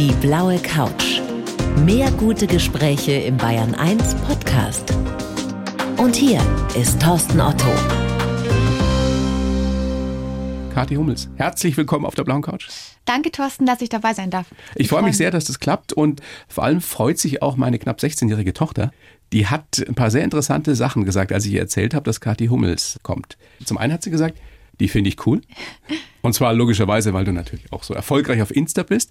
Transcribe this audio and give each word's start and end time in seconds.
Die 0.00 0.14
blaue 0.22 0.58
Couch. 0.60 1.20
Mehr 1.84 2.10
gute 2.12 2.46
Gespräche 2.46 3.12
im 3.12 3.36
Bayern 3.36 3.74
1 3.74 4.14
Podcast. 4.26 4.94
Und 5.98 6.16
hier 6.16 6.40
ist 6.74 7.02
Thorsten 7.02 7.38
Otto. 7.38 7.68
Kathi 10.72 10.94
Hummels, 10.94 11.28
herzlich 11.34 11.76
willkommen 11.76 12.06
auf 12.06 12.14
der 12.14 12.24
blauen 12.24 12.40
Couch. 12.40 12.68
Danke, 13.04 13.30
Thorsten, 13.30 13.66
dass 13.66 13.82
ich 13.82 13.90
dabei 13.90 14.14
sein 14.14 14.30
darf. 14.30 14.46
Ich, 14.74 14.84
ich 14.84 14.88
freue 14.88 15.02
mich 15.02 15.18
sehr, 15.18 15.30
dass 15.30 15.44
das 15.44 15.60
klappt 15.60 15.92
und 15.92 16.22
vor 16.48 16.64
allem 16.64 16.80
freut 16.80 17.18
sich 17.18 17.42
auch 17.42 17.56
meine 17.56 17.78
knapp 17.78 17.98
16-jährige 17.98 18.54
Tochter. 18.54 18.92
Die 19.34 19.48
hat 19.48 19.84
ein 19.86 19.94
paar 19.94 20.10
sehr 20.10 20.24
interessante 20.24 20.76
Sachen 20.76 21.04
gesagt, 21.04 21.30
als 21.30 21.44
ich 21.44 21.52
ihr 21.52 21.60
erzählt 21.60 21.92
habe, 21.92 22.04
dass 22.04 22.22
Kathi 22.22 22.46
Hummels 22.46 23.00
kommt. 23.02 23.36
Zum 23.66 23.76
einen 23.76 23.92
hat 23.92 24.02
sie 24.02 24.10
gesagt, 24.10 24.38
die 24.80 24.88
finde 24.88 25.08
ich 25.08 25.26
cool. 25.26 25.42
Und 26.22 26.32
zwar 26.32 26.54
logischerweise, 26.54 27.12
weil 27.12 27.24
du 27.24 27.32
natürlich 27.32 27.70
auch 27.70 27.82
so 27.82 27.92
erfolgreich 27.94 28.40
auf 28.40 28.50
Insta 28.50 28.82
bist. 28.82 29.10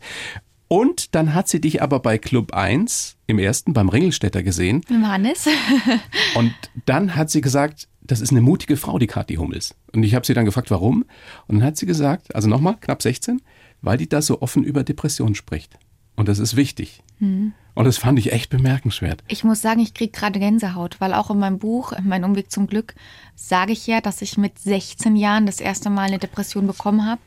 Und 0.70 1.16
dann 1.16 1.34
hat 1.34 1.50
sie 1.50 1.60
dich 1.60 1.82
aber 1.82 2.00
bei 2.00 2.18
Club 2.20 2.54
1 2.54 3.18
im 3.28 3.40
ersten 3.40 3.74
beim 3.74 3.90
Ringelstädter 3.90 4.44
gesehen. 4.44 4.82
Mit 4.88 5.04
Hannes. 5.04 5.48
und 6.36 6.54
dann 6.86 7.16
hat 7.16 7.32
sie 7.32 7.42
gesagt, 7.42 7.88
das 8.02 8.22
ist 8.22 8.32
eine 8.32 8.42
mutige 8.42 8.78
Frau, 8.78 9.00
die 9.00 9.08
Kathi 9.08 9.36
Hummels. 9.36 9.76
Und 9.94 10.04
ich 10.04 10.14
habe 10.14 10.26
sie 10.26 10.36
dann 10.36 10.46
gefragt, 10.46 10.70
warum? 10.70 11.06
Und 11.48 11.58
dann 11.58 11.64
hat 11.64 11.78
sie 11.78 11.88
gesagt, 11.88 12.34
also 12.36 12.48
nochmal, 12.48 12.78
knapp 12.80 13.02
16, 13.02 13.42
weil 13.82 13.98
die 13.98 14.08
da 14.08 14.22
so 14.22 14.42
offen 14.42 14.64
über 14.64 14.84
Depressionen 14.84 15.36
spricht. 15.36 15.78
Und 16.16 16.28
das 16.28 16.38
ist 16.38 16.56
wichtig. 16.56 17.02
Mhm. 17.18 17.54
Und 17.74 17.86
das 17.86 17.98
fand 17.98 18.20
ich 18.20 18.32
echt 18.32 18.50
bemerkenswert. 18.50 19.24
Ich 19.28 19.44
muss 19.44 19.62
sagen, 19.62 19.80
ich 19.80 19.94
kriege 19.94 20.12
gerade 20.12 20.40
Gänsehaut, 20.40 21.00
weil 21.00 21.14
auch 21.14 21.32
in 21.32 21.40
meinem 21.40 21.60
Buch, 21.60 21.94
Mein 22.04 22.24
Umweg 22.24 22.52
zum 22.52 22.68
Glück, 22.68 22.94
sage 23.36 23.72
ich 23.72 23.88
ja, 23.88 24.02
dass 24.02 24.22
ich 24.22 24.38
mit 24.38 24.60
16 24.60 25.16
Jahren 25.16 25.46
das 25.46 25.62
erste 25.62 25.90
Mal 25.90 26.10
eine 26.10 26.20
Depression 26.20 26.68
bekommen 26.68 27.06
habe. 27.06 27.22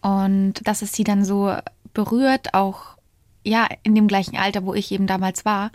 Und 0.00 0.66
dass 0.66 0.82
es 0.82 0.92
sie 0.92 1.02
dann 1.02 1.24
so 1.24 1.52
berührt, 1.98 2.54
auch 2.54 2.96
ja, 3.42 3.66
in 3.82 3.96
dem 3.96 4.06
gleichen 4.06 4.36
Alter, 4.36 4.64
wo 4.64 4.72
ich 4.72 4.92
eben 4.92 5.08
damals 5.08 5.44
war. 5.44 5.72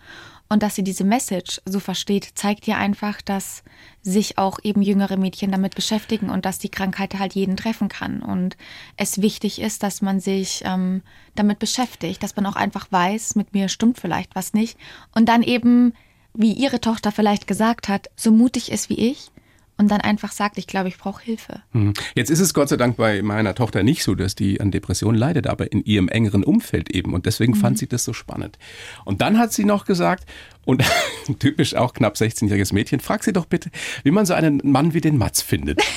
Und 0.47 0.63
dass 0.63 0.75
sie 0.75 0.83
diese 0.83 1.03
Message 1.03 1.59
so 1.65 1.81
versteht, 1.81 2.29
zeigt 2.35 2.65
ja 2.65 2.77
einfach, 2.77 3.21
dass 3.21 3.63
sich 4.03 4.37
auch 4.37 4.59
eben 4.63 4.81
jüngere 4.81 5.17
Mädchen 5.17 5.51
damit 5.51 5.75
beschäftigen 5.75 6.29
und 6.29 6.45
dass 6.45 6.59
die 6.59 6.69
Krankheit 6.69 7.19
halt 7.19 7.33
jeden 7.33 7.57
treffen 7.57 7.89
kann. 7.89 8.21
Und 8.21 8.55
es 8.95 9.21
wichtig 9.21 9.59
ist, 9.59 9.83
dass 9.83 10.01
man 10.01 10.21
sich 10.21 10.61
ähm, 10.63 11.01
damit 11.35 11.59
beschäftigt, 11.59 12.23
dass 12.23 12.37
man 12.37 12.45
auch 12.45 12.55
einfach 12.55 12.89
weiß, 12.89 13.35
mit 13.35 13.53
mir 13.53 13.67
stimmt 13.67 13.99
vielleicht 13.99 14.33
was 14.33 14.53
nicht. 14.53 14.77
Und 15.13 15.27
dann 15.27 15.43
eben, 15.43 15.93
wie 16.33 16.53
ihre 16.53 16.79
Tochter 16.79 17.11
vielleicht 17.11 17.47
gesagt 17.47 17.89
hat, 17.89 18.09
so 18.15 18.31
mutig 18.31 18.71
ist 18.71 18.89
wie 18.89 19.11
ich, 19.11 19.29
und 19.77 19.89
dann 19.89 20.01
einfach 20.01 20.31
sagt, 20.31 20.57
ich 20.57 20.67
glaube, 20.67 20.89
ich 20.89 20.97
brauche 20.97 21.23
Hilfe. 21.23 21.61
Hm. 21.71 21.93
Jetzt 22.15 22.29
ist 22.29 22.39
es 22.39 22.53
Gott 22.53 22.69
sei 22.69 22.77
Dank 22.77 22.97
bei 22.97 23.21
meiner 23.21 23.55
Tochter 23.55 23.83
nicht 23.83 24.03
so, 24.03 24.15
dass 24.15 24.35
die 24.35 24.61
an 24.61 24.71
Depressionen 24.71 25.17
leidet, 25.17 25.47
aber 25.47 25.71
in 25.71 25.83
ihrem 25.83 26.09
engeren 26.09 26.43
Umfeld 26.43 26.91
eben. 26.91 27.13
Und 27.13 27.25
deswegen 27.25 27.53
mhm. 27.53 27.57
fand 27.57 27.77
sie 27.79 27.87
das 27.87 28.03
so 28.03 28.13
spannend. 28.13 28.59
Und 29.03 29.21
dann 29.21 29.37
hat 29.39 29.51
sie 29.51 29.65
noch 29.65 29.85
gesagt, 29.85 30.25
und 30.65 30.83
typisch 31.39 31.75
auch 31.75 31.93
knapp 31.93 32.15
16-jähriges 32.15 32.73
Mädchen, 32.73 32.99
frag 32.99 33.23
sie 33.23 33.33
doch 33.33 33.45
bitte, 33.45 33.69
wie 34.03 34.11
man 34.11 34.25
so 34.25 34.33
einen 34.33 34.61
Mann 34.63 34.93
wie 34.93 35.01
den 35.01 35.17
Matz 35.17 35.41
findet. 35.41 35.81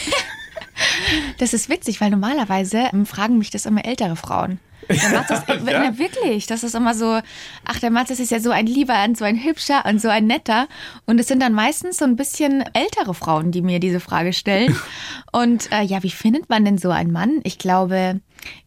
Das 1.38 1.54
ist 1.54 1.69
witzig, 1.69 2.00
weil 2.00 2.10
normalerweise 2.10 2.88
ähm, 2.92 3.06
fragen 3.06 3.38
mich 3.38 3.50
das 3.50 3.66
immer 3.66 3.84
ältere 3.84 4.16
Frauen. 4.16 4.58
Der 4.88 5.10
Matzes, 5.10 5.42
ja. 5.48 5.56
na, 5.64 5.98
wirklich, 5.98 6.46
das 6.46 6.62
ist 6.62 6.74
immer 6.74 6.94
so, 6.94 7.20
ach, 7.64 7.80
der 7.80 7.91
Matzes 7.91 8.20
ist 8.20 8.30
ja 8.30 8.41
so 8.41 8.50
ein 8.50 8.66
lieber 8.66 9.05
und 9.05 9.19
so 9.19 9.24
ein 9.24 9.42
hübscher 9.42 9.84
und 9.86 10.00
so 10.00 10.08
ein 10.08 10.27
netter. 10.27 10.69
Und 11.06 11.19
es 11.19 11.28
sind 11.28 11.41
dann 11.41 11.52
meistens 11.52 11.98
so 11.98 12.05
ein 12.05 12.16
bisschen 12.16 12.64
ältere 12.72 13.14
Frauen, 13.14 13.50
die 13.50 13.62
mir 13.62 13.80
diese 13.80 14.00
Frage 14.00 14.32
stellen. 14.32 14.77
Und 15.32 15.70
äh, 15.72 15.82
ja, 15.82 16.02
wie 16.02 16.10
findet 16.10 16.48
man 16.48 16.64
denn 16.64 16.78
so 16.78 16.91
einen 16.91 17.12
Mann? 17.12 17.41
Ich 17.42 17.58
glaube, 17.58 18.20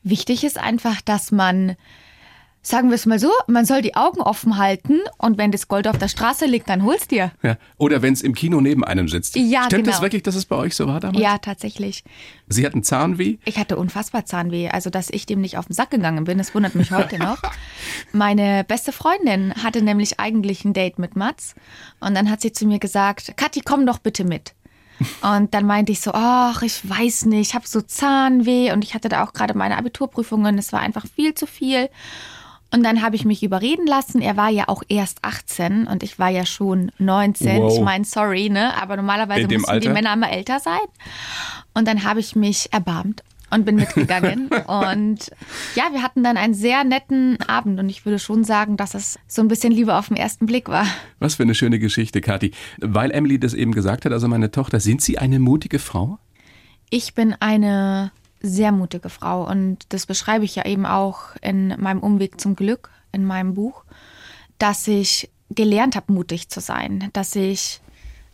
wichtig 0.04 0.44
ist 0.44 0.60
einfach, 0.60 1.02
dass 1.02 1.32
man 1.32 1.76
Sagen 2.62 2.90
wir 2.90 2.96
es 2.96 3.06
mal 3.06 3.20
so, 3.20 3.32
man 3.48 3.66
soll 3.66 3.82
die 3.82 3.96
Augen 3.96 4.20
offen 4.20 4.58
halten 4.58 5.00
und 5.18 5.38
wenn 5.38 5.52
das 5.52 5.70
Gold 5.70 5.88
auf 5.88 5.98
der 5.98 6.10
Straße 6.10 6.46
liegt, 6.46 6.68
dann 6.68 6.84
hol's 6.84 7.08
dir. 7.08 7.32
Ja. 7.42 7.58
Oder 7.78 8.02
wenn 8.02 8.14
es 8.14 8.22
im 8.22 8.36
Kino 8.36 8.60
neben 8.60 8.84
einem 8.84 9.08
sitzt. 9.08 9.38
Ja, 9.38 9.64
Stimmt 9.66 9.86
genau. 9.86 9.92
das 9.92 10.02
wirklich, 10.02 10.24
dass 10.24 10.36
es 10.36 10.46
bei 10.46 10.58
euch 10.58 10.76
so 10.76 10.86
war 10.86 11.00
damals? 11.00 11.22
Ja, 11.22 11.38
tatsächlich. 11.38 12.04
Sie 12.50 12.66
hatten 12.66 12.84
Zahnweh? 12.84 13.38
Ich 13.46 13.58
hatte 13.58 13.78
unfassbar 13.78 14.26
Zahnweh. 14.26 14.70
Also, 14.70 14.90
dass 14.90 15.10
ich 15.10 15.26
dem 15.26 15.40
nicht 15.40 15.58
auf 15.58 15.68
den 15.68 15.74
Sack 15.74 15.92
gegangen 15.92 16.26
bin, 16.26 16.38
das 16.38 16.54
wundert 16.54 16.76
mich 16.76 16.92
heute 16.92 17.18
noch. 17.18 17.42
Meine 18.12 18.66
beste 18.66 18.92
Freundin 18.92 19.54
hatte 19.64 19.82
nämlich 19.82 20.20
eigentlich 20.20 20.66
ein 20.66 20.74
Date 20.74 21.00
mit 21.00 21.16
Mats 21.16 21.56
und 22.02 22.14
dann 22.14 22.30
hat 22.30 22.42
sie 22.42 22.52
zu 22.52 22.68
mir 22.68 22.80
gesagt, 22.80 23.38
Kathi, 23.38 23.62
komm 23.64 23.86
doch 23.86 24.00
bitte 24.00 24.26
mit. 24.26 24.54
Und 25.22 25.54
dann 25.54 25.66
meinte 25.66 25.92
ich 25.92 26.02
so, 26.02 26.12
ach, 26.14 26.62
ich 26.62 26.88
weiß 26.88 27.26
nicht, 27.26 27.50
ich 27.50 27.56
habe 27.56 27.68
so 27.68 27.82
Zahnweh 27.82 28.74
und 28.74 28.84
ich 28.84 28.94
hatte 28.94 29.08
da 29.08 29.24
auch 29.24 29.32
gerade 29.32 29.58
meine 29.58 29.78
Abiturprüfungen, 29.78 30.58
es 30.58 30.74
war 30.74 30.82
einfach 30.82 31.06
viel 31.08 31.34
zu 31.34 31.48
viel. 31.48 31.90
Und 32.72 32.84
dann 32.84 33.02
habe 33.02 33.16
ich 33.16 33.26
mich 33.26 33.42
überreden 33.42 33.88
lassen. 33.88 34.22
Er 34.22 34.38
war 34.38 34.50
ja 34.50 34.68
auch 34.68 34.84
erst 34.90 35.20
18 35.24 35.88
und 35.88 36.04
ich 36.04 36.20
war 36.20 36.30
ja 36.30 36.46
schon 36.46 36.92
19. 37.00 37.62
Wow. 37.62 37.74
Ich 37.74 37.82
meine, 37.82 38.06
sorry, 38.06 38.50
ne? 38.50 38.80
Aber 38.80 38.96
normalerweise 38.96 39.48
müssen 39.48 39.66
Alter? 39.66 39.88
die 39.88 39.90
Männer 39.90 40.14
immer 40.14 40.32
älter 40.32 40.60
sein. 40.60 40.80
Und 41.74 41.88
dann 41.88 42.04
habe 42.04 42.20
ich 42.20 42.36
mich 42.36 42.72
erbarmt 42.72 43.24
und 43.50 43.66
bin 43.66 43.76
mitgegangen. 43.76 44.48
und 44.68 45.32
ja, 45.76 45.90
wir 45.92 46.04
hatten 46.04 46.24
dann 46.24 46.38
einen 46.38 46.54
sehr 46.54 46.84
netten 46.84 47.42
Abend 47.48 47.80
und 47.80 47.90
ich 47.90 48.06
würde 48.06 48.20
schon 48.20 48.44
sagen, 48.44 48.78
dass 48.78 48.94
es 48.94 49.18
so 49.28 49.42
ein 49.42 49.48
bisschen 49.48 49.72
Liebe 49.72 49.96
auf 49.96 50.10
den 50.10 50.18
ersten 50.18 50.46
Blick 50.46 50.70
war. 50.70 50.86
Was 51.20 51.36
für 51.36 51.44
eine 51.44 51.56
schöne 51.56 51.80
Geschichte, 51.80 52.22
Kathi. 52.22 52.52
Weil 52.78 53.12
Emily 53.12 53.40
das 53.40 53.54
eben 53.54 53.74
gesagt 53.74 54.06
hat, 54.06 54.12
also 54.12 54.28
meine 54.28 54.52
Tochter, 54.52 54.80
sind 54.80 55.02
Sie 55.02 55.18
eine 55.18 55.40
mutige 55.40 55.80
Frau? 55.80 56.20
Ich 56.92 57.14
bin 57.14 57.36
eine 57.40 58.12
sehr 58.42 58.72
mutige 58.72 59.10
Frau 59.10 59.48
und 59.48 59.86
das 59.90 60.06
beschreibe 60.06 60.46
ich 60.46 60.56
ja 60.56 60.66
eben 60.66 60.86
auch 60.86 61.36
in 61.42 61.70
meinem 61.80 62.00
Umweg 62.00 62.40
zum 62.40 62.56
Glück 62.56 62.90
in 63.12 63.26
meinem 63.26 63.54
Buch, 63.54 63.84
dass 64.58 64.88
ich 64.88 65.30
gelernt 65.50 65.96
habe, 65.96 66.14
mutig 66.14 66.50
zu 66.50 66.60
sein, 66.60 67.10
dass 67.14 67.36
ich 67.36 67.82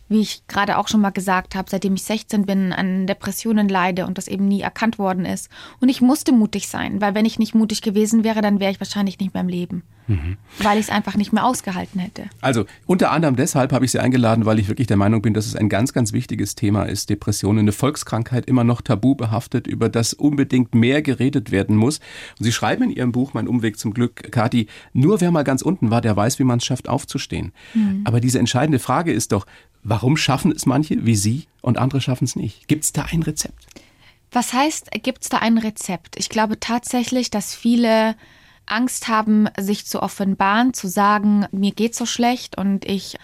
wie 0.08 0.22
ich 0.22 0.46
gerade 0.48 0.78
auch 0.78 0.88
schon 0.88 1.02
mal 1.02 1.10
gesagt 1.10 1.56
habe, 1.56 1.70
seitdem 1.70 1.96
ich 1.96 2.04
16 2.04 2.46
bin, 2.46 2.74
an 2.74 3.08
Depressionen 3.08 3.68
leide 3.68 4.06
und 4.06 4.18
das 4.18 4.28
eben 4.28 4.48
nie 4.48 4.62
erkannt 4.62 5.00
worden 5.00 5.26
ist. 5.26 5.50
Und 5.80 5.90
ich 5.90 6.02
musste 6.02 6.32
mutig 6.32 6.68
sein, 6.68 7.02
weil 7.02 7.16
wenn 7.16 7.26
ich 7.26 7.40
nicht 7.40 7.56
mutig 7.56 7.82
gewesen 7.82 8.24
wäre, 8.24 8.42
dann 8.42 8.60
wäre 8.60 8.72
ich 8.72 8.80
wahrscheinlich 8.80 9.20
nicht 9.20 9.34
mehr 9.34 9.42
im 9.42 9.50
Leben. 9.50 9.84
Mhm. 10.08 10.38
Weil 10.60 10.78
ich 10.78 10.86
es 10.86 10.90
einfach 10.90 11.16
nicht 11.16 11.34
mehr 11.34 11.46
ausgehalten 11.46 12.00
hätte. 12.00 12.26
Also 12.42 12.66
unter 12.86 13.12
anderem 13.12 13.36
deshalb 13.36 13.72
habe 13.72 13.86
ich 13.86 13.92
Sie 13.92 14.00
eingeladen, 14.00 14.46
weil 14.46 14.60
ich 14.60 14.68
wirklich 14.68 14.88
der 14.88 14.98
Meinung 14.98 15.22
bin, 15.22 15.34
dass 15.34 15.46
es 15.46 15.56
ein 15.56 15.70
ganz, 15.70 15.94
ganz 15.94 16.14
wichtiges 16.14 16.56
Thema 16.56 16.84
ist. 16.84 17.10
Depressionen, 17.10 17.60
eine 17.60 17.72
Volkskrankheit, 17.72 18.46
immer 18.46 18.64
noch 18.64 18.82
tabu 18.82 19.16
behaftet, 19.16 19.68
über 19.68 19.90
das 19.90 20.14
unbedingt 20.14 20.76
mehr 20.76 21.02
geredet 21.02 21.52
werden 21.52 21.76
muss. 21.76 22.00
Und 22.40 22.46
Sie 22.46 22.52
schreiben 22.52 22.84
in 22.84 22.90
Ihrem 22.92 23.12
Buch 23.12 23.34
Mein 23.34 23.48
Umweg 23.48 23.80
zum 23.80 23.94
Glück, 23.94 24.32
Kathi, 24.32 24.68
nur 24.94 25.22
wer 25.22 25.32
mal 25.32 25.44
ganz 25.44 25.62
unten 25.62 25.90
war, 25.90 26.02
der 26.02 26.16
weiß, 26.16 26.40
wie 26.40 26.44
man 26.44 26.60
es 26.60 26.66
schafft, 26.66 26.90
aufzustehen. 26.90 27.52
Mhm. 27.74 28.02
Aber 28.04 28.20
diese 28.20 28.40
entscheidende 28.40 28.80
Frage 28.80 29.12
ist 29.12 29.32
doch, 29.32 29.46
Warum 29.88 30.18
schaffen 30.18 30.52
es 30.52 30.66
manche 30.66 31.06
wie 31.06 31.16
Sie 31.16 31.46
und 31.62 31.78
andere 31.78 32.02
schaffen 32.02 32.26
es 32.26 32.36
nicht? 32.36 32.68
Gibt 32.68 32.86
es 32.86 32.92
da 32.92 33.04
ein 33.04 33.22
Rezept? 33.22 33.68
Was 34.32 34.52
heißt, 34.52 34.90
gibt 35.04 35.22
es 35.22 35.30
da 35.30 35.38
ein 35.38 35.60
Rezept? 35.60 36.16
Ich 36.18 36.30
glaube 36.30 36.60
tatsächlich, 36.60 37.30
dass 37.30 37.54
viele 37.54 38.16
Angst 38.66 39.08
haben, 39.08 39.48
sich 39.60 39.86
zu 39.86 40.02
offenbaren, 40.02 40.74
zu 40.74 40.88
sagen, 40.88 41.46
mir 41.52 41.72
geht 41.72 41.96
so 41.96 42.06
schlecht 42.06 42.58
und 42.58 42.86
ich 42.86 43.18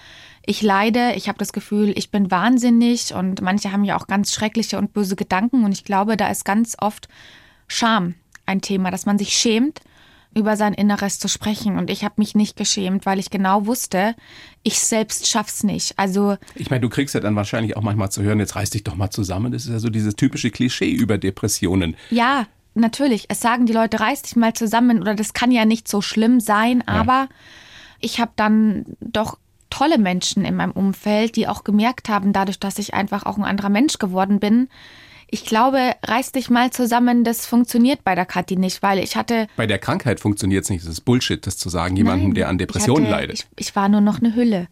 ich 0.44 0.64
leide, 0.64 1.14
ich 1.16 1.28
habe 1.28 1.38
das 1.38 1.54
Gefühl, 1.54 1.94
ich 1.96 2.10
bin 2.10 2.32
wahnsinnig 2.32 3.14
und 3.14 3.42
manche 3.42 3.72
haben 3.72 3.84
ja 3.84 3.96
auch 3.96 4.08
ganz 4.08 4.34
schreckliche 4.34 4.80
und 4.80 4.92
böse 4.92 5.16
Gedanken 5.16 5.64
und 5.64 5.72
ich 5.72 5.84
glaube, 5.84 6.18
da 6.18 6.30
ist 6.30 6.46
ganz 6.46 6.76
oft 6.80 7.08
Scham 7.68 8.16
ein 8.46 8.62
Thema, 8.62 8.92
dass 8.92 9.06
man 9.06 9.18
sich 9.18 9.34
schämt 9.34 9.82
über 10.34 10.56
sein 10.56 10.74
Inneres 10.74 11.20
zu 11.20 11.28
sprechen. 11.28 11.78
Und 11.78 11.90
ich 11.90 12.04
habe 12.04 12.16
mich 12.18 12.36
nicht 12.36 12.56
geschämt, 12.56 13.06
weil 13.06 13.20
ich 13.20 13.30
genau 13.30 13.66
wusste, 13.66 14.16
ich 14.64 14.80
selbst 14.80 15.28
schaff's 15.28 15.64
nicht. 15.64 15.98
Also 15.98 16.38
ich 16.56 16.70
meine, 16.70 16.82
du 16.82 16.90
kriegst 16.90 17.14
ja 17.16 17.22
dann 17.22 17.36
wahrscheinlich 17.36 17.76
auch 17.76 17.82
manchmal 17.82 18.12
zu 18.12 18.24
hören, 18.24 18.40
jetzt 18.40 18.56
reiß 18.56 18.70
dich 18.70 18.84
doch 18.84 18.96
mal 18.96 19.10
zusammen. 19.10 19.52
Das 19.52 19.66
ist 19.66 19.72
ja 19.72 19.80
so 19.80 19.90
dieses 19.90 20.16
typische 20.16 20.50
Klischee 20.50 20.92
über 20.92 21.18
Depressionen. 21.18 21.96
Ja, 22.10 22.48
natürlich. 22.74 23.26
Es 23.30 23.40
sagen 23.40 23.66
die 23.66 23.74
Leute, 23.74 24.00
reiß 24.00 24.24
dich 24.24 24.36
mal 24.36 24.54
zusammen 24.54 25.02
oder 25.02 25.16
das 25.16 25.34
kann 25.34 25.52
ja 25.52 25.66
nicht 25.66 25.88
so 25.88 26.02
schlimm 26.02 26.40
sein. 26.40 26.88
Aber 26.88 27.14
ja. 27.14 27.30
ich 28.00 28.20
habe 28.20 28.32
dann 28.36 28.86
doch 29.00 29.38
tolle 29.70 29.98
Menschen 29.98 30.44
in 30.46 30.56
meinem 30.56 30.72
Umfeld, 30.72 31.36
die 31.36 31.48
auch 31.48 31.64
gemerkt 31.64 32.10
haben, 32.10 32.34
dadurch, 32.34 32.60
dass 32.60 32.78
ich 32.78 32.94
einfach 32.94 33.26
auch 33.26 33.38
ein 33.38 33.46
anderer 33.46 33.70
Mensch 33.70 33.98
geworden 33.98 34.40
bin, 34.40 34.68
ich 35.34 35.46
glaube, 35.46 35.94
reiß 36.04 36.34
dich 36.34 36.50
mal 36.50 36.72
zusammen, 36.72 37.24
das 37.24 37.46
funktioniert 37.46 38.04
bei 38.04 38.16
der 38.16 38.26
Kathi 38.26 38.58
nicht, 38.58 38.84
weil 38.84 39.00
ich 39.00 39.16
hatte. 39.16 39.48
Bei 39.56 39.66
der 39.66 39.80
Krankheit 39.80 40.20
funktioniert 40.20 40.66
es 40.66 40.70
nicht. 40.70 40.84
Das 40.84 40.92
ist 40.92 41.02
Bullshit, 41.02 41.48
das 41.48 41.58
zu 41.58 41.70
sagen, 41.70 41.96
jemandem, 41.96 42.34
der 42.34 42.50
an 42.50 42.58
Depressionen 42.58 43.06
hatte, 43.06 43.16
leidet. 43.16 43.40
Ich, 43.40 43.68
ich 43.68 43.76
war 43.76 43.88
nur 43.88 44.02
noch 44.02 44.20
eine 44.20 44.36
Hülle. 44.36 44.68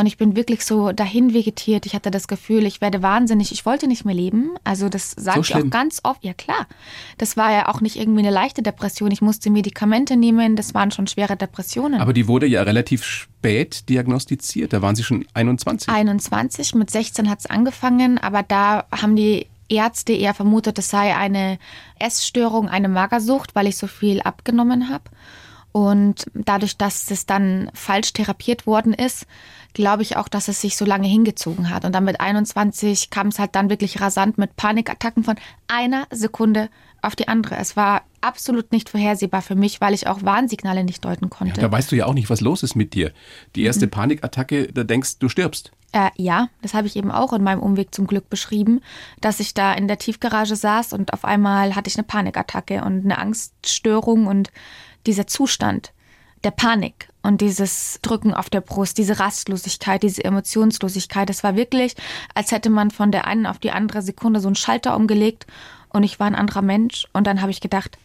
Und 0.00 0.06
ich 0.06 0.16
bin 0.16 0.34
wirklich 0.34 0.64
so 0.64 0.92
dahin 0.92 1.34
vegetiert. 1.34 1.84
Ich 1.84 1.94
hatte 1.94 2.10
das 2.10 2.26
Gefühl, 2.26 2.64
ich 2.64 2.80
werde 2.80 3.02
wahnsinnig. 3.02 3.52
Ich 3.52 3.66
wollte 3.66 3.86
nicht 3.86 4.06
mehr 4.06 4.14
leben. 4.14 4.52
Also 4.64 4.88
das 4.88 5.10
sage 5.10 5.42
so 5.44 5.58
ich 5.58 5.62
auch 5.62 5.68
ganz 5.68 6.00
oft. 6.04 6.24
Ja 6.24 6.32
klar. 6.32 6.66
Das 7.18 7.36
war 7.36 7.52
ja 7.52 7.68
auch 7.68 7.82
nicht 7.82 7.96
irgendwie 7.96 8.20
eine 8.20 8.30
leichte 8.30 8.62
Depression. 8.62 9.10
Ich 9.10 9.20
musste 9.20 9.50
Medikamente 9.50 10.16
nehmen. 10.16 10.56
Das 10.56 10.72
waren 10.72 10.90
schon 10.90 11.06
schwere 11.06 11.36
Depressionen. 11.36 12.00
Aber 12.00 12.14
die 12.14 12.28
wurde 12.28 12.46
ja 12.46 12.62
relativ 12.62 13.04
spät 13.04 13.90
diagnostiziert. 13.90 14.72
Da 14.72 14.80
waren 14.80 14.96
Sie 14.96 15.02
schon 15.02 15.26
21. 15.34 15.90
21. 15.90 16.76
Mit 16.76 16.90
16 16.90 17.28
hat 17.28 17.40
es 17.40 17.46
angefangen. 17.46 18.16
Aber 18.16 18.42
da 18.42 18.86
haben 18.90 19.16
die 19.16 19.48
Ärzte 19.68 20.14
eher 20.14 20.32
vermutet, 20.32 20.78
es 20.78 20.88
sei 20.88 21.14
eine 21.14 21.58
Essstörung, 21.98 22.70
eine 22.70 22.88
Magersucht, 22.88 23.54
weil 23.54 23.66
ich 23.66 23.76
so 23.76 23.86
viel 23.86 24.22
abgenommen 24.22 24.88
habe. 24.88 25.04
Und 25.72 26.26
dadurch, 26.34 26.76
dass 26.76 27.10
es 27.10 27.26
dann 27.26 27.70
falsch 27.74 28.12
therapiert 28.12 28.66
worden 28.66 28.92
ist, 28.92 29.26
glaube 29.72 30.02
ich 30.02 30.16
auch, 30.16 30.28
dass 30.28 30.48
es 30.48 30.60
sich 30.60 30.76
so 30.76 30.84
lange 30.84 31.06
hingezogen 31.06 31.70
hat. 31.70 31.84
Und 31.84 31.94
dann 31.94 32.04
mit 32.04 32.20
21 32.20 33.10
kam 33.10 33.28
es 33.28 33.38
halt 33.38 33.54
dann 33.54 33.70
wirklich 33.70 34.00
rasant 34.00 34.36
mit 34.36 34.56
Panikattacken 34.56 35.22
von 35.22 35.36
einer 35.68 36.06
Sekunde 36.10 36.68
auf 37.02 37.16
die 37.16 37.28
andere. 37.28 37.56
Es 37.56 37.76
war 37.76 38.02
absolut 38.20 38.72
nicht 38.72 38.88
vorhersehbar 38.88 39.42
für 39.42 39.54
mich, 39.54 39.80
weil 39.80 39.94
ich 39.94 40.06
auch 40.06 40.22
Warnsignale 40.22 40.84
nicht 40.84 41.04
deuten 41.04 41.30
konnte. 41.30 41.60
Ja, 41.60 41.68
da 41.68 41.72
weißt 41.72 41.92
du 41.92 41.96
ja 41.96 42.06
auch 42.06 42.14
nicht, 42.14 42.30
was 42.30 42.40
los 42.40 42.62
ist 42.62 42.74
mit 42.74 42.94
dir. 42.94 43.12
Die 43.56 43.62
erste 43.62 43.86
mhm. 43.86 43.90
Panikattacke, 43.90 44.72
da 44.72 44.84
denkst 44.84 45.18
du 45.18 45.28
stirbst. 45.28 45.72
Äh, 45.92 46.10
ja, 46.16 46.48
das 46.62 46.74
habe 46.74 46.86
ich 46.86 46.96
eben 46.96 47.10
auch 47.10 47.32
in 47.32 47.42
meinem 47.42 47.60
Umweg 47.60 47.94
zum 47.94 48.06
Glück 48.06 48.28
beschrieben, 48.28 48.80
dass 49.20 49.40
ich 49.40 49.54
da 49.54 49.72
in 49.72 49.88
der 49.88 49.98
Tiefgarage 49.98 50.54
saß 50.54 50.92
und 50.92 51.12
auf 51.12 51.24
einmal 51.24 51.74
hatte 51.74 51.88
ich 51.88 51.96
eine 51.96 52.04
Panikattacke 52.04 52.84
und 52.84 53.04
eine 53.04 53.18
Angststörung 53.18 54.26
und 54.26 54.52
dieser 55.06 55.26
Zustand 55.26 55.92
der 56.44 56.50
Panik 56.50 57.08
und 57.22 57.40
dieses 57.40 57.98
Drücken 58.02 58.32
auf 58.32 58.48
der 58.48 58.62
Brust, 58.62 58.96
diese 58.98 59.20
Rastlosigkeit, 59.20 60.02
diese 60.02 60.24
Emotionslosigkeit, 60.24 61.28
das 61.28 61.44
war 61.44 61.54
wirklich, 61.54 61.96
als 62.34 62.50
hätte 62.50 62.70
man 62.70 62.90
von 62.90 63.12
der 63.12 63.26
einen 63.26 63.46
auf 63.46 63.58
die 63.58 63.72
andere 63.72 64.02
Sekunde 64.02 64.40
so 64.40 64.48
einen 64.48 64.56
Schalter 64.56 64.96
umgelegt 64.96 65.46
und 65.90 66.02
ich 66.02 66.18
war 66.18 66.26
ein 66.26 66.34
anderer 66.34 66.62
Mensch 66.62 67.06
und 67.12 67.26
dann 67.26 67.42
habe 67.42 67.50
ich 67.50 67.60
gedacht, 67.60 67.98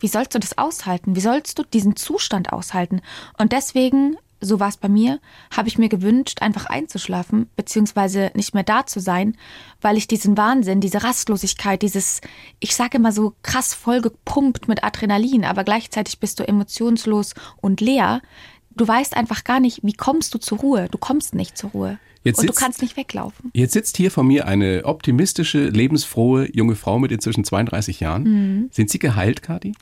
wie 0.00 0.08
sollst 0.08 0.34
du 0.34 0.38
das 0.38 0.56
aushalten? 0.56 1.16
Wie 1.16 1.20
sollst 1.20 1.58
du 1.58 1.64
diesen 1.64 1.96
Zustand 1.96 2.52
aushalten? 2.52 3.02
Und 3.36 3.52
deswegen 3.52 4.16
so 4.40 4.60
war 4.60 4.68
es 4.68 4.76
bei 4.76 4.88
mir, 4.88 5.20
habe 5.56 5.68
ich 5.68 5.78
mir 5.78 5.88
gewünscht, 5.88 6.42
einfach 6.42 6.66
einzuschlafen, 6.66 7.48
beziehungsweise 7.56 8.30
nicht 8.34 8.54
mehr 8.54 8.62
da 8.62 8.86
zu 8.86 9.00
sein, 9.00 9.36
weil 9.80 9.96
ich 9.96 10.08
diesen 10.08 10.36
Wahnsinn, 10.36 10.80
diese 10.80 11.02
Rastlosigkeit, 11.02 11.82
dieses, 11.82 12.20
ich 12.60 12.74
sage 12.74 12.98
immer 12.98 13.12
so 13.12 13.34
krass 13.42 13.74
vollgepumpt 13.74 14.68
mit 14.68 14.84
Adrenalin, 14.84 15.44
aber 15.44 15.64
gleichzeitig 15.64 16.20
bist 16.20 16.40
du 16.40 16.46
emotionslos 16.46 17.34
und 17.60 17.80
leer. 17.80 18.22
Du 18.70 18.86
weißt 18.86 19.16
einfach 19.16 19.44
gar 19.44 19.60
nicht, 19.60 19.80
wie 19.82 19.92
kommst 19.92 20.34
du 20.34 20.38
zur 20.38 20.58
Ruhe? 20.58 20.88
Du 20.90 20.98
kommst 20.98 21.34
nicht 21.34 21.58
zur 21.58 21.70
Ruhe. 21.70 21.98
Jetzt 22.24 22.40
und 22.40 22.48
du 22.48 22.52
kannst 22.52 22.82
nicht 22.82 22.96
weglaufen. 22.96 23.50
Jetzt 23.54 23.72
sitzt 23.72 23.96
hier 23.96 24.10
vor 24.10 24.24
mir 24.24 24.46
eine 24.46 24.84
optimistische, 24.84 25.68
lebensfrohe 25.68 26.48
junge 26.54 26.74
Frau 26.74 26.98
mit 26.98 27.12
inzwischen 27.12 27.44
32 27.44 28.00
Jahren. 28.00 28.22
Mhm. 28.24 28.68
Sind 28.70 28.90
Sie 28.90 28.98
geheilt, 28.98 29.42
Kati? 29.42 29.72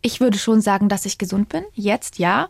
Ich 0.00 0.20
würde 0.20 0.38
schon 0.38 0.60
sagen, 0.60 0.88
dass 0.88 1.04
ich 1.04 1.18
gesund 1.18 1.48
bin. 1.48 1.62
Jetzt 1.74 2.18
ja. 2.18 2.48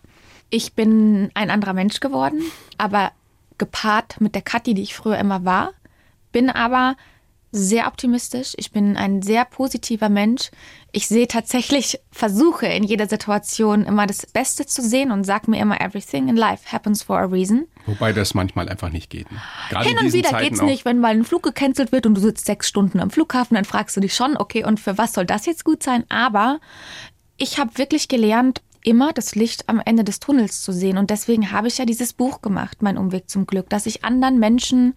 Ich 0.51 0.75
bin 0.75 1.31
ein 1.35 1.51
anderer 1.51 1.73
Mensch 1.73 2.01
geworden, 2.01 2.43
aber 2.77 3.13
gepaart 3.59 4.21
mit 4.21 4.35
der 4.35 4.43
Kathi, 4.43 4.75
die 4.75 4.83
ich 4.83 4.95
früher 4.95 5.19
immer 5.19 5.45
war. 5.45 5.73
Bin 6.33 6.51
aber 6.51 6.97
sehr 7.53 7.89
optimistisch. 7.89 8.53
Ich 8.57 8.71
bin 8.71 8.97
ein 8.97 9.23
sehr 9.23 9.45
positiver 9.45 10.09
Mensch. 10.09 10.51
Ich 10.93 11.09
sehe 11.09 11.27
tatsächlich, 11.27 11.99
versuche 12.13 12.67
in 12.67 12.85
jeder 12.85 13.09
Situation 13.09 13.85
immer 13.85 14.07
das 14.07 14.25
Beste 14.27 14.67
zu 14.67 14.83
sehen 14.83 15.11
und 15.11 15.25
sage 15.25 15.51
mir 15.51 15.61
immer, 15.61 15.81
everything 15.81 16.29
in 16.29 16.37
life 16.37 16.71
happens 16.71 17.03
for 17.03 17.19
a 17.19 17.25
reason. 17.25 17.67
Wobei 17.87 18.13
das 18.13 18.35
manchmal 18.35 18.69
einfach 18.69 18.91
nicht 18.91 19.11
geht. 19.11 19.31
Ne? 19.33 19.39
Gerade 19.69 19.89
Hin 19.89 19.99
und 19.99 20.13
wieder 20.13 20.39
geht 20.41 20.55
es 20.55 20.63
nicht, 20.63 20.85
wenn 20.85 21.01
mal 21.01 21.13
ein 21.13 21.25
Flug 21.25 21.43
gecancelt 21.43 21.91
wird 21.91 22.07
und 22.07 22.15
du 22.15 22.21
sitzt 22.21 22.47
sechs 22.47 22.69
Stunden 22.69 23.01
am 23.01 23.11
Flughafen, 23.11 23.57
dann 23.57 23.65
fragst 23.65 23.97
du 23.97 24.01
dich 24.01 24.15
schon, 24.15 24.37
okay, 24.37 24.65
und 24.65 24.79
für 24.79 24.97
was 24.97 25.13
soll 25.13 25.27
das 25.27 25.47
jetzt 25.47 25.65
gut 25.65 25.83
sein? 25.83 26.05
Aber 26.09 26.61
ich 27.37 27.59
habe 27.59 27.79
wirklich 27.79 28.07
gelernt, 28.07 28.63
immer 28.85 29.13
das 29.13 29.35
Licht 29.35 29.69
am 29.69 29.81
Ende 29.85 30.05
des 30.05 30.21
Tunnels 30.21 30.63
zu 30.63 30.73
sehen. 30.73 30.99
Und 30.99 31.11
deswegen 31.11 31.53
habe 31.53 31.69
ich 31.69 31.79
ja 31.79 31.85
dieses 31.85 32.13
Buch 32.13 32.43
gemacht, 32.43 32.83
Mein 32.83 32.99
Umweg 32.99 33.29
zum 33.29 33.47
Glück, 33.47 33.69
dass 33.69 33.87
ich 33.87 34.05
anderen 34.05 34.39
Menschen 34.39 34.95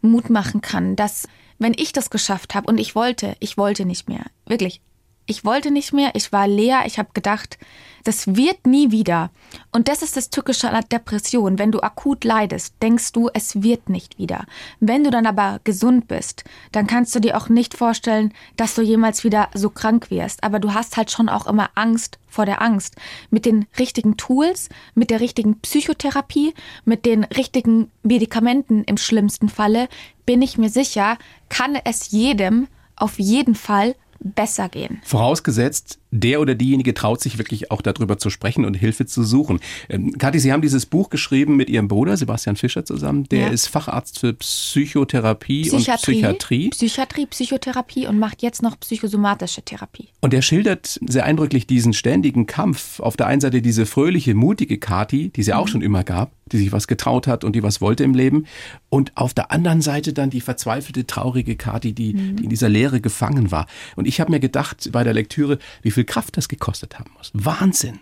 Mut 0.00 0.30
machen 0.30 0.60
kann, 0.60 0.96
dass 0.96 1.28
wenn 1.58 1.74
ich 1.76 1.92
das 1.92 2.10
geschafft 2.10 2.54
habe 2.54 2.68
und 2.68 2.78
ich 2.78 2.94
wollte, 2.94 3.36
ich 3.40 3.58
wollte 3.58 3.84
nicht 3.84 4.08
mehr, 4.08 4.26
wirklich, 4.46 4.80
ich 5.28 5.44
wollte 5.44 5.70
nicht 5.70 5.92
mehr, 5.92 6.10
ich 6.14 6.32
war 6.32 6.48
leer, 6.48 6.82
ich 6.86 6.98
habe 6.98 7.10
gedacht, 7.12 7.58
das 8.04 8.36
wird 8.36 8.66
nie 8.66 8.90
wieder. 8.90 9.30
Und 9.70 9.88
das 9.88 10.00
ist 10.00 10.16
das 10.16 10.30
Tückische 10.30 10.68
an 10.68 10.74
der 10.74 10.98
Depression. 10.98 11.58
Wenn 11.58 11.70
du 11.70 11.80
akut 11.80 12.24
leidest, 12.24 12.74
denkst 12.80 13.12
du, 13.12 13.28
es 13.34 13.62
wird 13.62 13.90
nicht 13.90 14.18
wieder. 14.18 14.46
Wenn 14.80 15.04
du 15.04 15.10
dann 15.10 15.26
aber 15.26 15.60
gesund 15.64 16.08
bist, 16.08 16.44
dann 16.72 16.86
kannst 16.86 17.14
du 17.14 17.20
dir 17.20 17.36
auch 17.36 17.50
nicht 17.50 17.76
vorstellen, 17.76 18.32
dass 18.56 18.74
du 18.74 18.80
jemals 18.80 19.24
wieder 19.24 19.48
so 19.52 19.68
krank 19.68 20.10
wirst. 20.10 20.42
Aber 20.42 20.60
du 20.60 20.72
hast 20.72 20.96
halt 20.96 21.10
schon 21.10 21.28
auch 21.28 21.46
immer 21.46 21.68
Angst 21.74 22.18
vor 22.26 22.46
der 22.46 22.62
Angst. 22.62 22.96
Mit 23.28 23.44
den 23.44 23.66
richtigen 23.78 24.16
Tools, 24.16 24.70
mit 24.94 25.10
der 25.10 25.20
richtigen 25.20 25.60
Psychotherapie, 25.60 26.54
mit 26.86 27.04
den 27.04 27.24
richtigen 27.24 27.90
Medikamenten 28.02 28.84
im 28.84 28.96
schlimmsten 28.96 29.50
Falle, 29.50 29.88
bin 30.24 30.40
ich 30.40 30.56
mir 30.56 30.70
sicher, 30.70 31.18
kann 31.50 31.76
es 31.84 32.10
jedem 32.10 32.68
auf 32.96 33.18
jeden 33.18 33.54
Fall 33.54 33.94
besser 34.20 34.68
gehen. 34.68 35.00
Vorausgesetzt, 35.04 35.98
der 36.10 36.40
oder 36.40 36.54
diejenige 36.54 36.94
traut 36.94 37.20
sich 37.20 37.38
wirklich 37.38 37.70
auch 37.70 37.82
darüber 37.82 38.18
zu 38.18 38.30
sprechen 38.30 38.64
und 38.64 38.74
Hilfe 38.74 39.06
zu 39.06 39.24
suchen. 39.24 39.60
Ähm, 39.88 40.16
Kathi, 40.18 40.38
Sie 40.38 40.52
haben 40.52 40.62
dieses 40.62 40.86
Buch 40.86 41.10
geschrieben 41.10 41.56
mit 41.56 41.68
Ihrem 41.68 41.88
Bruder 41.88 42.16
Sebastian 42.16 42.56
Fischer 42.56 42.84
zusammen. 42.84 43.24
Der 43.28 43.40
ja. 43.40 43.48
ist 43.48 43.66
Facharzt 43.66 44.18
für 44.18 44.32
Psychotherapie 44.32 45.62
Psychiatrie, 45.62 45.76
und 45.76 46.02
Psychiatrie. 46.02 46.70
Psychiatrie, 46.70 47.26
Psychotherapie 47.26 48.06
und 48.06 48.18
macht 48.18 48.42
jetzt 48.42 48.62
noch 48.62 48.78
psychosomatische 48.80 49.62
Therapie. 49.62 50.08
Und 50.20 50.32
er 50.34 50.42
schildert 50.42 50.98
sehr 51.06 51.24
eindrücklich 51.24 51.66
diesen 51.66 51.92
ständigen 51.92 52.46
Kampf. 52.46 53.00
Auf 53.00 53.16
der 53.16 53.26
einen 53.26 53.40
Seite 53.40 53.62
diese 53.62 53.86
fröhliche, 53.86 54.34
mutige 54.34 54.78
Kathi, 54.78 55.30
die 55.30 55.40
es 55.40 55.46
ja 55.46 55.56
mhm. 55.56 55.62
auch 55.62 55.68
schon 55.68 55.82
immer 55.82 56.04
gab, 56.04 56.32
die 56.46 56.58
sich 56.58 56.72
was 56.72 56.86
getraut 56.86 57.26
hat 57.26 57.44
und 57.44 57.54
die 57.54 57.62
was 57.62 57.80
wollte 57.80 58.04
im 58.04 58.14
Leben. 58.14 58.46
Und 58.88 59.16
auf 59.16 59.34
der 59.34 59.50
anderen 59.50 59.82
Seite 59.82 60.12
dann 60.12 60.30
die 60.30 60.40
verzweifelte, 60.40 61.06
traurige 61.06 61.56
Kathi, 61.56 61.92
die, 61.92 62.14
mhm. 62.14 62.36
die 62.36 62.44
in 62.44 62.50
dieser 62.50 62.68
Leere 62.68 63.00
gefangen 63.00 63.50
war. 63.50 63.66
Und 63.96 64.06
ich 64.06 64.20
habe 64.20 64.30
mir 64.30 64.40
gedacht 64.40 64.88
bei 64.92 65.04
der 65.04 65.12
Lektüre, 65.12 65.58
wie 65.82 65.90
viel 65.98 66.04
Kraft 66.04 66.36
das 66.36 66.48
gekostet 66.48 66.96
haben 66.96 67.10
muss. 67.16 67.32
Wahnsinn. 67.34 67.98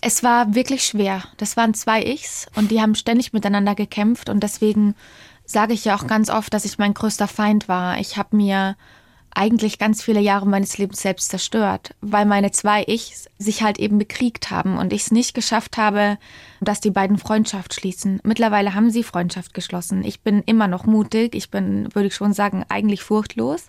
Es 0.00 0.22
war 0.22 0.54
wirklich 0.54 0.84
schwer. 0.84 1.24
Das 1.36 1.56
waren 1.56 1.74
zwei 1.74 2.00
Ichs 2.00 2.46
und 2.54 2.70
die 2.70 2.80
haben 2.80 2.94
ständig 2.94 3.32
miteinander 3.32 3.74
gekämpft 3.74 4.28
und 4.28 4.40
deswegen 4.44 4.94
sage 5.44 5.72
ich 5.72 5.84
ja 5.84 5.96
auch 5.96 6.06
ganz 6.06 6.30
oft, 6.30 6.54
dass 6.54 6.64
ich 6.64 6.78
mein 6.78 6.94
größter 6.94 7.26
Feind 7.26 7.66
war. 7.66 7.98
Ich 7.98 8.16
habe 8.16 8.36
mir 8.36 8.76
eigentlich 9.34 9.78
ganz 9.78 10.02
viele 10.02 10.20
Jahre 10.20 10.46
meines 10.46 10.78
Lebens 10.78 11.00
selbst 11.00 11.30
zerstört, 11.30 11.94
weil 12.00 12.26
meine 12.26 12.50
zwei 12.50 12.84
Ichs 12.84 13.28
sich 13.38 13.62
halt 13.62 13.78
eben 13.78 13.98
bekriegt 13.98 14.50
haben 14.50 14.78
und 14.78 14.92
ich 14.92 15.02
es 15.02 15.10
nicht 15.10 15.34
geschafft 15.34 15.76
habe, 15.76 16.18
dass 16.60 16.80
die 16.80 16.90
beiden 16.90 17.18
Freundschaft 17.18 17.74
schließen. 17.74 18.20
Mittlerweile 18.22 18.74
haben 18.74 18.90
sie 18.90 19.02
Freundschaft 19.02 19.54
geschlossen. 19.54 20.04
Ich 20.04 20.20
bin 20.20 20.42
immer 20.44 20.68
noch 20.68 20.84
mutig, 20.84 21.34
ich 21.34 21.50
bin, 21.50 21.94
würde 21.94 22.08
ich 22.08 22.14
schon 22.14 22.32
sagen, 22.32 22.64
eigentlich 22.68 23.02
furchtlos, 23.02 23.66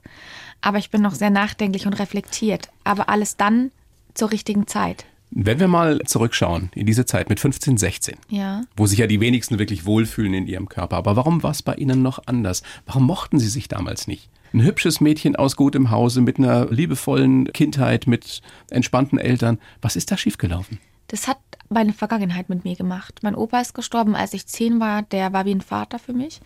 aber 0.61 0.77
ich 0.77 0.89
bin 0.89 1.01
noch 1.01 1.15
sehr 1.15 1.29
nachdenklich 1.29 1.85
und 1.87 1.93
reflektiert. 1.93 2.69
Aber 2.83 3.09
alles 3.09 3.37
dann 3.37 3.71
zur 4.13 4.31
richtigen 4.31 4.67
Zeit. 4.67 5.05
Wenn 5.33 5.61
wir 5.61 5.69
mal 5.69 5.99
zurückschauen 6.05 6.69
in 6.75 6.85
diese 6.85 7.05
Zeit 7.05 7.29
mit 7.29 7.39
15, 7.39 7.77
16, 7.77 8.17
ja. 8.29 8.63
wo 8.75 8.85
sich 8.85 8.99
ja 8.99 9.07
die 9.07 9.21
wenigsten 9.21 9.59
wirklich 9.59 9.85
wohlfühlen 9.85 10.33
in 10.33 10.45
ihrem 10.45 10.67
Körper, 10.67 10.97
aber 10.97 11.15
warum 11.15 11.41
war 11.41 11.51
es 11.51 11.63
bei 11.63 11.75
Ihnen 11.75 12.01
noch 12.01 12.19
anders? 12.25 12.63
Warum 12.85 13.05
mochten 13.05 13.39
Sie 13.39 13.47
sich 13.47 13.69
damals 13.69 14.07
nicht? 14.07 14.29
Ein 14.53 14.63
hübsches 14.63 14.99
Mädchen 14.99 15.37
aus 15.37 15.55
gutem 15.55 15.91
Hause 15.91 16.19
mit 16.19 16.37
einer 16.37 16.65
liebevollen 16.69 17.51
Kindheit, 17.53 18.05
mit 18.05 18.41
entspannten 18.69 19.17
Eltern. 19.17 19.59
Was 19.81 19.95
ist 19.95 20.11
da 20.11 20.17
schiefgelaufen? 20.17 20.79
Das 21.07 21.29
hat 21.29 21.39
meine 21.69 21.93
Vergangenheit 21.93 22.49
mit 22.49 22.65
mir 22.65 22.75
gemacht. 22.75 23.19
Mein 23.21 23.35
Opa 23.35 23.61
ist 23.61 23.73
gestorben, 23.73 24.13
als 24.13 24.33
ich 24.33 24.47
zehn 24.47 24.81
war. 24.81 25.03
Der 25.03 25.31
war 25.31 25.45
wie 25.45 25.55
ein 25.55 25.61
Vater 25.61 25.99
für 25.99 26.11
mich. 26.11 26.41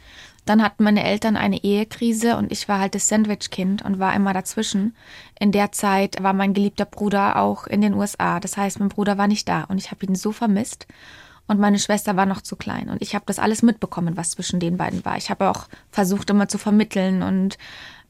Dann 0.46 0.62
hatten 0.62 0.84
meine 0.84 1.04
Eltern 1.04 1.36
eine 1.36 1.64
Ehekrise 1.64 2.38
und 2.38 2.52
ich 2.52 2.70
war 2.70 2.80
halt 2.80 2.94
das 2.94 3.08
Sandwich-Kind 3.08 3.84
und 3.84 3.98
war 3.98 4.16
immer 4.16 4.34
dazwischen. 4.34 4.96
In 5.40 5.52
der 5.52 5.72
Zeit 5.72 6.22
war 6.22 6.34
mein 6.34 6.54
geliebter 6.54 6.86
Bruder 6.86 7.38
auch 7.38 7.66
in 7.66 7.82
den 7.82 7.96
USA. 7.96 8.40
Das 8.40 8.56
heißt, 8.56 8.80
mein 8.80 8.90
Bruder 8.90 9.18
war 9.18 9.28
nicht 9.28 9.50
da 9.50 9.64
und 9.64 9.80
ich 9.80 9.90
habe 9.90 10.06
ihn 10.06 10.16
so 10.16 10.32
vermisst. 10.32 10.86
Und 11.48 11.60
meine 11.60 11.78
Schwester 11.78 12.16
war 12.16 12.26
noch 12.26 12.42
zu 12.42 12.56
klein. 12.56 12.90
Und 12.90 13.02
ich 13.02 13.14
habe 13.14 13.26
das 13.28 13.38
alles 13.38 13.62
mitbekommen, 13.62 14.18
was 14.18 14.32
zwischen 14.32 14.60
den 14.60 14.78
beiden 14.78 15.06
war. 15.06 15.18
Ich 15.18 15.30
habe 15.30 15.50
auch 15.50 15.68
versucht, 15.92 16.30
immer 16.32 16.48
zu 16.48 16.58
vermitteln 16.58 17.22
und 17.22 17.58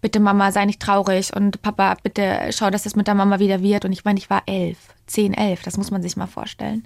bitte 0.01 0.19
Mama, 0.19 0.51
sei 0.51 0.65
nicht 0.65 0.81
traurig 0.81 1.35
und 1.35 1.61
Papa, 1.61 1.95
bitte 2.03 2.49
schau, 2.51 2.69
dass 2.69 2.85
es 2.85 2.95
mit 2.95 3.07
der 3.07 3.15
Mama 3.15 3.39
wieder 3.39 3.61
wird. 3.61 3.85
Und 3.85 3.91
ich 3.91 4.05
meine, 4.05 4.19
ich 4.19 4.29
war 4.29 4.43
elf, 4.45 4.77
zehn, 5.07 5.33
elf, 5.33 5.63
das 5.63 5.77
muss 5.77 5.91
man 5.91 6.01
sich 6.01 6.17
mal 6.17 6.27
vorstellen. 6.27 6.85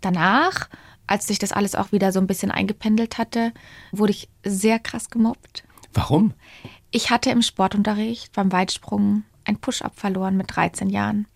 Danach 0.00 0.68
als 1.06 1.26
sich 1.26 1.38
das 1.38 1.52
alles 1.52 1.74
auch 1.74 1.92
wieder 1.92 2.12
so 2.12 2.20
ein 2.20 2.26
bisschen 2.26 2.50
eingependelt 2.50 3.18
hatte, 3.18 3.52
wurde 3.92 4.12
ich 4.12 4.28
sehr 4.44 4.78
krass 4.78 5.10
gemobbt. 5.10 5.64
Warum? 5.92 6.32
Ich 6.90 7.10
hatte 7.10 7.30
im 7.30 7.42
Sportunterricht 7.42 8.32
beim 8.32 8.52
Weitsprung 8.52 9.24
ein 9.44 9.58
Push-up 9.58 9.98
verloren 9.98 10.36
mit 10.36 10.54
13 10.54 10.88
Jahren. 10.88 11.26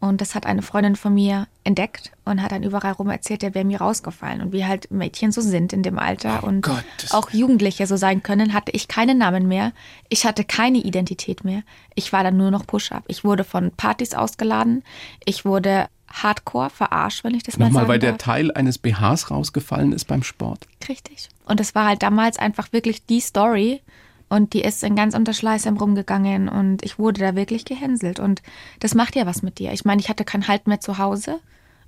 Und 0.00 0.22
das 0.22 0.34
hat 0.34 0.46
eine 0.46 0.62
Freundin 0.62 0.96
von 0.96 1.12
mir 1.12 1.46
entdeckt 1.62 2.10
und 2.24 2.42
hat 2.42 2.52
dann 2.52 2.62
überall 2.62 2.92
rum 2.92 3.10
erzählt, 3.10 3.42
der 3.42 3.54
wäre 3.54 3.66
mir 3.66 3.82
rausgefallen. 3.82 4.40
Und 4.40 4.52
wie 4.52 4.64
halt 4.64 4.90
Mädchen 4.90 5.30
so 5.30 5.42
sind 5.42 5.74
in 5.74 5.82
dem 5.82 5.98
Alter 5.98 6.40
oh 6.42 6.46
und 6.46 6.62
Gott, 6.62 6.84
auch 7.10 7.30
Jugendliche 7.30 7.86
so 7.86 7.96
sein 7.96 8.22
können, 8.22 8.54
hatte 8.54 8.72
ich 8.72 8.88
keinen 8.88 9.18
Namen 9.18 9.46
mehr. 9.46 9.72
Ich 10.08 10.24
hatte 10.24 10.44
keine 10.44 10.78
Identität 10.78 11.44
mehr. 11.44 11.62
Ich 11.94 12.14
war 12.14 12.24
dann 12.24 12.38
nur 12.38 12.50
noch 12.50 12.66
Push-up. 12.66 13.04
Ich 13.08 13.24
wurde 13.24 13.44
von 13.44 13.72
Partys 13.72 14.14
ausgeladen. 14.14 14.84
Ich 15.26 15.44
wurde 15.44 15.88
hardcore 16.10 16.70
verarscht, 16.70 17.22
wenn 17.22 17.34
ich 17.34 17.42
das 17.42 17.54
Nochmal, 17.58 17.70
mal 17.70 17.80
sagen 17.80 17.88
weil 17.88 17.98
der 17.98 18.18
Teil 18.18 18.52
eines 18.52 18.78
BHs 18.78 19.30
rausgefallen 19.30 19.92
ist 19.92 20.06
beim 20.06 20.22
Sport. 20.22 20.66
Richtig. 20.88 21.28
Und 21.44 21.60
das 21.60 21.74
war 21.74 21.86
halt 21.86 22.02
damals 22.02 22.38
einfach 22.38 22.72
wirklich 22.72 23.04
die 23.04 23.20
Story. 23.20 23.82
Und 24.30 24.54
die 24.54 24.62
ist 24.62 24.84
in 24.84 24.94
ganz 24.94 25.14
Unterschleißheim 25.14 25.76
rumgegangen 25.76 26.48
und 26.48 26.84
ich 26.84 27.00
wurde 27.00 27.20
da 27.20 27.34
wirklich 27.34 27.64
gehänselt. 27.64 28.20
Und 28.20 28.42
das 28.78 28.94
macht 28.94 29.16
ja 29.16 29.26
was 29.26 29.42
mit 29.42 29.58
dir. 29.58 29.72
Ich 29.72 29.84
meine, 29.84 30.00
ich 30.00 30.08
hatte 30.08 30.24
keinen 30.24 30.46
Halt 30.46 30.68
mehr 30.68 30.80
zu 30.80 30.98
Hause. 30.98 31.40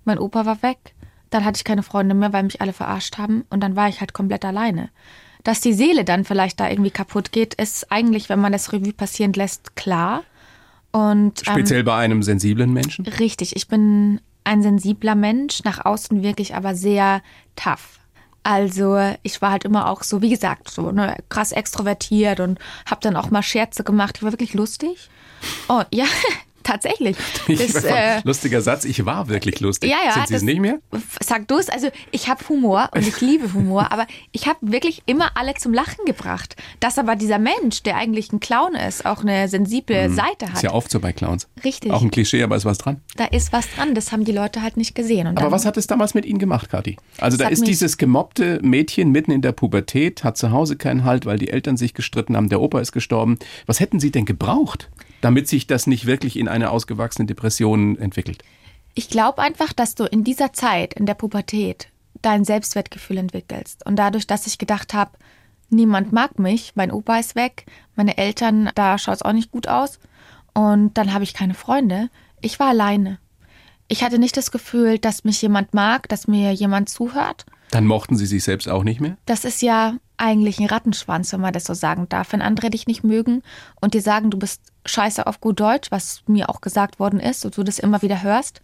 mein 0.05 0.19
Opa 0.19 0.45
war 0.45 0.61
weg, 0.63 0.95
dann 1.31 1.45
hatte 1.45 1.59
ich 1.59 1.65
keine 1.65 1.85
Freunde 1.85 2.17
mehr, 2.17 2.33
weil 2.33 2.43
mich 2.43 2.61
alle 2.61 2.73
verarscht 2.73 3.17
haben 3.17 3.45
und 3.49 3.61
dann 3.61 3.77
war 3.77 3.89
ich 3.89 4.01
halt 4.01 4.13
komplett 4.13 4.45
alleine. 4.45 4.91
Dass 5.45 5.61
die 5.61 5.73
Seele 5.73 6.05
dann 6.05 6.25
vielleicht 6.25 6.59
da 6.59 6.69
irgendwie 6.69 6.91
kaputt 6.91 7.31
geht, 7.31 7.55
ist 7.55 7.91
eigentlich, 7.93 8.29
wenn 8.29 8.41
man 8.41 8.53
das 8.53 8.73
Revue 8.73 8.93
passieren 8.93 9.33
lässt, 9.33 9.77
klar. 9.77 10.25
Und, 10.91 11.47
ähm, 11.47 11.55
Speziell 11.55 11.85
bei 11.85 11.97
einem 11.97 12.25
sensiblen 12.25 12.73
Menschen? 12.73 13.07
Richtig, 13.07 13.55
ich 13.55 13.69
bin 13.69 14.21
ein 14.45 14.63
sensibler 14.63 15.15
Mensch, 15.15 15.63
nach 15.65 15.85
außen 15.85 16.23
wirklich 16.23 16.55
aber 16.57 16.75
sehr 16.75 17.23
tough. 17.57 18.01
Also 18.45 18.99
ich 19.23 19.41
war 19.41 19.53
halt 19.53 19.65
immer 19.65 19.89
auch 19.89 20.03
so, 20.03 20.21
wie 20.21 20.31
gesagt, 20.31 20.71
so 20.71 20.91
ne, 20.91 21.17
krass 21.29 21.53
extrovertiert 21.53 22.41
und 22.41 22.59
habe 22.87 23.01
dann 23.01 23.17
auch 23.17 23.31
mal 23.31 23.43
Scherze 23.43 23.85
gemacht. 23.85 24.17
Ich 24.17 24.23
war 24.23 24.33
wirklich 24.33 24.55
lustig. 24.55 25.09
Oh 25.69 25.83
ja, 25.93 26.07
Tatsächlich. 26.63 27.17
Das, 27.63 27.85
äh, 27.85 28.21
lustiger 28.25 28.61
Satz, 28.61 28.85
ich 28.85 29.05
war 29.05 29.29
wirklich 29.29 29.61
lustig. 29.61 29.91
Ja, 29.91 29.99
ja, 30.05 30.13
Sind 30.15 30.29
Sie 30.29 30.35
es 30.35 30.43
nicht 30.43 30.61
mehr? 30.61 30.79
Sag 31.23 31.49
du 31.49 31.59
es, 31.59 31.69
also 31.69 31.89
ich 32.11 32.29
habe 32.29 32.49
Humor 32.49 32.89
und 32.95 33.07
ich 33.07 33.21
liebe 33.21 33.53
Humor, 33.53 33.93
aber 33.93 34.07
ich 34.33 34.47
habe 34.47 34.59
wirklich 34.63 35.03
immer 35.07 35.37
alle 35.37 35.55
zum 35.55 35.73
Lachen 35.73 36.05
gebracht. 36.07 36.57
Dass 36.81 36.99
aber 36.99 37.15
dieser 37.15 37.39
Mensch, 37.39 37.83
der 37.83 37.97
eigentlich 37.97 38.33
ein 38.33 38.41
Clown 38.41 38.75
ist, 38.75 39.07
auch 39.07 39.23
eine 39.23 39.49
sensible 39.49 40.09
mhm. 40.09 40.15
Seite 40.15 40.47
hat. 40.47 40.55
Ist 40.55 40.63
ja 40.63 40.73
oft 40.73 40.91
so 40.91 41.01
bei 41.01 41.13
Clowns. 41.13 41.49
Richtig. 41.65 41.93
Auch 41.93 42.03
ein 42.03 42.11
Klischee, 42.11 42.43
aber 42.43 42.57
ist 42.57 42.65
was 42.65 42.79
dran. 42.79 43.01
Da 43.17 43.27
ist 43.27 43.53
was 43.53 43.69
dran, 43.71 43.95
das 43.95 44.13
haben 44.13 44.25
die 44.25 44.33
Leute 44.33 44.63
halt 44.63 44.77
nicht 44.77 44.95
gesehen. 44.95 45.27
Aber 45.27 45.51
was 45.51 45.67
hat 45.67 45.77
es 45.77 45.87
damals 45.87 46.15
mit 46.15 46.25
Ihnen 46.25 46.39
gemacht, 46.39 46.71
Kathi? 46.71 46.97
Also 47.19 47.37
da 47.37 47.49
ist 47.49 47.67
dieses 47.67 47.99
gemobbte 47.99 48.61
Mädchen 48.63 49.11
mitten 49.11 49.31
in 49.31 49.43
der 49.43 49.53
Pubertät, 49.53 50.25
hat 50.25 50.37
zu 50.37 50.51
Hause 50.51 50.77
keinen 50.77 51.05
Halt, 51.05 51.27
weil 51.27 51.39
die 51.39 51.51
Eltern 51.51 51.77
sich 51.77 51.95
gestritten 51.95 52.37
haben, 52.37 52.49
der 52.49 52.61
Opa 52.61 52.81
ist 52.81 52.93
gestorben. 52.93 53.39
Was 53.67 53.81
hätten 53.81 54.01
Sie 54.01 54.11
denn 54.11 54.25
gebraucht? 54.25 54.91
Damit 55.23 55.49
sich 55.49 55.67
das 55.67 55.87
nicht 55.87 56.05
wirklich 56.05 56.37
in 56.37 56.49
eine 56.49 56.71
ausgewachsene 56.71 57.27
Depression 57.27 57.97
entwickelt? 57.97 58.43
Ich 58.95 59.09
glaube 59.09 59.41
einfach, 59.41 59.73
dass 59.73 59.95
du 59.95 60.05
in 60.05 60.23
dieser 60.23 60.53
Zeit, 60.53 60.93
in 60.93 61.07
der 61.07 61.15
Pubertät, 61.15 61.89
dein 62.21 62.45
Selbstwertgefühl 62.45 63.17
entwickelst. 63.17 63.87
Und 63.87 63.97
dadurch, 63.97 64.27
dass 64.27 64.47
ich 64.47 64.59
gedacht 64.59 64.93
habe, 64.93 65.13
niemand 65.71 66.13
mag 66.13 66.39
mich, 66.39 66.73
mein 66.75 66.93
Opa 66.93 67.19
ist 67.19 67.35
weg, 67.35 67.65
meine 67.97 68.19
Eltern, 68.19 68.71
da 68.75 68.99
schaut 68.99 69.17
es 69.17 69.23
auch 69.23 69.33
nicht 69.33 69.51
gut 69.51 69.69
aus. 69.69 69.99
Und 70.53 70.99
dann 70.99 71.15
habe 71.15 71.25
ich 71.25 71.33
keine 71.33 71.55
Freunde. 71.55 72.11
Ich 72.43 72.59
war 72.59 72.69
alleine. 72.69 73.19
Ich 73.89 74.05
hatte 74.05 74.19
nicht 74.19 74.37
das 74.37 74.51
Gefühl, 74.51 74.99
dass 74.99 75.25
mich 75.25 75.41
jemand 75.41 75.73
mag, 75.73 76.09
dass 76.09 76.29
mir 76.29 76.53
jemand 76.53 76.89
zuhört. 76.89 77.47
Dann 77.71 77.87
mochten 77.87 78.17
Sie 78.17 78.27
sich 78.27 78.45
selbst 78.45 78.69
auch 78.69 78.85
nicht 78.85 79.01
mehr? 79.01 79.17
Das 79.25 79.45
ist 79.45 79.63
ja 79.63 79.97
eigentlich 80.19 80.59
ein 80.59 80.67
Rattenschwanz, 80.67 81.33
wenn 81.33 81.41
man 81.41 81.53
das 81.53 81.65
so 81.65 81.75
sagen 81.75 82.09
darf. 82.09 82.33
Wenn 82.33 82.43
andere 82.43 82.71
dich 82.71 82.87
nicht 82.87 83.03
mögen 83.03 83.43
und 83.81 83.95
dir 83.95 84.03
sagen, 84.03 84.31
du 84.31 84.39
bist 84.39 84.72
scheiße 84.85 85.27
auf 85.27 85.41
gut 85.41 85.61
Deutsch, 85.61 85.91
was 85.91 86.23
mir 86.27 86.49
auch 86.49 86.61
gesagt 86.61 86.99
worden 86.99 87.21
ist 87.21 87.45
und 87.45 87.57
du 87.57 87.63
das 87.63 87.79
immer 87.79 88.03
wieder 88.03 88.23
hörst, 88.23 88.61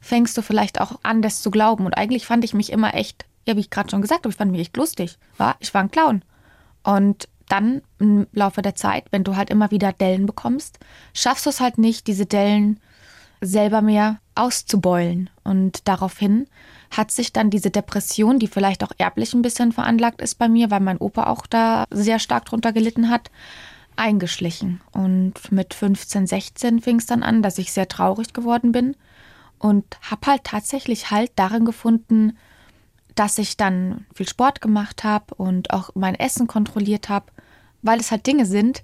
fängst 0.00 0.36
du 0.36 0.42
vielleicht 0.42 0.80
auch 0.80 0.98
an, 1.02 1.22
das 1.22 1.42
zu 1.42 1.50
glauben. 1.50 1.86
Und 1.86 1.94
eigentlich 1.94 2.26
fand 2.26 2.44
ich 2.44 2.54
mich 2.54 2.70
immer 2.72 2.94
echt, 2.94 3.26
ja, 3.46 3.56
wie 3.56 3.60
ich 3.60 3.70
gerade 3.70 3.90
schon 3.90 4.02
gesagt 4.02 4.20
habe, 4.20 4.30
ich 4.30 4.36
fand 4.36 4.50
mich 4.50 4.60
echt 4.60 4.76
lustig. 4.76 5.18
War, 5.36 5.56
ich 5.60 5.72
war 5.72 5.82
ein 5.82 5.90
Clown. 5.90 6.22
Und 6.82 7.28
dann 7.48 7.82
im 7.98 8.26
Laufe 8.32 8.62
der 8.62 8.74
Zeit, 8.74 9.06
wenn 9.10 9.24
du 9.24 9.36
halt 9.36 9.50
immer 9.50 9.70
wieder 9.70 9.92
Dellen 9.92 10.26
bekommst, 10.26 10.78
schaffst 11.14 11.46
du 11.46 11.50
es 11.50 11.60
halt 11.60 11.78
nicht, 11.78 12.06
diese 12.06 12.26
Dellen 12.26 12.80
selber 13.40 13.82
mehr 13.82 14.20
auszubeulen. 14.34 15.30
Und 15.42 15.88
daraufhin 15.88 16.46
hat 16.90 17.10
sich 17.10 17.32
dann 17.32 17.50
diese 17.50 17.70
Depression, 17.70 18.38
die 18.38 18.48
vielleicht 18.48 18.84
auch 18.84 18.92
erblich 18.98 19.34
ein 19.34 19.42
bisschen 19.42 19.72
veranlagt 19.72 20.20
ist 20.20 20.36
bei 20.36 20.48
mir, 20.48 20.70
weil 20.70 20.80
mein 20.80 20.98
Opa 20.98 21.24
auch 21.24 21.46
da 21.46 21.84
sehr 21.90 22.18
stark 22.18 22.44
drunter 22.46 22.72
gelitten 22.72 23.10
hat, 23.10 23.30
eingeschlichen. 24.00 24.80
Und 24.92 25.52
mit 25.52 25.74
15, 25.74 26.26
16 26.26 26.80
fing 26.80 26.98
es 26.98 27.06
dann 27.06 27.22
an, 27.22 27.42
dass 27.42 27.58
ich 27.58 27.72
sehr 27.72 27.86
traurig 27.86 28.32
geworden 28.32 28.72
bin 28.72 28.96
und 29.58 29.84
habe 30.02 30.26
halt 30.26 30.44
tatsächlich 30.44 31.10
Halt 31.10 31.32
darin 31.36 31.64
gefunden, 31.64 32.36
dass 33.14 33.38
ich 33.38 33.56
dann 33.56 34.06
viel 34.14 34.28
Sport 34.28 34.60
gemacht 34.60 35.04
habe 35.04 35.34
und 35.34 35.70
auch 35.72 35.90
mein 35.94 36.14
Essen 36.14 36.46
kontrolliert 36.46 37.08
habe, 37.08 37.26
weil 37.82 38.00
es 38.00 38.10
halt 38.10 38.26
Dinge 38.26 38.46
sind, 38.46 38.82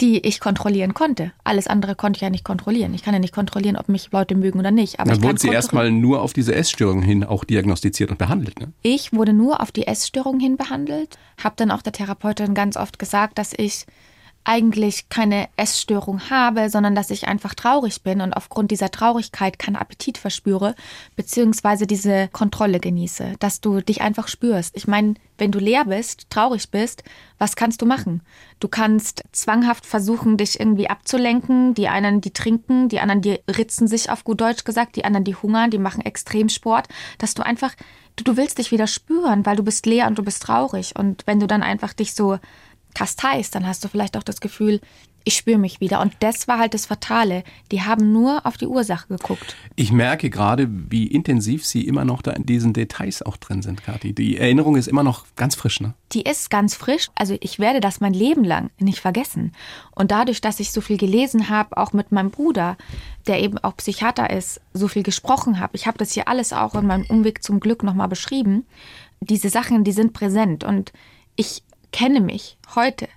die 0.00 0.18
ich 0.18 0.40
kontrollieren 0.40 0.94
konnte. 0.94 1.32
Alles 1.44 1.66
andere 1.66 1.94
konnte 1.94 2.18
ich 2.18 2.22
ja 2.22 2.30
nicht 2.30 2.44
kontrollieren. 2.44 2.92
Ich 2.94 3.02
kann 3.02 3.14
ja 3.14 3.20
nicht 3.20 3.34
kontrollieren, 3.34 3.76
ob 3.76 3.88
mich 3.88 4.10
Leute 4.12 4.34
mögen 4.34 4.58
oder 4.58 4.70
nicht. 4.70 5.00
Aber 5.00 5.10
Dann 5.10 5.22
wurden 5.22 5.36
Sie 5.38 5.48
erstmal 5.48 5.90
nur 5.90 6.22
auf 6.22 6.32
diese 6.32 6.54
Essstörung 6.54 7.02
hin 7.02 7.24
auch 7.24 7.44
diagnostiziert 7.44 8.10
und 8.10 8.18
behandelt, 8.18 8.60
ne? 8.60 8.72
Ich 8.82 9.12
wurde 9.12 9.32
nur 9.32 9.60
auf 9.60 9.72
die 9.72 9.86
Essstörung 9.86 10.40
hin 10.40 10.56
behandelt, 10.56 11.18
habe 11.42 11.54
dann 11.56 11.70
auch 11.70 11.82
der 11.82 11.92
Therapeutin 11.92 12.54
ganz 12.54 12.76
oft 12.76 12.98
gesagt, 12.98 13.38
dass 13.38 13.52
ich 13.56 13.86
eigentlich 14.44 15.08
keine 15.08 15.48
Essstörung 15.56 16.30
habe, 16.30 16.68
sondern 16.68 16.94
dass 16.94 17.10
ich 17.10 17.28
einfach 17.28 17.54
traurig 17.54 18.02
bin 18.02 18.20
und 18.20 18.32
aufgrund 18.32 18.70
dieser 18.70 18.90
Traurigkeit 18.90 19.58
keinen 19.58 19.76
Appetit 19.76 20.18
verspüre, 20.18 20.74
beziehungsweise 21.16 21.86
diese 21.86 22.28
Kontrolle 22.28 22.80
genieße, 22.80 23.34
dass 23.38 23.60
du 23.60 23.80
dich 23.80 24.00
einfach 24.00 24.28
spürst. 24.28 24.76
Ich 24.76 24.88
meine, 24.88 25.14
wenn 25.38 25.52
du 25.52 25.58
leer 25.58 25.84
bist, 25.84 26.28
traurig 26.30 26.70
bist, 26.70 27.04
was 27.38 27.56
kannst 27.56 27.82
du 27.82 27.86
machen? 27.86 28.22
Du 28.60 28.68
kannst 28.68 29.24
zwanghaft 29.32 29.86
versuchen, 29.86 30.36
dich 30.36 30.60
irgendwie 30.60 30.88
abzulenken. 30.88 31.74
Die 31.74 31.88
einen, 31.88 32.20
die 32.20 32.32
trinken, 32.32 32.88
die 32.88 33.00
anderen, 33.00 33.22
die 33.22 33.40
ritzen 33.48 33.88
sich 33.88 34.10
auf 34.10 34.22
gut 34.24 34.40
Deutsch 34.40 34.64
gesagt, 34.64 34.96
die 34.96 35.04
anderen, 35.04 35.24
die 35.24 35.34
hungern, 35.34 35.70
die 35.70 35.78
machen 35.78 36.04
Extremsport, 36.04 36.88
dass 37.18 37.34
du 37.34 37.44
einfach, 37.44 37.74
du, 38.16 38.24
du 38.24 38.36
willst 38.36 38.58
dich 38.58 38.70
wieder 38.70 38.86
spüren, 38.86 39.44
weil 39.46 39.56
du 39.56 39.64
bist 39.64 39.86
leer 39.86 40.06
und 40.06 40.18
du 40.18 40.22
bist 40.22 40.42
traurig. 40.42 40.94
Und 40.96 41.26
wenn 41.26 41.40
du 41.40 41.46
dann 41.46 41.62
einfach 41.62 41.92
dich 41.92 42.14
so 42.14 42.38
kasteist, 42.94 43.54
dann 43.54 43.66
hast 43.66 43.84
du 43.84 43.88
vielleicht 43.88 44.16
auch 44.16 44.22
das 44.22 44.40
Gefühl, 44.40 44.80
ich 45.24 45.34
spüre 45.34 45.58
mich 45.58 45.80
wieder. 45.80 46.00
Und 46.00 46.14
das 46.20 46.48
war 46.48 46.58
halt 46.58 46.74
das 46.74 46.86
Fatale. 46.86 47.44
Die 47.70 47.82
haben 47.82 48.12
nur 48.12 48.44
auf 48.46 48.56
die 48.56 48.66
Ursache 48.66 49.08
geguckt. 49.08 49.56
Ich 49.76 49.92
merke 49.92 50.30
gerade, 50.30 50.68
wie 50.70 51.06
intensiv 51.06 51.64
Sie 51.66 51.86
immer 51.86 52.04
noch 52.04 52.22
da 52.22 52.32
in 52.32 52.46
diesen 52.46 52.72
Details 52.72 53.22
auch 53.22 53.36
drin 53.36 53.62
sind, 53.62 53.82
Kathi. 53.82 54.12
Die 54.12 54.36
Erinnerung 54.36 54.76
ist 54.76 54.88
immer 54.88 55.02
noch 55.02 55.26
ganz 55.36 55.54
frisch, 55.54 55.80
ne? 55.80 55.94
Die 56.12 56.22
ist 56.22 56.50
ganz 56.50 56.74
frisch. 56.74 57.08
Also 57.14 57.36
ich 57.40 57.58
werde 57.58 57.80
das 57.80 58.00
mein 58.00 58.14
Leben 58.14 58.44
lang 58.44 58.70
nicht 58.78 59.00
vergessen. 59.00 59.52
Und 59.92 60.10
dadurch, 60.10 60.40
dass 60.40 60.60
ich 60.60 60.72
so 60.72 60.80
viel 60.80 60.98
gelesen 60.98 61.48
habe, 61.48 61.76
auch 61.76 61.92
mit 61.92 62.12
meinem 62.12 62.30
Bruder, 62.30 62.76
der 63.26 63.40
eben 63.40 63.58
auch 63.58 63.76
Psychiater 63.76 64.30
ist, 64.30 64.60
so 64.74 64.88
viel 64.88 65.02
gesprochen 65.02 65.60
habe, 65.60 65.76
ich 65.76 65.86
habe 65.86 65.98
das 65.98 66.12
hier 66.12 66.28
alles 66.28 66.52
auch 66.52 66.74
in 66.74 66.86
meinem 66.86 67.06
Umweg 67.06 67.42
zum 67.42 67.60
Glück 67.60 67.82
nochmal 67.82 68.08
beschrieben. 68.08 68.66
Diese 69.20 69.48
Sachen, 69.50 69.84
die 69.84 69.92
sind 69.92 70.12
präsent. 70.12 70.64
Und 70.64 70.92
ich 71.36 71.62
kenne 71.92 72.20
mich 72.20 72.58
heute 72.74 73.08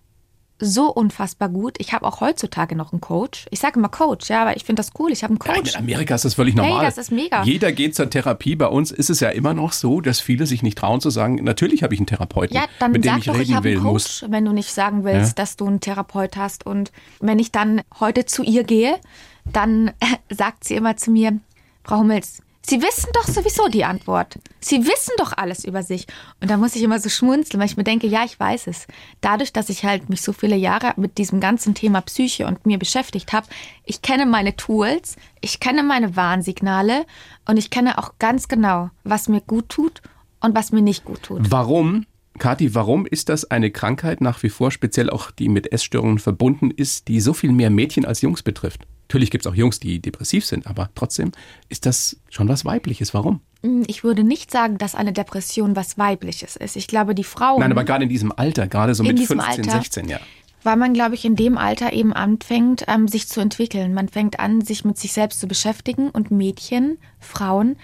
so 0.57 0.89
unfassbar 0.89 1.49
gut. 1.49 1.75
Ich 1.79 1.91
habe 1.91 2.05
auch 2.05 2.21
heutzutage 2.21 2.75
noch 2.75 2.93
einen 2.93 3.01
Coach. 3.01 3.45
Ich 3.51 3.59
sage 3.59 3.77
immer 3.77 3.89
Coach, 3.89 4.29
ja, 4.29 4.41
aber 4.41 4.55
ich 4.55 4.63
finde 4.63 4.81
das 4.81 4.91
cool. 4.97 5.11
Ich 5.11 5.23
habe 5.23 5.31
einen 5.31 5.39
Coach. 5.39 5.73
Ja, 5.73 5.79
in 5.79 5.85
Amerika 5.85 6.15
ist 6.15 6.23
das 6.23 6.35
völlig 6.35 6.55
normal. 6.55 6.79
Hey, 6.79 6.85
das 6.85 6.97
ist 6.97 7.11
mega. 7.11 7.43
Jeder 7.43 7.71
geht 7.73 7.95
zur 7.95 8.09
Therapie. 8.09 8.55
Bei 8.55 8.67
uns 8.67 8.91
ist 8.91 9.09
es 9.09 9.19
ja 9.19 9.29
immer 9.29 9.53
noch 9.53 9.73
so, 9.73 9.99
dass 9.99 10.21
viele 10.21 10.45
sich 10.45 10.63
nicht 10.63 10.77
trauen 10.77 11.01
zu 11.01 11.09
sagen, 11.09 11.35
natürlich 11.43 11.83
habe 11.83 11.93
ich 11.93 11.99
einen 11.99 12.07
Therapeuten, 12.07 12.55
ja, 12.55 12.65
dann 12.79 12.93
mit 12.93 13.03
dem 13.03 13.17
ich 13.17 13.25
doch, 13.25 13.33
reden 13.35 13.57
ich 13.57 13.63
will. 13.63 13.73
Einen 13.73 13.83
Coach, 13.83 14.21
muss. 14.21 14.25
wenn 14.29 14.45
du 14.45 14.53
nicht 14.53 14.71
sagen 14.71 15.03
willst, 15.03 15.37
ja? 15.37 15.43
dass 15.43 15.57
du 15.57 15.67
einen 15.67 15.81
Therapeut 15.81 16.37
hast. 16.37 16.65
Und 16.65 16.91
wenn 17.19 17.39
ich 17.39 17.51
dann 17.51 17.81
heute 17.99 18.25
zu 18.25 18.43
ihr 18.43 18.63
gehe, 18.63 18.95
dann 19.43 19.91
sagt 20.29 20.63
sie 20.63 20.75
immer 20.75 20.95
zu 20.95 21.11
mir, 21.11 21.39
Frau 21.83 21.99
Hummels, 21.99 22.41
Sie 22.67 22.81
wissen 22.81 23.09
doch 23.13 23.27
sowieso 23.27 23.67
die 23.67 23.85
Antwort. 23.85 24.39
Sie 24.59 24.79
wissen 24.87 25.13
doch 25.17 25.33
alles 25.33 25.65
über 25.65 25.83
sich. 25.83 26.07
Und 26.41 26.49
da 26.49 26.57
muss 26.57 26.75
ich 26.75 26.81
immer 26.81 26.99
so 26.99 27.09
schmunzeln, 27.09 27.59
weil 27.59 27.67
ich 27.67 27.77
mir 27.77 27.83
denke, 27.83 28.07
ja, 28.07 28.23
ich 28.25 28.39
weiß 28.39 28.65
es. 28.67 28.87
Dadurch, 29.21 29.53
dass 29.53 29.69
ich 29.69 29.85
halt 29.85 30.09
mich 30.09 30.21
so 30.21 30.33
viele 30.33 30.55
Jahre 30.55 30.93
mit 30.97 31.19
diesem 31.19 31.39
ganzen 31.39 31.75
Thema 31.75 32.01
Psyche 32.01 32.47
und 32.47 32.65
mir 32.65 32.79
beschäftigt 32.79 33.33
habe, 33.33 33.47
ich 33.83 34.01
kenne 34.01 34.25
meine 34.25 34.55
Tools, 34.55 35.15
ich 35.41 35.59
kenne 35.59 35.83
meine 35.83 36.15
Warnsignale 36.15 37.05
und 37.47 37.57
ich 37.57 37.69
kenne 37.69 37.99
auch 37.99 38.13
ganz 38.17 38.47
genau, 38.47 38.89
was 39.03 39.29
mir 39.29 39.41
gut 39.41 39.69
tut 39.69 40.01
und 40.39 40.55
was 40.55 40.71
mir 40.71 40.81
nicht 40.81 41.05
gut 41.05 41.21
tut. 41.21 41.51
Warum 41.51 42.07
Kathi, 42.39 42.75
warum 42.75 43.05
ist 43.05 43.29
das 43.29 43.49
eine 43.49 43.71
Krankheit 43.71 44.19
nach 44.19 44.43
wie 44.43 44.49
vor, 44.49 44.69
speziell 44.71 45.09
auch 45.09 45.31
die 45.31 45.47
mit 45.47 45.71
Essstörungen 45.71 46.19
verbunden 46.19 46.69
ist, 46.69 47.07
die 47.07 47.21
so 47.21 47.33
viel 47.33 47.51
mehr 47.51 47.69
Mädchen 47.69 48.05
als 48.05 48.21
Jungs 48.21 48.43
betrifft? 48.43 48.85
Natürlich 49.07 49.29
gibt 49.31 49.45
es 49.45 49.51
auch 49.51 49.55
Jungs, 49.55 49.79
die 49.79 49.99
depressiv 49.99 50.45
sind, 50.45 50.65
aber 50.65 50.89
trotzdem 50.95 51.31
ist 51.69 51.85
das 51.85 52.17
schon 52.29 52.47
was 52.49 52.65
Weibliches. 52.65 53.13
Warum? 53.13 53.41
Hm, 53.61 53.83
ich 53.87 54.03
würde 54.03 54.23
nicht 54.23 54.51
sagen, 54.51 54.77
dass 54.77 54.95
eine 54.95 55.13
Depression 55.13 55.75
was 55.75 55.97
Weibliches 55.97 56.55
ist. 56.55 56.75
Ich 56.75 56.87
glaube, 56.87 57.13
die 57.13 57.23
Frauen. 57.23 57.59
Nein, 57.59 57.71
aber 57.71 57.83
gerade 57.83 58.03
in 58.03 58.09
diesem 58.09 58.31
Alter, 58.31 58.67
gerade 58.67 58.95
so 58.95 59.03
mit 59.03 59.17
15, 59.17 59.39
Alter, 59.39 59.71
16, 59.71 60.09
ja. 60.09 60.19
Weil 60.63 60.77
man, 60.77 60.93
glaube 60.93 61.13
ich, 61.13 61.23
in 61.23 61.35
dem 61.35 61.59
Alter 61.59 61.93
eben 61.93 62.13
anfängt, 62.13 62.85
ähm, 62.87 63.07
sich 63.07 63.27
zu 63.27 63.39
entwickeln. 63.39 63.93
Man 63.93 64.09
fängt 64.09 64.39
an, 64.39 64.61
sich 64.61 64.83
mit 64.83 64.97
sich 64.97 65.13
selbst 65.13 65.39
zu 65.39 65.47
beschäftigen 65.47 66.09
und 66.09 66.31
Mädchen, 66.31 66.97
Frauen 67.19 67.75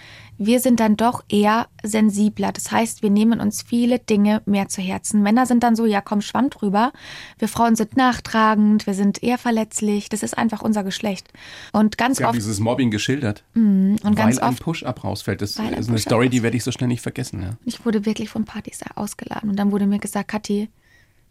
wir 0.44 0.60
sind 0.60 0.80
dann 0.80 0.98
doch 0.98 1.24
eher 1.30 1.68
sensibler. 1.84 2.52
Das 2.52 2.72
heißt, 2.72 3.04
wir 3.04 3.12
nehmen 3.12 3.40
uns 3.40 3.62
viele 3.62 4.00
Dinge 4.00 4.42
mehr 4.46 4.68
zu 4.70 4.82
Herzen. 4.82 5.22
Männer 5.22 5.46
sind 5.46 5.62
dann 5.62 5.76
so, 5.76 5.86
ja, 5.86 6.02
komm, 6.02 6.22
schwamm 6.22 6.50
drüber. 6.50 6.92
Wir 7.38 7.48
Frauen 7.48 7.76
sind 7.76 7.96
nachtragend, 7.96 8.88
wir 8.88 8.96
sind 8.96 9.22
eher 9.22 9.38
verletzlich. 9.38 10.10
Das 10.10 10.24
ist 10.24 10.36
einfach 10.36 10.64
unser 10.64 10.84
Geschlecht. 10.84 11.32
Und 11.74 12.00
ganz 12.00 12.18
Sie 12.18 12.26
oft. 12.26 12.36
dieses 12.36 12.60
Mobbing 12.60 12.90
geschildert. 12.90 13.44
Mm, 13.54 13.98
und 14.02 14.16
ganz 14.16 14.38
weil 14.38 14.50
ein 14.50 14.56
Push-Up 14.56 15.04
rausfällt. 15.04 15.42
Das 15.42 15.52
ist 15.52 15.60
eine 15.60 16.00
Story, 16.00 16.30
die 16.30 16.42
werde 16.42 16.58
ich 16.58 16.64
so 16.64 16.72
schnell 16.72 16.88
nicht 16.88 17.02
vergessen. 17.02 17.44
Ja. 17.44 17.50
Ich 17.66 17.86
wurde 17.86 18.08
wirklich 18.08 18.30
von 18.30 18.46
Partys 18.46 18.80
ausgeladen. 18.96 19.52
Und 19.52 19.58
dann 19.58 19.72
wurde 19.72 19.86
mir 19.86 20.00
gesagt, 20.00 20.30
Kathi, 20.30 20.70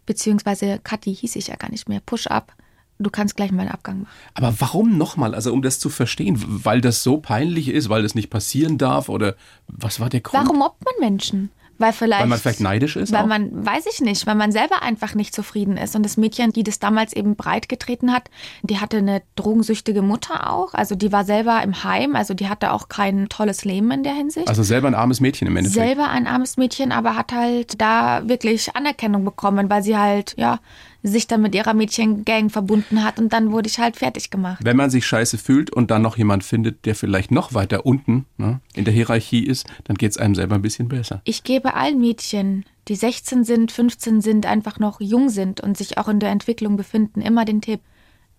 beziehungsweise 0.05 0.79
Kathi 0.81 1.13
hieß 1.13 1.35
ich 1.35 1.47
ja 1.47 1.57
gar 1.57 1.69
nicht 1.69 1.89
mehr, 1.89 1.99
Push-Up 1.99 2.53
du 3.01 3.09
kannst 3.09 3.35
gleich 3.35 3.51
mal 3.51 3.63
einen 3.63 3.71
Abgang 3.71 4.01
machen. 4.01 4.11
Aber 4.33 4.53
warum 4.59 4.97
nochmal? 4.97 5.35
Also 5.35 5.53
um 5.53 5.61
das 5.61 5.79
zu 5.79 5.89
verstehen, 5.89 6.43
weil 6.45 6.81
das 6.81 7.03
so 7.03 7.17
peinlich 7.17 7.69
ist, 7.69 7.89
weil 7.89 8.03
das 8.03 8.15
nicht 8.15 8.29
passieren 8.29 8.77
darf 8.77 9.09
oder 9.09 9.35
was 9.67 9.99
war 9.99 10.09
der 10.09 10.21
Grund? 10.21 10.43
Warum 10.43 10.59
mobbt 10.59 10.83
man 10.83 10.93
Menschen? 10.99 11.49
Weil 11.81 11.93
vielleicht. 11.93 12.21
Weil 12.21 12.29
man 12.29 12.37
vielleicht 12.37 12.59
neidisch 12.59 12.95
ist? 12.95 13.11
Weil 13.11 13.23
auch? 13.23 13.27
man, 13.27 13.65
weiß 13.65 13.87
ich 13.91 14.01
nicht, 14.01 14.27
weil 14.27 14.35
man 14.35 14.51
selber 14.51 14.83
einfach 14.83 15.15
nicht 15.15 15.33
zufrieden 15.33 15.77
ist. 15.77 15.95
Und 15.95 16.03
das 16.03 16.15
Mädchen, 16.15 16.53
die 16.53 16.63
das 16.63 16.77
damals 16.77 17.11
eben 17.13 17.35
breit 17.35 17.67
getreten 17.69 18.13
hat, 18.13 18.29
die 18.61 18.79
hatte 18.79 18.97
eine 18.97 19.23
drogensüchtige 19.35 20.03
Mutter 20.03 20.51
auch. 20.51 20.75
Also 20.75 20.93
die 20.93 21.11
war 21.11 21.25
selber 21.25 21.61
im 21.63 21.83
Heim, 21.83 22.15
also 22.15 22.35
die 22.35 22.47
hatte 22.47 22.71
auch 22.71 22.87
kein 22.87 23.29
tolles 23.29 23.65
Leben 23.65 23.89
in 23.89 24.03
der 24.03 24.13
Hinsicht. 24.13 24.47
Also 24.47 24.61
selber 24.61 24.87
ein 24.87 24.95
armes 24.95 25.19
Mädchen 25.19 25.47
im 25.47 25.57
Endeffekt. 25.57 25.83
selber 25.83 26.09
ein 26.09 26.27
armes 26.27 26.55
Mädchen, 26.57 26.91
aber 26.91 27.15
hat 27.15 27.33
halt 27.33 27.81
da 27.81 28.29
wirklich 28.29 28.75
Anerkennung 28.75 29.25
bekommen, 29.25 29.69
weil 29.69 29.81
sie 29.81 29.97
halt, 29.97 30.35
ja, 30.37 30.59
sich 31.03 31.27
dann 31.27 31.41
mit 31.41 31.55
ihrer 31.55 31.73
Mädchengang 31.73 32.49
verbunden 32.49 33.03
hat 33.03 33.19
und 33.19 33.33
dann 33.33 33.51
wurde 33.51 33.67
ich 33.67 33.79
halt 33.79 33.97
fertig 33.97 34.29
gemacht. 34.29 34.63
Wenn 34.63 34.77
man 34.77 34.89
sich 34.89 35.05
scheiße 35.05 35.37
fühlt 35.37 35.71
und 35.71 35.89
dann 35.89 36.01
noch 36.01 36.17
jemand 36.17 36.43
findet, 36.43 36.85
der 36.85 36.95
vielleicht 36.95 37.31
noch 37.31 37.53
weiter 37.53 37.85
unten 37.85 38.25
ne, 38.37 38.59
in 38.75 38.85
der 38.85 38.93
Hierarchie 38.93 39.43
ist, 39.43 39.67
dann 39.85 39.97
geht 39.97 40.11
es 40.11 40.17
einem 40.17 40.35
selber 40.35 40.55
ein 40.55 40.61
bisschen 40.61 40.89
besser. 40.89 41.21
Ich 41.23 41.43
gebe 41.43 41.73
allen 41.73 41.99
Mädchen, 41.99 42.65
die 42.87 42.95
16 42.95 43.43
sind, 43.43 43.71
15 43.71 44.21
sind, 44.21 44.45
einfach 44.45 44.79
noch 44.79 45.01
jung 45.01 45.29
sind 45.29 45.61
und 45.61 45.77
sich 45.77 45.97
auch 45.97 46.07
in 46.07 46.19
der 46.19 46.29
Entwicklung 46.29 46.77
befinden, 46.77 47.21
immer 47.21 47.45
den 47.45 47.61
Tipp, 47.61 47.81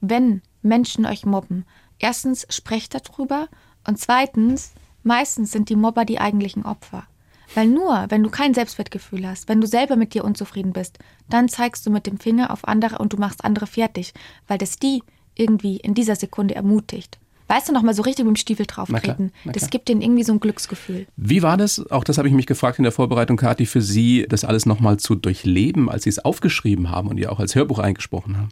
wenn 0.00 0.42
Menschen 0.62 1.06
euch 1.06 1.24
mobben, 1.26 1.64
erstens 1.98 2.46
sprecht 2.48 2.94
darüber 2.94 3.48
und 3.86 3.98
zweitens, 3.98 4.72
meistens 5.02 5.50
sind 5.50 5.68
die 5.68 5.76
Mobber 5.76 6.04
die 6.04 6.20
eigentlichen 6.20 6.64
Opfer. 6.64 7.06
Weil 7.54 7.66
nur, 7.66 8.06
wenn 8.08 8.22
du 8.22 8.30
kein 8.30 8.54
Selbstwertgefühl 8.54 9.26
hast, 9.26 9.48
wenn 9.48 9.60
du 9.60 9.66
selber 9.66 9.96
mit 9.96 10.14
dir 10.14 10.24
unzufrieden 10.24 10.72
bist, 10.72 10.98
dann 11.28 11.48
zeigst 11.48 11.86
du 11.86 11.90
mit 11.90 12.06
dem 12.06 12.18
Finger 12.18 12.50
auf 12.50 12.66
andere 12.66 12.98
und 12.98 13.12
du 13.12 13.16
machst 13.18 13.44
andere 13.44 13.66
fertig, 13.66 14.14
weil 14.48 14.58
das 14.58 14.78
die 14.78 15.02
irgendwie 15.34 15.76
in 15.76 15.94
dieser 15.94 16.16
Sekunde 16.16 16.54
ermutigt. 16.54 17.18
Weißt 17.48 17.68
du, 17.68 17.72
noch 17.72 17.82
mal 17.82 17.92
so 17.92 18.02
richtig 18.02 18.24
mit 18.24 18.34
dem 18.34 18.40
Stiefel 18.40 18.64
drauftreten. 18.64 19.30
Das 19.44 19.68
gibt 19.68 19.88
denen 19.88 20.00
irgendwie 20.00 20.22
so 20.22 20.32
ein 20.32 20.40
Glücksgefühl. 20.40 21.06
Wie 21.16 21.42
war 21.42 21.58
das, 21.58 21.84
auch 21.90 22.04
das 22.04 22.16
habe 22.16 22.26
ich 22.28 22.32
mich 22.32 22.46
gefragt 22.46 22.78
in 22.78 22.84
der 22.84 22.92
Vorbereitung, 22.92 23.36
Kathi, 23.36 23.66
für 23.66 23.82
Sie, 23.82 24.24
das 24.26 24.44
alles 24.44 24.64
nochmal 24.64 24.96
zu 24.96 25.14
durchleben, 25.14 25.90
als 25.90 26.04
Sie 26.04 26.10
es 26.10 26.18
aufgeschrieben 26.18 26.90
haben 26.90 27.08
und 27.08 27.18
ihr 27.18 27.30
auch 27.30 27.40
als 27.40 27.54
Hörbuch 27.54 27.78
eingesprochen 27.78 28.38
haben? 28.38 28.48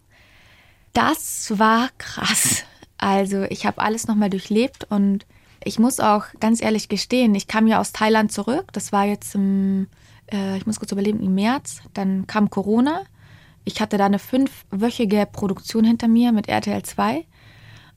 Das 0.92 1.54
war 1.56 1.88
krass. 1.96 2.64
Also 2.98 3.44
ich 3.44 3.64
habe 3.64 3.80
alles 3.80 4.06
nochmal 4.06 4.28
durchlebt 4.28 4.84
und 4.90 5.24
ich 5.64 5.78
muss 5.78 6.00
auch 6.00 6.24
ganz 6.40 6.62
ehrlich 6.62 6.88
gestehen, 6.88 7.34
ich 7.34 7.46
kam 7.46 7.66
ja 7.66 7.80
aus 7.80 7.92
Thailand 7.92 8.32
zurück. 8.32 8.72
Das 8.72 8.92
war 8.92 9.04
jetzt 9.04 9.34
im, 9.34 9.88
äh, 10.32 10.56
ich 10.56 10.66
muss 10.66 10.78
kurz 10.78 10.92
überlegen, 10.92 11.20
im 11.20 11.34
März. 11.34 11.82
Dann 11.94 12.26
kam 12.26 12.50
Corona. 12.50 13.02
Ich 13.64 13.80
hatte 13.80 13.98
da 13.98 14.06
eine 14.06 14.18
fünfwöchige 14.18 15.26
Produktion 15.30 15.84
hinter 15.84 16.08
mir 16.08 16.32
mit 16.32 16.48
RTL 16.48 16.82
2 16.82 17.26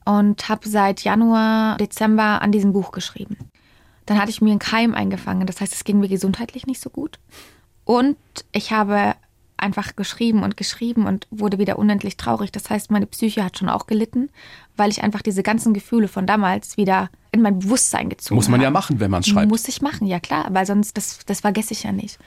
und 0.04 0.48
habe 0.48 0.68
seit 0.68 1.02
Januar, 1.04 1.78
Dezember 1.78 2.42
an 2.42 2.52
diesem 2.52 2.72
Buch 2.72 2.92
geschrieben. 2.92 3.38
Dann 4.06 4.18
hatte 4.18 4.30
ich 4.30 4.42
mir 4.42 4.50
einen 4.50 4.58
Keim 4.58 4.94
eingefangen. 4.94 5.46
Das 5.46 5.60
heißt, 5.60 5.72
es 5.72 5.84
ging 5.84 5.98
mir 5.98 6.08
gesundheitlich 6.08 6.66
nicht 6.66 6.82
so 6.82 6.90
gut. 6.90 7.18
Und 7.84 8.16
ich 8.52 8.72
habe 8.72 9.14
einfach 9.56 9.96
geschrieben 9.96 10.42
und 10.42 10.56
geschrieben 10.56 11.06
und 11.06 11.26
wurde 11.30 11.58
wieder 11.58 11.78
unendlich 11.78 12.16
traurig. 12.16 12.52
Das 12.52 12.68
heißt, 12.68 12.90
meine 12.90 13.06
Psyche 13.06 13.44
hat 13.44 13.56
schon 13.56 13.68
auch 13.70 13.86
gelitten, 13.86 14.28
weil 14.76 14.90
ich 14.90 15.02
einfach 15.02 15.22
diese 15.22 15.42
ganzen 15.42 15.72
Gefühle 15.72 16.08
von 16.08 16.26
damals 16.26 16.76
wieder 16.76 17.08
in 17.34 17.42
mein 17.42 17.58
Bewusstsein 17.58 18.08
gezogen 18.08 18.36
Muss 18.36 18.48
man 18.48 18.60
ja 18.60 18.66
habe. 18.66 18.74
machen, 18.74 19.00
wenn 19.00 19.10
man 19.10 19.20
es 19.20 19.26
schreibt. 19.26 19.50
Muss 19.50 19.68
ich 19.68 19.82
machen, 19.82 20.06
ja 20.06 20.20
klar, 20.20 20.46
weil 20.50 20.64
sonst, 20.64 20.96
das, 20.96 21.18
das 21.26 21.40
vergesse 21.40 21.72
ich 21.72 21.82
ja 21.82 21.92
nicht. 21.92 22.18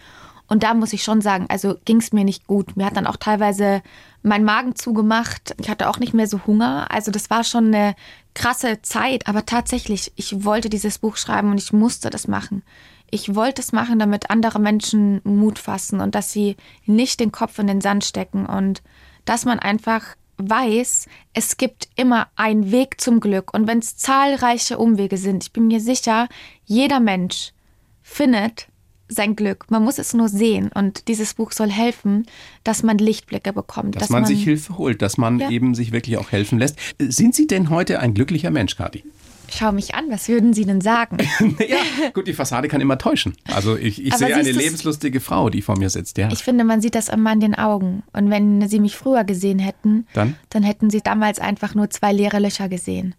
Und 0.48 0.64
da 0.64 0.74
muss 0.74 0.94
ich 0.94 1.04
schon 1.04 1.22
sagen, 1.22 1.46
also 1.50 1.76
ging 1.86 1.98
es 1.98 2.14
mir 2.14 2.24
nicht 2.24 2.48
gut. 2.48 2.78
Mir 2.78 2.86
hat 2.86 2.96
dann 2.96 3.08
auch 3.08 3.18
teilweise 3.18 3.82
mein 4.24 4.44
Magen 4.44 4.76
zugemacht. 4.76 5.56
Ich 5.60 5.70
hatte 5.70 5.90
auch 5.90 6.00
nicht 6.00 6.14
mehr 6.14 6.28
so 6.28 6.46
Hunger. 6.46 6.88
Also 6.90 7.12
das 7.12 7.30
war 7.30 7.44
schon 7.44 7.68
eine 7.68 7.96
krasse 8.34 8.82
Zeit. 8.82 9.28
Aber 9.28 9.46
tatsächlich, 9.46 10.14
ich 10.16 10.46
wollte 10.46 10.70
dieses 10.70 11.00
Buch 11.00 11.18
schreiben 11.18 11.52
und 11.52 11.58
ich 11.58 11.74
musste 11.74 12.10
das 12.10 12.28
machen. 12.30 12.64
Ich 13.10 13.36
wollte 13.36 13.62
es 13.62 13.72
machen, 13.74 14.00
damit 14.00 14.30
andere 14.30 14.60
Menschen 14.60 15.22
Mut 15.24 15.60
fassen 15.60 16.00
und 16.00 16.16
dass 16.16 16.32
sie 16.32 16.56
nicht 16.86 17.20
den 17.20 17.32
Kopf 17.32 17.60
in 17.60 17.68
den 17.68 17.82
Sand 17.82 18.06
stecken 18.06 18.46
und 18.46 18.82
dass 19.26 19.44
man 19.44 19.60
einfach 19.60 20.16
weiß, 20.38 21.08
es 21.34 21.58
gibt 21.58 21.88
immer 21.96 22.28
einen 22.36 22.72
Weg 22.72 23.02
zum 23.02 23.20
Glück. 23.20 23.54
Und 23.54 23.68
wenn 23.68 23.80
es 23.80 23.98
zahlreiche 23.98 24.78
Umwege 24.78 25.18
sind, 25.18 25.44
ich 25.44 25.52
bin 25.54 25.68
mir 25.68 25.80
sicher, 25.80 26.28
jeder 26.66 27.00
Mensch 27.00 27.54
findet 28.02 28.68
sein 29.10 29.36
Glück. 29.36 29.66
Man 29.70 29.84
muss 29.84 30.00
es 30.00 30.14
nur 30.14 30.28
sehen. 30.28 30.70
Und 30.74 31.08
dieses 31.08 31.34
Buch 31.34 31.52
soll 31.52 31.72
helfen, 31.72 32.26
dass 32.64 32.84
man 32.84 32.98
Lichtblicke 32.98 33.54
bekommt. 33.54 33.96
Dass, 33.96 34.10
man, 34.10 34.26
sich 34.26 34.44
Hilfe 34.44 34.78
holt, 34.78 35.02
dass 35.02 35.18
man 35.18 35.40
Ja. 35.40 35.50
eben 35.50 35.76
sich 35.76 35.92
wirklich 35.92 36.18
auch 36.18 36.32
helfen 36.32 36.60
lässt. 36.60 36.78
Sind 37.00 37.34
Sie 37.34 37.48
denn 37.48 37.70
heute 37.70 38.00
ein 38.00 38.14
glücklicher 38.14 38.52
Mensch, 38.52 38.76
Kathi? 38.76 39.04
Schau 39.50 39.72
mich 39.72 39.96
an, 39.96 40.06
was 40.10 40.28
würden 40.28 40.54
Sie 40.54 40.66
denn 40.66 40.82
sagen? 40.82 41.18
ja, 41.68 42.10
gut, 42.14 42.28
die 42.28 42.34
Fassade 42.34 42.68
kann 42.68 42.82
immer 42.82 42.98
täuschen. 42.98 43.36
Also 43.54 43.76
ich, 43.78 44.04
ich 44.04 44.14
sehe 44.16 44.36
eine 44.36 44.52
lebenslustige 44.52 45.20
Frau, 45.20 45.50
die 45.50 45.62
vor 45.62 45.78
mir 45.78 45.90
sitzt, 45.90 46.18
ja. 46.18 46.30
Ich 46.32 46.44
finde, 46.44 46.64
man 46.64 46.82
sieht 46.82 46.96
das 46.96 47.10
immer 47.10 47.32
in 47.34 47.40
den 47.40 47.56
Augen. 47.56 48.04
Und 48.14 48.30
wenn 48.30 48.68
Sie 48.68 48.80
mich 48.80 48.98
früher 48.98 49.24
gesehen 49.24 49.60
hätten, 49.60 50.08
Dann? 50.14 50.36
dann 50.50 50.64
hätten 50.64 50.90
Sie 50.90 51.02
damals 51.02 51.40
einfach 51.40 51.76
nur 51.76 51.90
zwei 51.90 52.12
leere 52.12 52.40
Löcher 52.40 52.70
gesehen. 52.70 53.16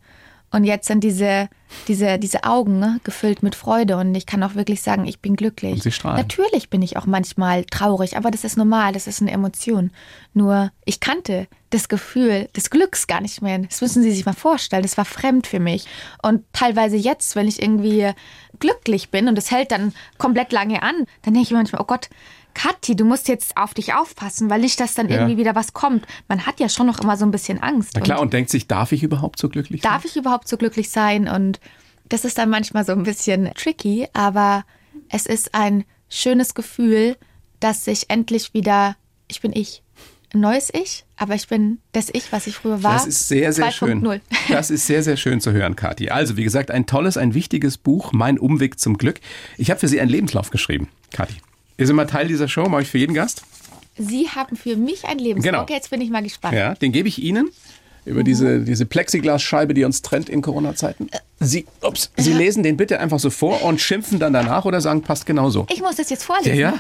Und 0.50 0.64
jetzt 0.64 0.86
sind 0.86 1.04
diese, 1.04 1.48
diese, 1.88 2.18
diese 2.18 2.44
Augen 2.44 2.78
ne, 2.78 3.00
gefüllt 3.04 3.42
mit 3.42 3.54
Freude 3.54 3.98
und 3.98 4.14
ich 4.14 4.24
kann 4.24 4.42
auch 4.42 4.54
wirklich 4.54 4.80
sagen, 4.80 5.06
ich 5.06 5.20
bin 5.20 5.36
glücklich. 5.36 5.74
Und 5.74 5.82
Sie 5.82 5.92
strahlen. 5.92 6.16
Natürlich 6.16 6.70
bin 6.70 6.80
ich 6.80 6.96
auch 6.96 7.04
manchmal 7.04 7.64
traurig, 7.64 8.16
aber 8.16 8.30
das 8.30 8.44
ist 8.44 8.56
normal, 8.56 8.92
das 8.92 9.06
ist 9.06 9.20
eine 9.20 9.30
Emotion. 9.30 9.90
Nur 10.32 10.70
ich 10.86 11.00
kannte 11.00 11.48
das 11.70 11.88
Gefühl 11.88 12.48
des 12.56 12.70
Glücks 12.70 13.06
gar 13.06 13.20
nicht 13.20 13.42
mehr. 13.42 13.58
Das 13.58 13.82
müssen 13.82 14.02
Sie 14.02 14.10
sich 14.10 14.24
mal 14.24 14.32
vorstellen, 14.32 14.82
das 14.82 14.96
war 14.96 15.04
fremd 15.04 15.46
für 15.46 15.60
mich. 15.60 15.84
Und 16.22 16.44
teilweise 16.54 16.96
jetzt, 16.96 17.36
wenn 17.36 17.46
ich 17.46 17.60
irgendwie 17.60 18.10
glücklich 18.58 19.10
bin 19.10 19.28
und 19.28 19.36
es 19.36 19.50
hält 19.50 19.70
dann 19.70 19.92
komplett 20.16 20.52
lange 20.52 20.82
an, 20.82 21.04
dann 21.22 21.34
denke 21.34 21.40
ich 21.42 21.50
mir 21.50 21.58
manchmal, 21.58 21.82
oh 21.82 21.86
Gott, 21.86 22.08
Kathi, 22.58 22.96
du 22.96 23.04
musst 23.04 23.28
jetzt 23.28 23.56
auf 23.56 23.72
dich 23.72 23.94
aufpassen, 23.94 24.50
weil 24.50 24.60
nicht, 24.60 24.80
dass 24.80 24.94
dann 24.94 25.08
Ja. 25.08 25.16
irgendwie 25.18 25.36
wieder 25.36 25.54
was 25.54 25.72
kommt. 25.74 26.04
Man 26.26 26.44
hat 26.44 26.58
ja 26.58 26.68
schon 26.68 26.86
noch 26.86 26.98
immer 26.98 27.16
so 27.16 27.24
ein 27.24 27.30
bisschen 27.30 27.62
Angst. 27.62 27.92
Na 27.94 28.00
klar, 28.00 28.18
Und 28.18 28.26
und 28.28 28.32
denkt 28.32 28.50
sich, 28.50 28.66
darf 28.66 28.90
ich 28.90 29.04
überhaupt 29.04 29.38
so 29.38 29.48
glücklich 29.48 29.80
sein? 29.82 29.92
darf 29.92 30.04
ich 30.04 30.16
überhaupt 30.16 30.48
so 30.48 30.56
glücklich 30.56 30.90
sein? 30.90 31.28
Und 31.28 31.60
das 32.08 32.24
ist 32.24 32.36
dann 32.36 32.50
manchmal 32.50 32.84
so 32.84 32.92
ein 32.92 33.04
bisschen 33.04 33.52
tricky, 33.54 34.08
aber 34.12 34.64
es 35.08 35.26
ist 35.26 35.54
ein 35.54 35.84
schönes 36.08 36.54
Gefühl, 36.54 37.16
dass 37.60 37.86
ich 37.86 38.10
endlich 38.10 38.54
wieder, 38.54 38.96
ich 39.28 39.40
bin 39.40 39.52
ich. 39.54 39.82
Ein 40.34 40.40
neues 40.40 40.70
Ich, 40.74 41.04
aber 41.16 41.34
ich 41.36 41.48
bin 41.48 41.78
das 41.92 42.08
Ich, 42.12 42.32
was 42.32 42.46
ich 42.48 42.56
früher 42.56 42.82
war. 42.82 42.92
Das 42.94 43.06
ist 43.06 43.28
sehr, 43.28 43.52
sehr 43.52 43.70
schön. 43.70 44.02
2.0. 44.04 44.20
Das 44.50 44.70
ist 44.70 44.86
sehr, 44.86 45.02
sehr 45.02 45.16
schön 45.16 45.40
zu 45.40 45.52
hören, 45.52 45.74
Kathi. 45.76 46.10
Also, 46.10 46.36
wie 46.36 46.44
gesagt, 46.44 46.70
ein 46.70 46.84
tolles, 46.86 47.16
ein 47.16 47.32
wichtiges 47.34 47.78
Buch, 47.78 48.12
Mein 48.12 48.38
Umweg 48.38 48.78
zum 48.78 48.98
Glück. 48.98 49.20
Ich 49.56 49.70
habe 49.70 49.78
für 49.80 49.88
Sie 49.88 50.00
einen 50.00 50.10
Lebenslauf 50.10 50.50
geschrieben, 50.50 50.88
Kathi. 51.12 51.36
Ist 51.78 51.88
immer 51.88 52.06
Teil 52.06 52.28
dieser 52.28 52.48
Show, 52.48 52.68
mache 52.68 52.82
ich 52.82 52.88
für 52.90 52.98
jeden 52.98 53.14
Gast. 53.14 53.42
Sie 53.96 54.28
haben 54.28 54.56
für 54.56 54.76
mich 54.76 55.06
ein 55.06 55.18
Leben. 55.18 55.40
Genau. 55.42 55.62
Okay, 55.62 55.72
jetzt 55.72 55.90
bin 55.90 56.00
ich 56.00 56.10
mal 56.10 56.22
gespannt. 56.22 56.54
Ja, 56.54 56.74
den 56.74 56.92
gebe 56.92 57.08
ich 57.08 57.20
Ihnen 57.22 57.48
über 58.04 58.22
diese, 58.22 58.60
diese 58.60 58.86
Plexiglasscheibe, 58.86 59.74
die 59.74 59.84
uns 59.84 60.02
trennt 60.02 60.28
in 60.28 60.40
Corona-Zeiten. 60.42 61.08
Sie, 61.40 61.66
ups, 61.82 62.10
Sie 62.16 62.32
lesen 62.32 62.62
den 62.62 62.76
bitte 62.76 63.00
einfach 63.00 63.18
so 63.18 63.30
vor 63.30 63.62
und 63.62 63.80
schimpfen 63.80 64.18
dann 64.18 64.32
danach 64.32 64.64
oder 64.64 64.80
sagen, 64.80 65.02
passt 65.02 65.26
genauso. 65.26 65.66
Ich 65.70 65.80
muss 65.80 65.96
das 65.96 66.10
jetzt 66.10 66.22
Ja, 66.28 66.34
vorlesen. 66.34 66.58
ja. 66.58 66.74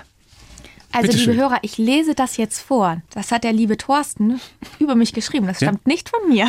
Also, 0.90 1.08
Bitte 1.12 1.18
liebe. 1.30 1.34
Hörer, 1.42 1.58
ich 1.62 1.76
lese 1.76 2.14
das 2.14 2.36
jetzt 2.38 2.60
vor. 2.60 3.02
Das 3.10 3.30
hat 3.30 3.44
der 3.44 3.52
liebe 3.52 3.76
Thorsten 3.76 4.40
über 4.78 4.94
mich 4.94 5.12
geschrieben. 5.12 5.46
Das 5.46 5.60
Ja. 5.60 5.68
stammt 5.68 5.86
nicht 5.86 6.08
von 6.08 6.28
mir. 6.28 6.48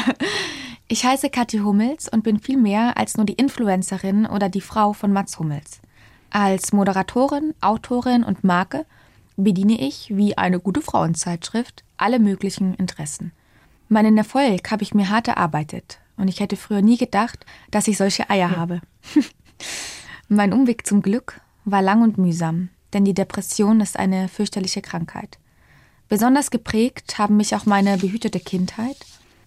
Ich 0.87 1.03
heiße 1.05 1.29
Kathi 1.29 1.57
Hummels 1.59 2.07
und 2.09 2.23
bin 2.23 2.39
viel 2.39 2.57
mehr 2.57 2.97
als 2.97 3.17
nur 3.17 3.25
die 3.25 3.33
Influencerin 3.33 4.25
oder 4.25 4.49
die 4.49 4.61
Frau 4.61 4.93
von 4.93 5.11
Mats 5.11 5.37
Hummels. 5.39 5.81
Als 6.31 6.73
Moderatorin, 6.73 7.55
Autorin 7.59 8.23
und 8.23 8.43
Marke 8.43 8.85
bediene 9.35 9.79
ich, 9.79 10.15
wie 10.15 10.37
eine 10.37 10.59
gute 10.59 10.81
Frauenzeitschrift, 10.81 11.83
alle 11.97 12.19
möglichen 12.19 12.75
Interessen. 12.75 13.31
Meinen 13.87 14.17
Erfolg 14.17 14.69
habe 14.69 14.83
ich 14.83 14.93
mir 14.93 15.09
hart 15.09 15.27
erarbeitet 15.27 15.99
und 16.17 16.27
ich 16.27 16.39
hätte 16.39 16.55
früher 16.55 16.81
nie 16.81 16.97
gedacht, 16.97 17.45
dass 17.71 17.87
ich 17.87 17.97
solche 17.97 18.29
Eier 18.29 18.55
habe. 18.55 18.81
Mein 20.27 20.53
Umweg 20.53 20.85
zum 20.85 21.01
Glück 21.01 21.41
war 21.65 21.81
lang 21.81 22.03
und 22.03 22.19
mühsam, 22.19 22.69
denn 22.93 23.05
die 23.05 23.15
Depression 23.15 23.81
ist 23.81 23.97
eine 23.97 24.27
fürchterliche 24.27 24.81
Krankheit. 24.81 25.39
Besonders 26.07 26.51
geprägt 26.51 27.17
haben 27.17 27.37
mich 27.37 27.55
auch 27.55 27.65
meine 27.65 27.97
behütete 27.97 28.39
Kindheit, 28.39 28.97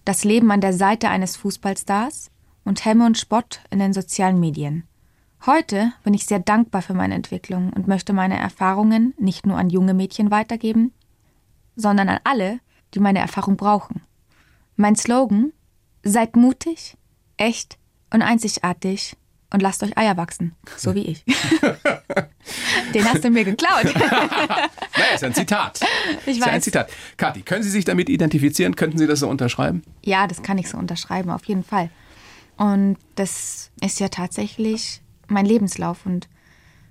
das 0.05 0.23
Leben 0.23 0.51
an 0.51 0.61
der 0.61 0.73
Seite 0.73 1.09
eines 1.09 1.37
Fußballstars 1.37 2.31
und 2.65 2.83
Hämme 2.85 3.05
und 3.05 3.17
Spott 3.17 3.61
in 3.69 3.79
den 3.79 3.93
sozialen 3.93 4.39
Medien. 4.39 4.83
Heute 5.45 5.91
bin 6.05 6.13
ich 6.13 6.25
sehr 6.25 6.39
dankbar 6.39 6.81
für 6.81 6.93
meine 6.93 7.15
Entwicklung 7.15 7.73
und 7.73 7.85
möchte 7.85 8.13
meine 8.13 8.39
Erfahrungen 8.39 9.13
nicht 9.17 9.45
nur 9.45 9.57
an 9.57 9.69
junge 9.69 9.93
Mädchen 9.93 10.31
weitergeben, 10.31 10.93
sondern 11.75 12.07
an 12.07 12.19
alle, 12.23 12.61
die 12.93 13.01
meine 13.01 13.19
Erfahrung 13.19 13.57
brauchen. 13.57 14.01
Mein 14.77 14.95
Slogan: 14.95 15.51
Seid 16.01 16.37
mutig, 16.37 16.95
echt 17.35 17.77
und 18.09 18.21
einzigartig 18.21 19.17
und 19.51 19.61
lasst 19.61 19.83
euch 19.83 19.97
Eier 19.97 20.15
wachsen. 20.15 20.55
So 20.77 20.95
wie 20.95 21.07
ich. 21.07 21.25
Den 22.93 23.03
hast 23.03 23.25
du 23.25 23.29
mir 23.29 23.43
geklaut. 23.43 23.93
naja, 23.95 25.13
ist 25.13 25.25
ein 25.25 25.33
Zitat. 25.33 25.81
Ich 26.25 26.37
ist 26.37 26.39
ja 26.39 26.45
ein 26.45 26.55
weiß. 26.55 26.63
Zitat. 26.63 26.89
Kathi, 27.17 27.41
können 27.41 27.63
Sie 27.63 27.69
sich 27.69 27.83
damit 27.83 28.07
identifizieren? 28.07 28.77
Könnten 28.77 28.97
Sie 28.97 29.07
das 29.07 29.19
so 29.19 29.27
unterschreiben? 29.27 29.83
Ja, 30.05 30.25
das 30.25 30.41
kann 30.41 30.57
ich 30.57 30.69
so 30.69 30.77
unterschreiben, 30.77 31.29
auf 31.29 31.43
jeden 31.45 31.65
Fall. 31.65 31.89
Und 32.55 32.97
das 33.15 33.71
ist 33.81 33.99
ja 33.99 34.07
tatsächlich 34.07 35.01
mein 35.33 35.45
Lebenslauf. 35.45 36.05
Und 36.05 36.27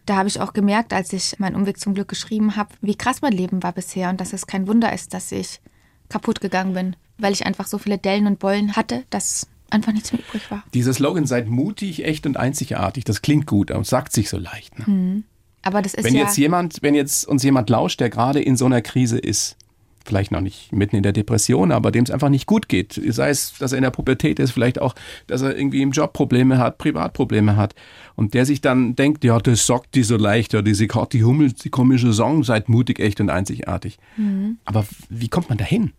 da 0.06 0.16
habe 0.16 0.28
ich 0.28 0.40
auch 0.40 0.52
gemerkt, 0.52 0.92
als 0.92 1.12
ich 1.12 1.38
meinen 1.38 1.56
Umweg 1.56 1.78
zum 1.78 1.94
Glück 1.94 2.08
geschrieben 2.08 2.56
habe, 2.56 2.74
wie 2.80 2.96
krass 2.96 3.22
mein 3.22 3.32
Leben 3.32 3.62
war 3.62 3.72
bisher 3.72 4.10
und 4.10 4.20
dass 4.20 4.32
es 4.32 4.46
kein 4.46 4.66
Wunder 4.66 4.92
ist, 4.92 5.14
dass 5.14 5.32
ich 5.32 5.60
kaputt 6.08 6.40
gegangen 6.40 6.74
bin, 6.74 6.96
weil 7.18 7.32
ich 7.32 7.46
einfach 7.46 7.66
so 7.66 7.78
viele 7.78 7.98
Dellen 7.98 8.26
und 8.26 8.38
Bollen 8.38 8.76
hatte, 8.76 9.04
dass 9.10 9.46
einfach 9.70 9.92
nichts 9.92 10.12
mehr 10.12 10.20
übrig 10.20 10.50
war. 10.50 10.62
Dieser 10.74 10.92
Slogan, 10.92 11.26
seid 11.26 11.48
mutig, 11.48 12.04
echt 12.04 12.26
und 12.26 12.36
einzigartig, 12.36 13.04
das 13.04 13.22
klingt 13.22 13.46
gut 13.46 13.70
und 13.70 13.86
sagt 13.86 14.12
sich 14.12 14.28
so 14.28 14.38
leicht. 14.38 14.78
Ne? 14.78 15.22
Aber 15.62 15.80
das 15.80 15.94
ist 15.94 16.04
Wenn 16.04 16.14
ja 16.14 16.22
jetzt 16.22 16.36
jemand, 16.36 16.82
wenn 16.82 16.94
jetzt 16.94 17.26
uns 17.26 17.42
jemand 17.42 17.70
lauscht, 17.70 18.00
der 18.00 18.10
gerade 18.10 18.40
in 18.40 18.56
so 18.56 18.66
einer 18.66 18.82
Krise 18.82 19.18
ist, 19.18 19.56
vielleicht 20.04 20.32
noch 20.32 20.40
nicht 20.40 20.72
mitten 20.72 20.96
in 20.96 21.02
der 21.02 21.12
Depression, 21.12 21.72
aber 21.72 21.90
dem 21.90 22.04
es 22.04 22.10
einfach 22.10 22.28
nicht 22.28 22.46
gut 22.46 22.68
geht, 22.68 23.00
sei 23.08 23.30
es, 23.30 23.54
dass 23.58 23.72
er 23.72 23.78
in 23.78 23.82
der 23.82 23.90
Pubertät 23.90 24.38
ist, 24.38 24.52
vielleicht 24.52 24.80
auch, 24.80 24.94
dass 25.26 25.42
er 25.42 25.56
irgendwie 25.56 25.82
im 25.82 25.92
Job 25.92 26.12
Probleme 26.12 26.58
hat, 26.58 26.78
Privatprobleme 26.78 27.56
hat 27.56 27.74
und 28.16 28.34
der 28.34 28.46
sich 28.46 28.60
dann 28.60 28.96
denkt, 28.96 29.24
ja, 29.24 29.38
das 29.38 29.66
sagt 29.66 29.94
die 29.94 30.02
so 30.02 30.16
leicht, 30.16 30.52
ja, 30.52 30.62
diese 30.62 30.86
Kathi 30.86 31.20
Hummel, 31.20 31.52
die 31.52 31.70
komische 31.70 32.12
Song, 32.12 32.44
seid 32.44 32.68
mutig, 32.68 32.98
echt 33.00 33.20
und 33.20 33.30
einzigartig. 33.30 33.98
Mhm. 34.16 34.58
Aber 34.64 34.84
wie 35.08 35.28
kommt 35.28 35.48
man 35.48 35.58
dahin? 35.58 35.92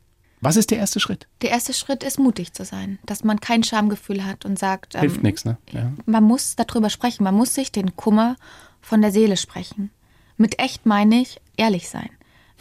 Was 0.44 0.58
ist 0.58 0.72
der 0.72 0.78
erste 0.78 1.00
Schritt? 1.00 1.28
der 1.42 1.52
erste 1.52 1.74
Schritt 1.74 2.04
ist, 2.04 2.20
mutig 2.20 2.52
zu 2.52 2.66
sein, 2.66 3.00
dass 3.06 3.24
man 3.24 3.40
kein 3.40 3.64
Schamgefühl 3.64 4.26
hat 4.26 4.44
und 4.44 4.60
sagt, 4.60 5.00
Hilft 5.00 5.18
ähm, 5.18 5.24
nichts, 5.24 5.46
ne? 5.46 5.58
Ja. 5.72 5.94
man 6.06 6.24
muss 6.24 6.58
darüber 6.58 6.90
sprechen, 6.90 7.24
man 7.24 7.36
muss 7.36 7.54
sich 7.54 7.72
den 7.72 7.96
Kummer 7.96 8.36
von 8.82 9.02
der 9.02 9.12
Seele 9.12 9.38
sprechen. 9.38 9.90
Mit 10.36 10.60
echt 10.60 10.86
meine 10.86 11.22
ich 11.22 11.40
ehrlich 11.56 11.90
sein. 11.90 12.10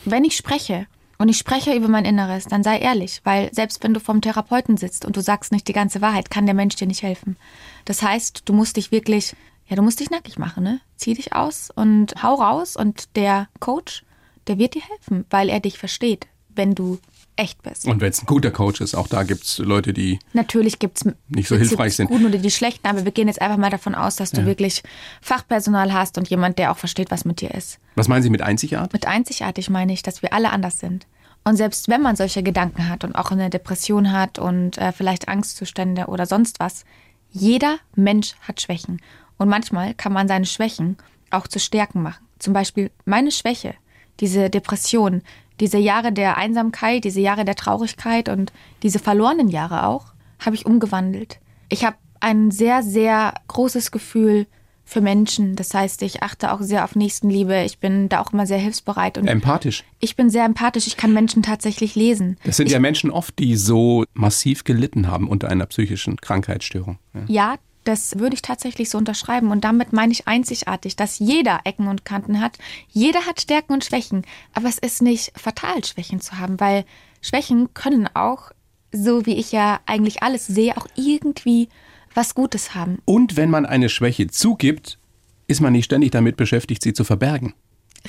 Wenn 0.05 0.24
ich 0.24 0.37
spreche 0.37 0.87
und 1.23 1.29
ich 1.29 1.39
spreche 1.39 1.73
über 1.73 1.87
mein 1.87 2.05
Inneres, 2.05 2.47
dann 2.47 2.65
sei 2.65 2.81
ehrlich, 2.81 3.21
weil 3.23 3.55
selbst 3.55 3.85
wenn 3.85 3.95
du 3.95 4.01
vom 4.01 4.21
Therapeuten 4.21 4.77
sitzt 4.77 5.05
und 5.05 5.17
du 5.17 5.21
sagst 5.21 5.53
nicht 5.53 5.69
die 5.69 5.73
ganze 5.73 6.01
Wahrheit, 6.01 6.31
kann 6.31 6.47
der 6.47 6.55
Mensch 6.55 6.75
dir 6.75 6.89
nicht 6.89 7.05
helfen. 7.05 7.37
Das 7.85 8.03
heißt, 8.03 8.43
du 8.45 8.53
musst 8.53 8.77
dich 8.77 8.91
wirklich, 8.91 9.37
ja, 9.69 9.77
du 9.77 9.83
musst 9.83 10.01
dich 10.01 10.11
nackig 10.11 10.37
machen, 10.37 10.65
ne? 10.65 10.81
Zieh 10.97 11.15
dich 11.15 11.33
aus 11.33 11.71
und 11.71 12.21
hau 12.25 12.35
raus 12.35 12.75
und 12.75 13.15
der 13.15 13.47
Coach, 13.61 14.03
der 14.49 14.59
wird 14.59 14.75
dir 14.75 14.83
helfen, 14.83 15.25
weil 15.31 15.49
er 15.49 15.61
dich 15.61 15.79
versteht, 15.79 16.27
wenn 16.49 16.75
du 16.75 16.99
echt 17.37 17.62
bist. 17.62 17.87
Und 17.87 18.01
wenn 18.01 18.11
es 18.11 18.23
ein 18.23 18.27
guter 18.27 18.51
Coach 18.51 18.81
ist, 18.81 18.95
auch 18.95 19.09
da 19.09 19.23
gibt 19.23 19.45
es 19.45 19.59
Leute, 19.59 19.92
die 19.92 20.18
Natürlich 20.33 20.79
gibt 20.79 20.99
es 20.99 21.12
Nicht 21.29 21.49
so 21.49 21.57
hilfreich 21.57 21.97
sind. 21.97 22.09
Die 22.11 22.12
guten 22.14 22.27
oder 22.27 22.38
die 22.38 22.51
schlechten, 22.51 22.87
aber 22.87 23.05
wir 23.05 23.12
gehen 23.12 23.29
jetzt 23.29 23.40
einfach 23.40 23.57
mal 23.57 23.71
davon 23.71 23.95
aus, 23.95 24.16
dass 24.16 24.31
du 24.33 24.42
Ja. 24.42 24.47
wirklich 24.47 24.83
Fachpersonal 25.23 25.92
hast 25.92 26.18
und 26.18 26.29
jemand, 26.29 26.59
der 26.59 26.71
auch 26.73 26.77
versteht, 26.79 27.11
was 27.11 27.25
mit 27.25 27.40
dir 27.40 27.53
ist. 27.53 27.79
Was 27.95 28.09
meinen 28.09 28.23
Sie 28.23 28.31
mit 28.31 28.42
einzigartig? 28.42 28.92
Mit 28.92 29.07
einzigartig 29.07 29.71
meine 29.71 29.92
ich, 29.92 30.03
dass 30.03 30.23
wir 30.23 30.33
alle 30.33 30.51
anders 30.51 30.79
sind. 30.79 31.07
Und 31.45 31.57
selbst 31.57 31.88
wenn 31.88 32.03
man 32.03 32.16
solche 32.16 32.42
Gedanken 32.42 32.88
hat 32.88 33.03
und 33.05 33.14
auch 33.14 33.31
eine 33.33 33.51
Depression 33.51 34.12
hat 34.12 34.38
und 34.38 34.79
äh, 34.79 34.92
vielleicht 34.92 35.29
Angstzustände 35.29 36.07
oder 36.07 36.27
sonst 36.27 36.61
was, 36.61 36.85
jeder 37.31 37.79
Mensch 37.97 38.35
hat 38.42 38.61
Schwächen. 38.61 39.01
Und 39.38 39.49
manchmal 39.49 39.95
kann 39.95 40.12
man 40.12 40.29
seine 40.29 40.47
Schwächen 40.47 40.99
auch 41.31 41.49
zu 41.49 41.59
Stärken 41.59 42.03
machen. 42.03 42.25
Zum 42.38 42.53
Beispiel 42.53 42.90
meine 43.07 43.31
Schwäche, 43.33 43.75
diese 44.21 44.51
Depression, 44.51 45.23
diese 45.62 45.79
Jahre 45.79 46.12
der 46.12 46.37
Einsamkeit, 46.37 47.05
diese 47.05 47.20
Jahre 47.20 47.44
der 47.44 47.55
Traurigkeit 47.55 48.29
und 48.29 48.53
diese 48.83 48.98
verlorenen 48.98 49.48
Jahre 49.48 49.87
auch, 49.87 50.07
habe 50.40 50.57
ich 50.57 50.66
umgewandelt. 50.66 51.38
Ich 51.68 51.85
habe 51.85 51.96
ein 52.18 52.51
sehr, 52.51 52.83
sehr 52.83 53.35
großes 53.46 53.92
Gefühl 53.92 54.46
für 54.85 55.01
Menschen. 55.01 55.55
Das 55.55 55.72
heißt, 55.72 56.03
ich 56.03 56.20
achte 56.25 56.53
auch 56.53 56.61
sehr 56.62 56.83
auf 56.83 56.96
Nächstenliebe. 56.96 57.62
Ich 57.62 57.79
bin 57.79 58.09
da 58.09 58.20
auch 58.20 58.33
immer 58.33 58.44
sehr 58.44 58.59
hilfsbereit 58.59 59.18
und 59.18 59.29
Empathisch. 59.29 59.85
ich 60.01 60.16
bin 60.16 60.31
sehr 60.31 60.44
empathisch. 60.44 60.88
Ich 60.88 60.96
kann 60.96 61.12
Menschen 61.12 61.44
tatsächlich 61.44 61.94
lesen. 61.94 62.38
Das 62.42 62.57
sind 62.57 62.66
ich, 62.66 62.72
ja 62.72 62.81
Menschen 62.81 63.12
oft, 63.12 63.38
die 63.38 63.55
so 63.55 64.05
massiv 64.14 64.64
gelitten 64.64 65.07
haben 65.07 65.29
unter 65.29 65.48
einer 65.48 65.66
psychischen 65.66 66.16
Krankheitsstörung. 66.16 66.98
Ja. 67.14 67.20
Ja, 67.29 67.55
das 67.85 68.18
würde 68.18 68.35
ich 68.35 68.42
tatsächlich 68.42 68.90
so 68.90 68.99
unterschreiben. 68.99 69.51
Und 69.51 69.64
damit 69.64 69.92
meine 69.92 70.12
ich 70.12 70.29
einzigartig, 70.29 70.97
dass 70.97 71.18
jeder 71.18 71.61
Ecken 71.64 71.88
und 71.88 72.05
Kanten 72.05 72.40
hat. 72.40 72.59
Jeder 72.88 73.27
hat 73.27 73.40
Stärken 73.40 73.73
und 73.73 73.85
Schwächen. 73.85 74.23
Aber 74.55 74.68
es 74.68 74.79
ist 74.79 75.03
nicht 75.03 75.33
fatal, 75.38 75.85
Schwächen 75.85 76.21
zu 76.21 76.38
haben, 76.38 76.61
weil 76.61 76.85
Schwächen 77.21 77.75
können 77.75 78.09
auch, 78.14 78.53
so 78.92 79.27
wie 79.27 79.37
ich 79.37 79.53
ja 79.53 79.81
eigentlich 79.87 80.23
alles 80.23 80.47
sehe, 80.47 80.77
auch 80.77 80.87
irgendwie 80.97 81.68
was 82.14 82.35
Gutes 82.35 82.75
haben. 82.75 82.99
Und 83.05 83.37
wenn 83.37 83.51
man 83.51 83.66
eine 83.66 83.88
Schwäche 83.88 84.27
zugibt, 84.29 84.99
ist 85.47 85.61
man 85.61 85.73
nicht 85.73 85.87
ständig 85.87 86.11
damit 86.11 86.37
beschäftigt, 86.37 86.83
sie 86.83 86.92
zu 86.92 87.05
verbergen. 87.05 87.55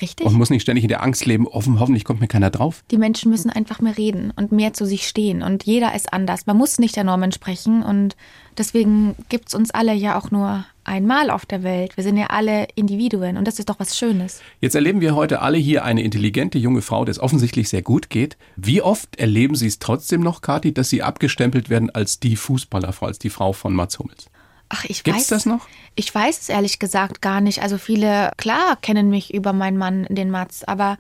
Richtig? 0.02 0.26
Und 0.26 0.34
muss 0.34 0.50
nicht 0.50 0.64
ständig 0.64 0.84
in 0.84 0.88
der 0.88 1.04
Angst 1.04 1.26
leben, 1.26 1.48
offen, 1.48 1.80
hoffentlich 1.80 2.04
kommt 2.04 2.20
mir 2.20 2.28
keiner 2.28 2.50
drauf. 2.50 2.84
Die 2.92 2.98
Menschen 2.98 3.30
müssen 3.30 3.50
einfach 3.50 3.80
mehr 3.82 3.98
reden 3.98 4.32
und 4.36 4.52
mehr 4.52 4.74
zu 4.74 4.86
sich 4.86 5.08
stehen. 5.08 5.44
Und 5.44 5.64
jeder 5.64 5.96
ist 5.96 6.12
anders. 6.14 6.46
Man 6.46 6.58
muss 6.58 6.80
nicht 6.80 6.96
der 6.96 7.04
Norm 7.04 7.24
entsprechen. 7.24 7.84
Und 7.84 8.16
deswegen 8.58 9.16
gibt 9.30 9.50
es 9.50 9.54
uns 9.54 9.72
alle 9.72 9.94
ja 9.94 10.18
auch 10.18 10.32
nur 10.32 10.66
einmal 10.84 11.30
auf 11.30 11.46
der 11.46 11.64
Welt. 11.64 11.96
Wir 11.96 12.04
sind 12.04 12.18
ja 12.18 12.28
alle 12.28 12.68
Individuen. 12.76 13.38
Und 13.38 13.48
das 13.48 13.60
ist 13.60 13.70
doch 13.70 13.80
was 13.80 13.98
Schönes. 13.98 14.42
Jetzt 14.60 14.76
erleben 14.76 15.02
wir 15.02 15.16
heute 15.16 15.42
alle 15.42 15.58
hier 15.58 15.86
eine 15.86 16.02
intelligente 16.02 16.58
junge 16.58 16.82
Frau, 16.82 17.06
der 17.06 17.12
es 17.12 17.20
offensichtlich 17.20 17.70
sehr 17.70 17.82
gut 17.82 18.10
geht. 18.10 18.38
Wie 18.56 18.82
oft 18.82 19.18
erleben 19.18 19.56
Sie 19.56 19.68
es 19.68 19.80
trotzdem 19.80 20.22
noch, 20.22 20.42
Kathi, 20.42 20.74
dass 20.74 20.90
Sie 20.90 21.04
abgestempelt 21.04 21.70
werden 21.70 21.90
als 21.90 22.20
die 22.20 22.36
Fußballerfrau, 22.36 23.08
als 23.08 23.20
die 23.20 23.30
Frau 23.30 23.54
von 23.54 23.74
Mats 23.74 24.00
Hummels? 24.00 24.30
Ach, 24.74 24.86
ich 24.86 25.04
Gibt's 25.04 25.22
weiß. 25.22 25.28
das 25.28 25.46
noch? 25.46 25.68
Ich 25.96 26.14
weiß 26.14 26.42
es 26.42 26.50
ehrlich 26.50 26.80
gesagt 26.80 27.22
gar 27.22 27.42
nicht. 27.42 27.62
Also 27.62 27.78
viele, 27.78 28.32
klar, 28.38 28.78
kennen 28.82 29.10
mich 29.10 29.34
über 29.34 29.54
meinen 29.54 29.78
Mann, 29.78 30.08
den 30.10 30.32
Mats, 30.32 30.64
aber 30.64 30.98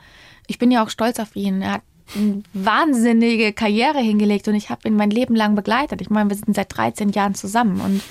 ich 0.47 0.59
bin 0.59 0.69
ja 0.69 0.83
auch 0.83 0.89
stolz 0.89 1.19
auf 1.19 1.36
ihn. 1.36 1.62
Er 1.63 1.71
hat 1.73 1.81
eine 2.15 2.43
wahnsinnige 2.53 3.53
Karriere 3.53 3.99
hingelegt 3.99 4.47
und 4.47 4.55
ich 4.55 4.69
habe 4.69 4.88
ihn 4.88 4.95
mein 4.95 5.09
Leben 5.09 5.36
lang 5.36 5.55
begleitet. 5.55 6.01
Ich 6.01 6.09
meine, 6.12 6.29
wir 6.29 6.38
sind 6.38 6.55
seit 6.55 6.75
13 6.77 7.09
Jahren 7.09 7.33
zusammen 7.33 7.81
und 7.81 8.01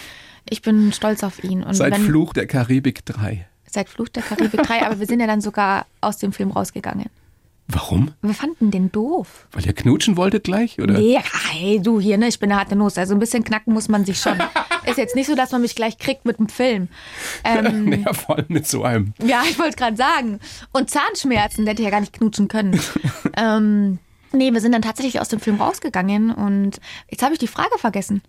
ich 0.50 0.62
bin 0.62 0.92
stolz 0.92 1.22
auf 1.22 1.44
ihn. 1.44 1.62
Und 1.62 1.74
Seit 1.74 1.92
wenn, 1.92 2.04
Fluch 2.04 2.32
der 2.32 2.46
Karibik 2.48 3.04
3. 3.06 3.46
Seit 3.70 3.88
Fluch 3.88 4.08
der 4.08 4.22
Karibik 4.24 4.62
3, 4.62 4.84
aber 4.86 4.98
wir 4.98 5.06
sind 5.06 5.20
ja 5.20 5.26
dann 5.28 5.40
sogar 5.40 5.86
aus 6.00 6.18
dem 6.18 6.32
Film 6.32 6.50
rausgegangen. 6.50 7.06
Warum? 7.68 8.10
Wir 8.20 8.34
fanden 8.34 8.72
den 8.72 8.90
doof. 8.90 9.46
Weil 9.52 9.64
ihr 9.64 9.72
knutschen 9.72 10.16
wolltet 10.16 10.44
gleich? 10.44 10.80
Oder? 10.80 10.98
Nee, 10.98 11.20
hey, 11.50 11.80
du 11.80 12.00
hier, 12.00 12.18
ne? 12.18 12.26
Ich 12.26 12.40
bin 12.40 12.50
eine 12.50 12.58
harte 12.58 12.74
Nuss. 12.74 12.98
Also 12.98 13.14
ein 13.14 13.20
bisschen 13.20 13.44
knacken 13.44 13.72
muss 13.72 13.88
man 13.88 14.04
sich 14.04 14.18
schon. 14.18 14.36
Ist 14.86 14.98
jetzt 14.98 15.14
nicht 15.14 15.26
so, 15.26 15.34
dass 15.34 15.52
man 15.52 15.62
mich 15.62 15.74
gleich 15.74 15.98
kriegt 15.98 16.24
mit 16.24 16.38
dem 16.38 16.48
Film. 16.48 16.88
Ähm, 17.44 18.02
Ja, 18.04 18.12
vor 18.12 18.36
allem 18.36 18.46
mit 18.48 18.66
so 18.66 18.82
einem. 18.82 19.14
Ja, 19.22 19.42
ich 19.48 19.58
wollte 19.58 19.70
es 19.70 19.76
gerade 19.76 19.96
sagen. 19.96 20.40
Und 20.72 20.90
Zahnschmerzen, 20.90 21.64
der 21.64 21.72
hätte 21.72 21.82
ja 21.82 21.90
gar 21.90 22.00
nicht 22.00 22.12
knutschen 22.12 22.48
können. 22.48 22.80
ähm, 23.36 23.98
nee, 24.32 24.52
wir 24.52 24.60
sind 24.60 24.72
dann 24.72 24.82
tatsächlich 24.82 25.20
aus 25.20 25.28
dem 25.28 25.40
Film 25.40 25.60
rausgegangen 25.60 26.32
und 26.32 26.80
jetzt 27.08 27.22
habe 27.22 27.32
ich 27.34 27.38
die 27.38 27.46
Frage 27.46 27.78
vergessen. 27.78 28.22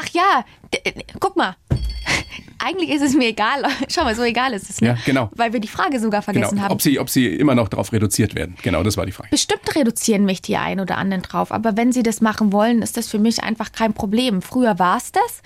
Ach 0.00 0.08
ja, 0.12 0.44
guck 1.20 1.36
mal. 1.36 1.56
Eigentlich 2.58 2.90
ist 2.90 3.02
es 3.02 3.14
mir 3.14 3.28
egal. 3.28 3.62
Schau 3.88 4.04
mal, 4.04 4.14
so 4.14 4.22
egal 4.22 4.52
ist 4.54 4.70
es. 4.70 4.80
Ne? 4.80 4.88
Ja, 4.88 4.96
genau. 5.04 5.30
Weil 5.34 5.52
wir 5.52 5.60
die 5.60 5.68
Frage 5.68 6.00
sogar 6.00 6.22
vergessen 6.22 6.50
Genau. 6.52 6.62
haben. 6.62 6.72
Ob 6.72 6.80
sie, 6.80 6.98
ob 6.98 7.10
sie 7.10 7.26
immer 7.26 7.54
noch 7.54 7.68
darauf 7.68 7.92
reduziert 7.92 8.34
werden. 8.34 8.56
Genau, 8.62 8.82
das 8.82 8.96
war 8.96 9.04
die 9.04 9.12
Frage. 9.12 9.28
Bestimmt 9.30 9.74
reduzieren 9.74 10.24
mich 10.24 10.40
die 10.40 10.56
einen 10.56 10.80
oder 10.80 10.96
anderen 10.96 11.22
drauf, 11.22 11.52
aber 11.52 11.76
wenn 11.76 11.92
sie 11.92 12.02
das 12.02 12.20
machen 12.20 12.52
wollen, 12.52 12.80
ist 12.80 12.96
das 12.96 13.08
für 13.08 13.18
mich 13.18 13.42
einfach 13.42 13.72
kein 13.72 13.92
Problem. 13.92 14.40
Früher 14.40 14.78
war 14.78 14.96
es 14.96 15.12
das, 15.12 15.42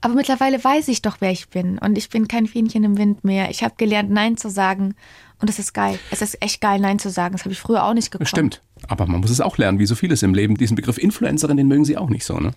aber 0.00 0.14
mittlerweile 0.14 0.62
weiß 0.62 0.88
ich 0.88 1.02
doch, 1.02 1.16
wer 1.20 1.30
ich 1.30 1.48
bin 1.48 1.78
und 1.78 1.98
ich 1.98 2.08
bin 2.08 2.26
kein 2.28 2.46
Fähnchen 2.46 2.84
im 2.84 2.96
Wind 2.96 3.22
mehr. 3.24 3.50
Ich 3.50 3.62
habe 3.62 3.74
gelernt, 3.76 4.10
Nein 4.10 4.36
zu 4.38 4.48
sagen 4.48 4.94
und 5.40 5.50
es 5.50 5.58
ist 5.58 5.74
geil. 5.74 5.98
Es 6.10 6.22
ist 6.22 6.40
echt 6.42 6.60
geil, 6.60 6.80
Nein 6.80 6.98
zu 6.98 7.10
sagen. 7.10 7.32
Das 7.34 7.42
habe 7.44 7.52
ich 7.52 7.60
früher 7.60 7.84
auch 7.84 7.94
nicht 7.94 8.10
gekonnt. 8.10 8.28
Stimmt. 8.28 8.62
Aber 8.88 9.06
man 9.06 9.20
muss 9.20 9.30
es 9.30 9.40
auch 9.40 9.58
lernen, 9.58 9.78
wie 9.78 9.86
so 9.86 9.94
vieles 9.94 10.22
im 10.22 10.32
Leben. 10.34 10.56
Diesen 10.56 10.76
Begriff 10.76 10.96
Influencerin, 10.98 11.56
den 11.56 11.68
mögen 11.68 11.84
Sie 11.84 11.96
auch 11.98 12.08
nicht 12.08 12.24
so, 12.24 12.38
ne? 12.38 12.52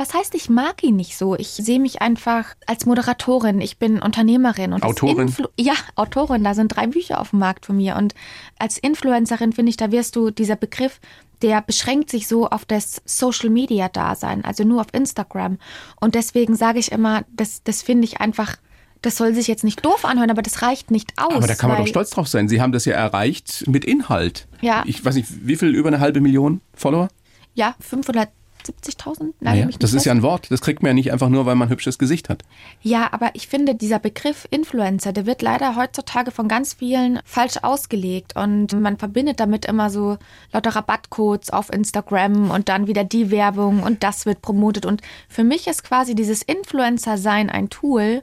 Was 0.00 0.14
heißt, 0.14 0.34
ich 0.34 0.48
mag 0.48 0.82
ihn 0.82 0.96
nicht 0.96 1.18
so? 1.18 1.36
Ich 1.36 1.48
sehe 1.48 1.78
mich 1.78 2.00
einfach 2.00 2.54
als 2.64 2.86
Moderatorin. 2.86 3.60
Ich 3.60 3.76
bin 3.76 4.00
Unternehmerin 4.00 4.72
und 4.72 4.82
Autorin? 4.82 5.30
Ja, 5.58 5.74
Autorin. 5.94 6.42
Da 6.42 6.54
sind 6.54 6.68
drei 6.68 6.86
Bücher 6.86 7.20
auf 7.20 7.30
dem 7.30 7.40
Markt 7.40 7.66
von 7.66 7.76
mir. 7.76 7.96
Und 7.96 8.14
als 8.58 8.78
Influencerin 8.78 9.52
finde 9.52 9.68
ich, 9.68 9.76
da 9.76 9.92
wirst 9.92 10.16
du 10.16 10.30
dieser 10.30 10.56
Begriff, 10.56 11.00
der 11.42 11.60
beschränkt 11.60 12.08
sich 12.08 12.28
so 12.28 12.48
auf 12.48 12.64
das 12.64 13.02
Social 13.04 13.50
Media 13.50 13.90
Dasein, 13.90 14.42
also 14.42 14.64
nur 14.64 14.80
auf 14.80 14.86
Instagram. 14.92 15.58
Und 16.00 16.14
deswegen 16.14 16.56
sage 16.56 16.78
ich 16.78 16.92
immer, 16.92 17.26
das, 17.36 17.62
das 17.62 17.82
finde 17.82 18.06
ich 18.06 18.22
einfach. 18.22 18.56
Das 19.02 19.18
soll 19.18 19.34
sich 19.34 19.48
jetzt 19.48 19.64
nicht 19.64 19.84
doof 19.84 20.06
anhören, 20.06 20.30
aber 20.30 20.40
das 20.40 20.62
reicht 20.62 20.90
nicht 20.90 21.12
aus. 21.18 21.34
Aber 21.34 21.46
da 21.46 21.54
kann 21.54 21.68
man 21.68 21.76
doch 21.76 21.86
stolz 21.86 22.08
drauf 22.08 22.26
sein. 22.26 22.48
Sie 22.48 22.62
haben 22.62 22.72
das 22.72 22.86
ja 22.86 22.94
erreicht 22.94 23.68
mit 23.68 23.84
Inhalt. 23.84 24.48
Ja. 24.62 24.82
Ich 24.86 25.04
weiß 25.04 25.14
nicht, 25.14 25.28
wie 25.46 25.56
viel, 25.56 25.74
über 25.74 25.88
eine 25.88 26.00
halbe 26.00 26.22
Million 26.22 26.62
Follower? 26.72 27.08
Ja, 27.52 27.74
570.000? 28.70 29.34
Naja, 29.40 29.68
das 29.78 29.92
ist 29.92 30.04
ja 30.04 30.12
ein 30.12 30.22
Wort. 30.22 30.50
Das 30.50 30.60
kriegt 30.60 30.82
man 30.82 30.90
ja 30.90 30.94
nicht 30.94 31.12
einfach 31.12 31.28
nur, 31.28 31.46
weil 31.46 31.54
man 31.54 31.68
ein 31.68 31.70
hübsches 31.70 31.98
Gesicht 31.98 32.28
hat. 32.28 32.42
Ja, 32.82 33.08
aber 33.12 33.30
ich 33.34 33.48
finde, 33.48 33.74
dieser 33.74 33.98
Begriff 33.98 34.46
Influencer, 34.50 35.12
der 35.12 35.26
wird 35.26 35.42
leider 35.42 35.76
heutzutage 35.76 36.30
von 36.30 36.48
ganz 36.48 36.74
vielen 36.74 37.20
falsch 37.24 37.58
ausgelegt 37.62 38.36
und 38.36 38.72
man 38.80 38.96
verbindet 38.96 39.40
damit 39.40 39.64
immer 39.66 39.90
so 39.90 40.18
lauter 40.52 40.70
Rabattcodes 40.70 41.50
auf 41.50 41.72
Instagram 41.72 42.50
und 42.50 42.68
dann 42.68 42.86
wieder 42.86 43.04
die 43.04 43.30
Werbung 43.30 43.82
und 43.82 44.02
das 44.02 44.26
wird 44.26 44.42
promotet 44.42 44.86
und 44.86 45.02
für 45.28 45.44
mich 45.44 45.66
ist 45.66 45.84
quasi 45.84 46.14
dieses 46.14 46.42
Influencer-Sein 46.42 47.50
ein 47.50 47.70
Tool, 47.70 48.22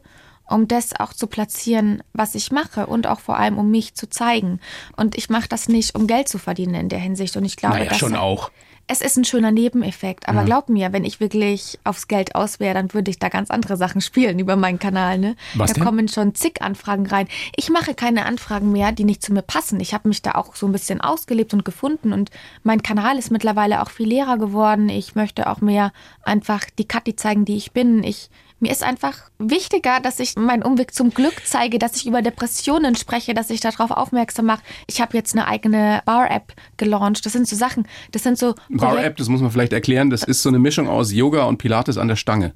um 0.50 0.68
das 0.68 0.98
auch 1.00 1.14
zu 1.14 1.28
platzieren, 1.28 2.02
was 2.14 2.36
ich 2.36 2.52
mache 2.52 2.88
und 2.88 3.08
auch 3.08 3.20
vor 3.20 3.38
allem 3.38 3.58
um 3.58 3.70
mich 3.70 3.96
zu 3.96 4.10
zeigen. 4.10 4.60
Und 4.96 5.18
ich 5.18 5.30
mache 5.30 5.50
das 5.50 5.68
nicht, 5.68 5.96
um 5.96 6.08
Geld 6.08 6.30
zu 6.30 6.38
verdienen 6.38 6.76
in 6.76 6.90
der 6.90 7.00
Hinsicht. 7.00 7.36
Und 7.36 7.46
ich 7.46 7.58
glaube, 7.58 7.76
naja, 7.76 7.90
dass 7.90 7.98
schon 7.98 8.16
auch. 8.16 8.52
Es 8.88 9.02
ist 9.02 9.18
ein 9.18 9.26
schöner 9.26 9.52
Nebeneffekt. 9.52 10.30
Aber 10.30 10.40
Ja. 10.40 10.46
glaub 10.46 10.70
mir, 10.70 10.94
wenn 10.94 11.04
ich 11.04 11.20
wirklich 11.20 11.78
aufs 11.84 12.08
Geld 12.08 12.36
aus 12.36 12.60
wäre, 12.60 12.74
dann 12.74 12.94
würde 12.94 13.12
ich 13.12 13.20
da 13.20 13.30
ganz 13.30 13.52
andere 13.52 13.76
Sachen 13.78 14.00
spielen 14.02 14.40
über 14.40 14.56
meinen 14.56 14.80
Kanal. 14.80 15.18
Ne? 15.18 15.36
Was 15.56 15.70
da 15.72 15.74
denn? 15.76 15.84
kommen 15.84 16.08
schon 16.08 16.36
zig 16.36 16.62
Anfragen 16.62 17.06
rein. 17.06 17.28
Ich 17.56 17.70
mache 17.70 17.94
keine 17.94 18.26
Anfragen 18.26 18.72
mehr, 18.72 18.92
die 18.94 19.04
nicht 19.04 19.22
zu 19.22 19.34
mir 19.34 19.42
passen. 19.42 19.80
Ich 19.80 19.94
habe 19.94 20.08
mich 20.08 20.22
da 20.22 20.32
auch 20.36 20.56
so 20.56 20.66
ein 20.66 20.72
bisschen 20.72 21.02
ausgelebt 21.02 21.54
und 21.54 21.66
gefunden. 21.66 22.14
Und 22.14 22.30
mein 22.64 22.82
Kanal 22.82 23.18
ist 23.18 23.30
mittlerweile 23.32 23.82
auch 23.82 23.90
viel 23.90 24.08
leerer 24.08 24.38
geworden. 24.38 24.88
Ich 24.90 25.16
möchte 25.16 25.48
auch 25.50 25.60
mehr 25.62 25.92
einfach 26.24 26.62
die 26.78 26.88
Kathi 26.88 27.16
zeigen, 27.16 27.44
die 27.46 27.58
ich 27.58 27.74
bin. 27.74 28.04
Ich 28.04 28.30
mir 28.60 28.72
ist 28.72 28.84
einfach 28.84 29.18
wichtiger, 29.38 30.00
dass 30.00 30.20
ich 30.20 30.36
meinen 30.36 30.64
Umweg 30.64 30.94
zum 30.94 31.12
Glück 31.12 31.42
zeige, 31.46 31.80
dass 31.80 31.96
ich 31.96 32.08
über 32.08 32.22
Depressionen 32.22 32.96
spreche, 32.96 33.34
dass 33.34 33.50
ich 33.50 33.60
darauf 33.60 33.92
aufmerksam 33.92 34.46
mache. 34.48 34.62
Ich 34.88 35.02
habe 35.02 35.16
jetzt 35.16 35.34
eine 35.36 35.48
eigene 35.48 36.02
Bar-App 36.06 36.54
gelauncht. 36.78 37.26
Das 37.26 37.34
sind 37.34 37.48
so 37.48 37.56
Sachen, 37.56 37.88
das 38.12 38.24
sind 38.24 38.38
so 38.38 38.56
Bar-App, 38.70 39.18
das 39.18 39.30
muss 39.30 39.42
man 39.42 39.52
vielleicht 39.52 39.74
erklären, 39.74 40.10
das 40.10 40.24
ist 40.24 40.42
so 40.42 40.50
eine 40.50 40.60
Mischung 40.60 40.88
aus 40.90 41.12
Yoga 41.12 41.44
und 41.44 41.58
Pilates 41.58 41.98
an 41.98 42.08
der 42.08 42.16
Stange. 42.16 42.54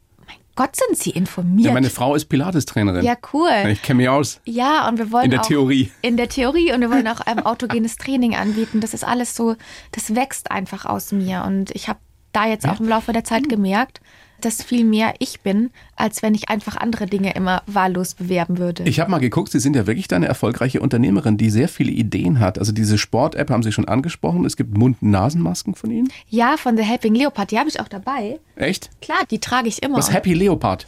Gott 0.55 0.75
sind 0.75 0.97
Sie 0.97 1.11
informiert. 1.11 1.67
Ja, 1.67 1.73
meine 1.73 1.89
Frau 1.89 2.13
ist 2.13 2.25
Pilates-Trainerin. 2.25 3.05
Ja, 3.05 3.15
cool. 3.33 3.49
Ich 3.69 3.81
kenne 3.81 3.97
mich 3.97 4.09
aus. 4.09 4.41
Ja, 4.43 4.87
und 4.89 4.97
wir 4.97 5.11
wollen 5.11 5.25
In 5.25 5.31
der 5.31 5.41
auch, 5.41 5.45
Theorie. 5.45 5.91
In 6.01 6.17
der 6.17 6.27
Theorie 6.27 6.73
und 6.73 6.81
wir 6.81 6.91
wollen 6.91 7.07
auch 7.07 7.21
ähm, 7.25 7.39
autogenes 7.39 7.95
Training 7.95 8.35
anbieten. 8.35 8.81
Das 8.81 8.93
ist 8.93 9.05
alles 9.05 9.35
so, 9.35 9.55
das 9.93 10.13
wächst 10.13 10.51
einfach 10.51 10.85
aus 10.85 11.13
mir. 11.13 11.43
Und 11.45 11.71
ich 11.71 11.87
habe 11.87 11.99
da 12.33 12.47
jetzt 12.47 12.67
auch 12.67 12.79
im 12.79 12.87
Laufe 12.87 13.13
der. 13.13 13.23
Zeit 13.23 13.49
gemerkt, 13.49 14.01
dass 14.45 14.63
viel 14.63 14.83
mehr 14.83 15.13
ich 15.19 15.41
bin, 15.41 15.69
als 15.95 16.21
wenn 16.21 16.35
ich 16.35 16.49
einfach 16.49 16.77
andere 16.77 17.05
Dinge 17.05 17.33
immer 17.33 17.63
wahllos 17.67 18.15
bewerben 18.15 18.57
würde. 18.57 18.83
Ich 18.83 18.99
habe 18.99 19.09
mal 19.11 19.19
geguckt, 19.19 19.51
Sie 19.51 19.59
sind 19.59 19.75
ja 19.75 19.87
wirklich 19.87 20.11
eine 20.13 20.27
erfolgreiche 20.27 20.81
Unternehmerin, 20.81 21.37
die 21.37 21.49
sehr 21.49 21.67
viele 21.69 21.91
Ideen 21.91 22.39
hat. 22.39 22.59
Also 22.59 22.71
diese 22.71 22.97
Sport-App 22.97 23.49
haben 23.49 23.63
Sie 23.63 23.71
schon 23.71 23.87
angesprochen. 23.87 24.45
Es 24.45 24.57
gibt 24.57 24.77
Mund-Nasen-Masken 24.77 25.75
von 25.75 25.91
Ihnen. 25.91 26.11
ja, 26.27 26.57
von 26.57 26.75
The 26.77 26.83
Helping 26.83 27.15
Leopard, 27.15 27.51
die 27.51 27.59
habe 27.59 27.69
ich 27.69 27.79
auch 27.79 27.87
dabei. 27.87 28.39
Echt? 28.55 28.89
Klar, 29.01 29.19
die 29.29 29.39
trage 29.39 29.67
ich 29.67 29.81
immer. 29.83 29.97
Was 29.97 30.11
Happy 30.11 30.33
Leopard. 30.33 30.87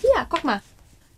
Hier, 0.00 0.26
guck 0.28 0.42
mal. 0.44 0.60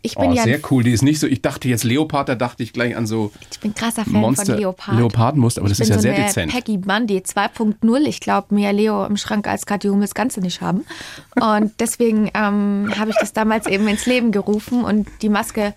Ich 0.04 0.16
bin 0.16 0.32
Oh, 0.32 0.34
ja 0.34 0.42
sehr 0.42 0.60
cool. 0.70 0.82
Die 0.84 0.90
ist 0.92 1.00
nicht 1.02 1.18
so, 1.18 1.26
ich 1.26 1.40
dachte 1.40 1.66
jetzt 1.66 1.82
Leopard, 1.82 2.28
da 2.28 2.34
dachte 2.34 2.62
ich 2.62 2.74
gleich 2.74 2.94
an 2.94 3.06
so 3.06 3.32
Ich 3.50 3.58
bin 3.58 3.74
krasser 3.74 4.04
Fan 4.04 4.12
Monster 4.12 4.44
von 4.52 4.56
Leopard. 4.58 4.98
Leopardenmuster, 4.98 5.62
aber 5.62 5.70
das 5.70 5.80
ist 5.80 5.86
bin 5.86 5.94
ja 5.94 5.98
so 5.98 6.02
sehr 6.02 6.14
eine 6.14 6.26
dezent. 6.26 6.52
Peggy 6.52 6.76
Bundy 6.76 7.18
2.0. 7.20 8.00
Ich 8.02 8.20
glaube, 8.20 8.54
mehr 8.54 8.74
Leo 8.74 9.06
im 9.06 9.16
Schrank 9.16 9.48
als 9.48 9.64
Hummels 9.82 10.12
kannst 10.14 10.36
du 10.36 10.42
nicht 10.42 10.60
haben. 10.60 10.84
Und 11.40 11.72
deswegen 11.80 12.30
ähm, 12.34 12.92
habe 12.98 13.10
ich 13.10 13.16
das 13.18 13.32
damals 13.32 13.66
eben 13.66 13.88
ins 13.88 14.04
Leben 14.04 14.30
gerufen. 14.30 14.84
Und 14.84 15.08
die 15.22 15.30
Maske 15.30 15.72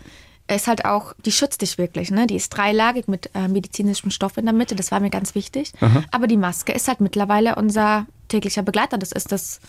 ist 0.53 0.67
halt 0.67 0.83
auch, 0.83 1.13
die 1.25 1.31
schützt 1.31 1.61
dich 1.61 1.77
wirklich. 1.77 2.11
Ne? 2.11 2.27
Die 2.27 2.35
ist 2.35 2.49
dreilagig 2.49 3.07
mit 3.07 3.29
äh, 3.33 3.47
medizinischem 3.47 4.11
Stoff 4.11 4.35
in 4.35 4.43
der 4.43 4.53
Mitte. 4.53 4.75
Das 4.75 4.91
war 4.91 4.99
mir 4.99 5.09
ganz 5.09 5.35
wichtig. 5.35 5.71
Aber 6.11 6.27
die 6.27 6.37
Maske 6.37 6.73
ist 6.73 6.89
halt 6.89 6.99
mittlerweile 6.99 7.55
unser 7.55 8.05
täglicher 8.27 8.61
Begleiter. 8.61 8.97
Das 8.97 9.13
ist 9.13 9.31
das 9.31 9.61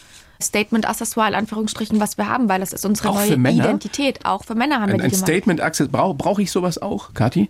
Statement-Accessoire, 0.42 1.28
in 1.28 1.34
Anführungsstrichen, 1.34 2.00
was 2.00 2.18
wir 2.18 2.28
haben, 2.28 2.48
weil 2.48 2.60
das 2.60 2.72
ist 2.72 2.84
unsere 2.86 3.10
Auch 3.10 3.14
neue? 3.14 3.34
Identität. 3.52 4.24
Auch 4.24 4.44
für 4.44 4.54
Männer 4.54 4.80
haben 4.80 4.88
wir 4.88 4.94
Ein, 4.94 4.98
die 4.98 5.04
ein 5.04 5.10
gemacht. 5.10 5.26
Statement 5.26 5.60
Access 5.60 5.88
brauche 5.88 6.14
brauch 6.14 6.38
ich 6.38 6.50
sowas 6.50 6.78
auch, 6.80 7.14
Kathi? 7.14 7.48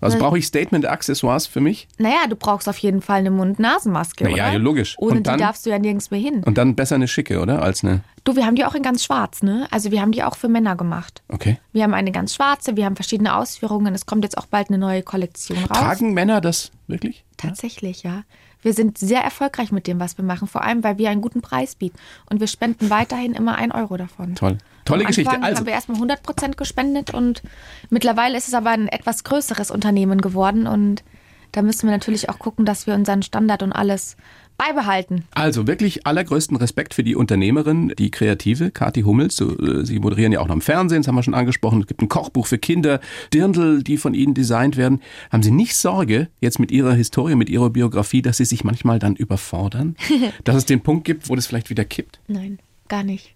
Also 0.00 0.16
Ne. 0.16 0.22
brauche 0.22 0.38
ich 0.38 0.46
Statement 0.46 0.86
Accessoires 0.86 1.48
für 1.48 1.60
mich? 1.60 1.88
Naja, 1.98 2.28
du 2.28 2.36
brauchst 2.36 2.68
auf 2.68 2.78
jeden 2.78 3.02
Fall 3.02 3.18
eine 3.18 3.32
Mund-Nasen-Maske, 3.32 4.24
Na 4.24 4.30
ja, 4.30 4.44
oder? 4.44 4.52
ja, 4.52 4.58
logisch. 4.58 4.94
Ohne 4.96 5.16
Und 5.16 5.26
dann? 5.26 5.38
die 5.38 5.42
darfst 5.42 5.66
du 5.66 5.70
ja 5.70 5.78
nirgends 5.80 6.12
mehr 6.12 6.20
hin. 6.20 6.44
Und 6.44 6.56
dann 6.56 6.76
besser 6.76 6.94
eine 6.94 7.08
schicke, 7.08 7.40
oder? 7.40 7.62
Als 7.62 7.82
eine. 7.82 8.02
Du, 8.22 8.36
wir 8.36 8.46
haben 8.46 8.54
die 8.54 8.64
auch 8.64 8.76
in 8.76 8.84
ganz 8.84 9.02
schwarz, 9.02 9.42
ne? 9.42 9.66
Also 9.72 9.90
wir 9.90 10.00
haben 10.00 10.12
die 10.12 10.22
auch 10.22 10.36
für 10.36 10.46
Männer 10.46 10.76
gemacht. 10.76 11.22
Okay. 11.28 11.58
Wir 11.72 11.82
haben 11.82 11.94
eine 11.94 12.12
ganz 12.12 12.32
schwarze, 12.32 12.76
wir 12.76 12.84
haben 12.84 12.94
verschiedene 12.94 13.34
Ausführungen. 13.34 13.92
Es 13.92 14.06
kommt 14.06 14.22
jetzt 14.22 14.38
auch 14.38 14.46
bald 14.46 14.68
eine 14.68 14.78
neue 14.78 15.02
Kollektion 15.02 15.58
raus. 15.58 15.76
Tragen 15.76 16.14
Männer 16.14 16.40
das 16.40 16.70
wirklich? 16.86 17.24
Tatsächlich, 17.36 18.04
ja. 18.04 18.22
Wir 18.62 18.72
sind 18.72 18.98
sehr 18.98 19.20
erfolgreich 19.20 19.72
mit 19.72 19.86
dem, 19.86 20.00
was 20.00 20.18
wir 20.18 20.24
machen. 20.24 20.48
Vor 20.48 20.62
allem, 20.62 20.82
weil 20.82 20.98
wir 20.98 21.10
einen 21.10 21.20
guten 21.20 21.42
Preis 21.42 21.74
bieten. 21.74 21.96
Und 22.28 22.40
wir 22.40 22.46
spenden 22.46 22.90
weiterhin 22.90 23.34
immer 23.34 23.56
ein 23.56 23.72
Euro 23.72 23.96
davon. 23.96 24.34
Toll. 24.34 24.58
Tolle 24.84 25.02
Am 25.02 25.08
Geschichte. 25.08 25.30
Anfang 25.30 25.44
Also, 25.44 25.58
haben 25.60 25.66
wir 25.66 25.74
erstmal 25.74 25.96
100 25.96 26.22
Prozent 26.22 26.56
gespendet 26.56 27.12
und 27.12 27.42
mittlerweile 27.90 28.36
ist 28.36 28.48
es 28.48 28.54
aber 28.54 28.70
ein 28.70 28.88
etwas 28.88 29.22
größeres 29.22 29.70
Unternehmen 29.70 30.20
geworden 30.20 30.66
und 30.66 31.04
da 31.52 31.62
müssen 31.62 31.86
wir 31.86 31.92
natürlich 31.92 32.28
auch 32.28 32.38
gucken, 32.38 32.64
dass 32.64 32.86
wir 32.86 32.94
unseren 32.94 33.22
Standard 33.22 33.62
und 33.62 33.72
alles 33.72 34.16
beibehalten. 34.58 35.24
also 35.30 35.66
wirklich 35.66 36.06
allergrößten 36.06 36.56
Respekt 36.56 36.92
für 36.92 37.04
die 37.04 37.14
Unternehmerin, 37.14 37.94
die 37.96 38.10
Kreative, 38.10 38.70
Kathi 38.70 39.02
Hummels. 39.02 39.40
Äh, 39.40 39.84
Sie 39.84 40.00
moderieren 40.00 40.32
ja 40.32 40.40
auch 40.40 40.48
noch 40.48 40.56
im 40.56 40.60
Fernsehen, 40.60 41.02
das 41.02 41.08
haben 41.08 41.14
wir 41.14 41.22
schon 41.22 41.34
angesprochen. 41.34 41.80
Es 41.80 41.86
gibt 41.86 42.02
ein 42.02 42.08
Kochbuch 42.08 42.46
für 42.46 42.58
Kinder, 42.58 43.00
Dirndl, 43.32 43.82
die 43.82 43.96
von 43.96 44.14
Ihnen 44.14 44.34
designt 44.34 44.76
werden. 44.76 45.00
Haben 45.30 45.42
Sie 45.42 45.52
nicht 45.52 45.76
Sorge, 45.76 46.28
jetzt 46.40 46.58
mit 46.58 46.70
Ihrer 46.72 46.92
Historie, 46.92 47.36
mit 47.36 47.48
Ihrer 47.48 47.70
Biografie, 47.70 48.20
dass 48.20 48.36
Sie 48.38 48.44
sich 48.44 48.64
manchmal 48.64 48.98
dann 48.98 49.16
überfordern? 49.16 49.96
dass 50.44 50.56
es 50.56 50.66
den 50.66 50.80
Punkt 50.80 51.04
gibt, 51.04 51.28
wo 51.28 51.36
das 51.36 51.46
vielleicht 51.46 51.70
wieder 51.70 51.84
kippt? 51.84 52.20
Nein, 52.26 52.58
gar 52.88 53.04
nicht. 53.04 53.34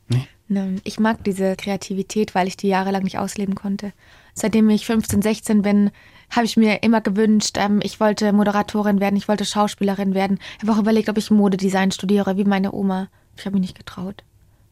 Nein, 0.48 0.80
ich 0.84 0.98
mag 0.98 1.24
diese 1.24 1.56
Kreativität, 1.56 2.34
weil 2.34 2.48
ich 2.48 2.56
die 2.56 2.68
jahrelang 2.68 3.04
nicht 3.04 3.18
ausleben 3.18 3.54
konnte. 3.54 3.92
Seitdem 4.34 4.68
ich 4.70 4.86
15, 4.86 5.22
16 5.22 5.62
bin, 5.62 5.90
habe 6.32 6.46
ich 6.46 6.56
mir 6.56 6.82
immer 6.82 7.00
gewünscht, 7.00 7.56
ähm, 7.58 7.80
ich 7.82 8.00
wollte 8.00 8.32
Moderatorin 8.32 9.00
werden, 9.00 9.16
ich 9.16 9.28
wollte 9.28 9.44
Schauspielerin 9.44 10.14
werden. 10.14 10.38
Ich 10.56 10.66
habe 10.66 10.72
auch 10.72 10.80
überlegt, 10.80 11.08
ob 11.08 11.18
ich 11.18 11.30
Modedesign 11.30 11.92
studiere, 11.92 12.36
wie 12.36 12.44
meine 12.44 12.72
Oma. 12.72 13.08
Ich 13.36 13.44
habe 13.44 13.54
mich 13.54 13.68
nicht 13.68 13.78
getraut. 13.78 14.24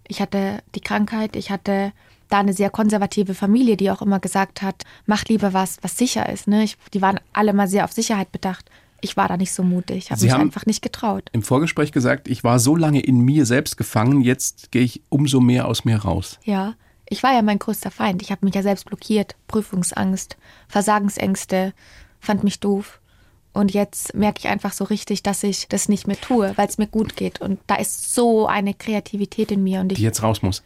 Ich 0.08 0.20
hatte 0.20 0.62
die 0.74 0.80
Krankheit, 0.80 1.36
ich 1.36 1.50
hatte 1.50 1.92
da 2.30 2.38
eine 2.38 2.52
sehr 2.52 2.70
konservative 2.70 3.34
Familie, 3.34 3.76
die 3.76 3.90
auch 3.90 4.02
immer 4.02 4.20
gesagt 4.20 4.62
hat, 4.62 4.84
mach 5.06 5.24
lieber 5.24 5.52
was, 5.52 5.78
was 5.82 5.98
sicher 5.98 6.28
ist. 6.28 6.48
Ne? 6.48 6.64
Ich, 6.64 6.76
die 6.94 7.02
waren 7.02 7.20
alle 7.32 7.52
mal 7.52 7.68
sehr 7.68 7.84
auf 7.84 7.92
Sicherheit 7.92 8.32
bedacht. 8.32 8.70
Ich 9.02 9.16
war 9.16 9.28
da 9.28 9.36
nicht 9.36 9.52
so 9.52 9.62
mutig, 9.62 10.10
habe 10.10 10.22
mich 10.22 10.34
einfach 10.34 10.66
nicht 10.66 10.82
getraut. 10.82 11.30
Im 11.32 11.42
Vorgespräch 11.42 11.90
gesagt, 11.90 12.28
ich 12.28 12.44
war 12.44 12.58
so 12.58 12.76
lange 12.76 13.00
in 13.00 13.20
mir 13.20 13.46
selbst 13.46 13.76
gefangen, 13.76 14.20
jetzt 14.20 14.72
gehe 14.72 14.82
ich 14.82 15.02
umso 15.08 15.40
mehr 15.40 15.66
aus 15.66 15.86
mir 15.86 15.96
raus. 15.96 16.38
Ja, 16.44 16.74
ich 17.10 17.22
war 17.22 17.34
ja 17.34 17.42
mein 17.42 17.58
größter 17.58 17.90
Feind. 17.90 18.22
Ich 18.22 18.30
habe 18.30 18.46
mich 18.46 18.54
ja 18.54 18.62
selbst 18.62 18.86
blockiert. 18.86 19.34
Prüfungsangst, 19.48 20.36
Versagensängste, 20.68 21.72
fand 22.20 22.42
mich 22.44 22.60
doof. 22.60 23.00
Und 23.52 23.72
jetzt 23.72 24.14
merke 24.14 24.38
ich 24.38 24.48
einfach 24.48 24.72
so 24.72 24.84
richtig, 24.84 25.22
dass 25.22 25.42
ich 25.42 25.66
das 25.68 25.88
nicht 25.88 26.06
mehr 26.06 26.20
tue, 26.20 26.52
weil 26.56 26.68
es 26.68 26.78
mir 26.78 26.86
gut 26.86 27.16
geht. 27.16 27.40
Und 27.40 27.58
da 27.66 27.74
ist 27.74 28.14
so 28.14 28.46
eine 28.46 28.74
Kreativität 28.74 29.50
in 29.50 29.62
mir. 29.64 29.80
Und 29.80 29.88
Die 29.88 29.94
ich, 29.96 30.00
jetzt 30.00 30.22
raus 30.22 30.40
muss. 30.42 30.62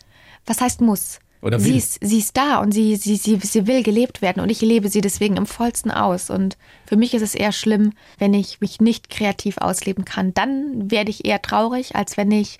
was 0.46 0.60
heißt 0.60 0.80
muss? 0.82 1.18
Oder 1.40 1.58
sie 1.60 1.70
will. 1.70 1.76
ist, 1.76 1.98
sie 2.02 2.18
ist 2.18 2.36
da 2.38 2.58
und 2.60 2.72
sie, 2.72 2.96
sie, 2.96 3.16
sie, 3.16 3.38
sie 3.42 3.66
will 3.66 3.82
gelebt 3.82 4.22
werden 4.22 4.40
und 4.40 4.48
ich 4.48 4.62
lebe 4.62 4.88
sie 4.88 5.02
deswegen 5.02 5.36
im 5.36 5.44
vollsten 5.46 5.90
aus. 5.90 6.30
Und 6.30 6.56
für 6.86 6.96
mich 6.96 7.12
ist 7.12 7.20
es 7.22 7.34
eher 7.34 7.52
schlimm, 7.52 7.92
wenn 8.18 8.32
ich 8.32 8.60
mich 8.62 8.80
nicht 8.80 9.10
kreativ 9.10 9.58
ausleben 9.58 10.04
kann. 10.06 10.32
Dann 10.32 10.90
werde 10.90 11.10
ich 11.10 11.24
eher 11.26 11.42
traurig, 11.42 11.96
als 11.96 12.16
wenn 12.16 12.30
ich 12.30 12.58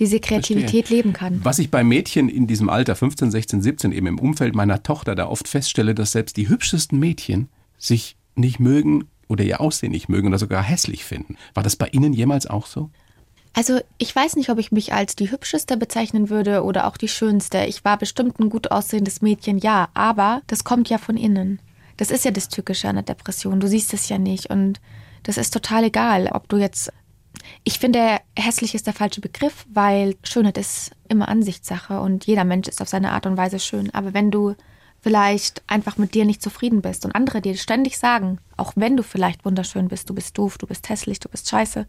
diese 0.00 0.18
Kreativität 0.18 0.86
Verstehe. 0.86 0.96
leben 0.96 1.12
kann. 1.12 1.40
Was 1.44 1.58
ich 1.58 1.70
bei 1.70 1.84
Mädchen 1.84 2.28
in 2.28 2.46
diesem 2.46 2.68
Alter, 2.68 2.96
15, 2.96 3.30
16, 3.30 3.62
17, 3.62 3.92
eben 3.92 4.06
im 4.06 4.18
Umfeld 4.18 4.54
meiner 4.54 4.82
Tochter 4.82 5.14
da 5.14 5.28
oft 5.28 5.46
feststelle, 5.46 5.94
dass 5.94 6.12
selbst 6.12 6.36
die 6.36 6.48
hübschesten 6.48 6.98
Mädchen 6.98 7.48
sich 7.78 8.16
nicht 8.34 8.58
mögen 8.58 9.04
oder 9.28 9.44
ihr 9.44 9.60
Aussehen 9.60 9.92
nicht 9.92 10.08
mögen 10.08 10.28
oder 10.28 10.38
sogar 10.38 10.62
hässlich 10.62 11.04
finden. 11.04 11.36
War 11.54 11.62
das 11.62 11.76
bei 11.76 11.88
Ihnen 11.88 12.12
jemals 12.12 12.48
auch 12.48 12.66
so? 12.66 12.90
Also 13.52 13.80
ich 13.98 14.14
weiß 14.14 14.36
nicht, 14.36 14.48
ob 14.50 14.58
ich 14.58 14.72
mich 14.72 14.92
als 14.92 15.16
die 15.16 15.30
hübscheste 15.30 15.76
bezeichnen 15.76 16.30
würde 16.30 16.62
oder 16.62 16.86
auch 16.86 16.96
die 16.96 17.08
schönste. 17.08 17.64
Ich 17.64 17.84
war 17.84 17.98
bestimmt 17.98 18.38
ein 18.40 18.48
gut 18.48 18.70
aussehendes 18.70 19.22
Mädchen, 19.22 19.58
ja, 19.58 19.88
aber 19.94 20.42
das 20.46 20.64
kommt 20.64 20.88
ja 20.88 20.98
von 20.98 21.16
innen. 21.16 21.60
Das 21.96 22.10
ist 22.10 22.24
ja 22.24 22.30
das 22.30 22.48
Tückische 22.48 22.88
an 22.88 22.96
der 22.96 23.04
Depression. 23.04 23.60
Du 23.60 23.68
siehst 23.68 23.92
es 23.92 24.08
ja 24.08 24.18
nicht 24.18 24.50
und 24.50 24.80
das 25.24 25.36
ist 25.36 25.52
total 25.52 25.84
egal, 25.84 26.28
ob 26.32 26.48
du 26.48 26.56
jetzt. 26.56 26.92
Ich 27.64 27.78
finde, 27.78 28.18
hässlich 28.36 28.74
ist 28.74 28.86
der 28.86 28.94
falsche 28.94 29.20
Begriff, 29.20 29.66
weil 29.72 30.16
Schönheit 30.22 30.58
ist 30.58 30.92
immer 31.08 31.28
Ansichtssache 31.28 32.00
und 32.00 32.26
jeder 32.26 32.44
Mensch 32.44 32.68
ist 32.68 32.80
auf 32.80 32.88
seine 32.88 33.12
Art 33.12 33.26
und 33.26 33.36
Weise 33.36 33.58
schön. 33.58 33.92
Aber 33.94 34.14
wenn 34.14 34.30
du 34.30 34.54
vielleicht 35.00 35.62
einfach 35.66 35.96
mit 35.96 36.14
dir 36.14 36.24
nicht 36.24 36.42
zufrieden 36.42 36.82
bist 36.82 37.04
und 37.04 37.14
andere 37.14 37.40
dir 37.40 37.56
ständig 37.56 37.98
sagen, 37.98 38.38
auch 38.56 38.72
wenn 38.76 38.96
du 38.96 39.02
vielleicht 39.02 39.44
wunderschön 39.44 39.88
bist, 39.88 40.10
du 40.10 40.14
bist 40.14 40.36
doof, 40.36 40.58
du 40.58 40.66
bist 40.66 40.88
hässlich, 40.88 41.20
du 41.20 41.28
bist 41.28 41.48
scheiße, 41.48 41.86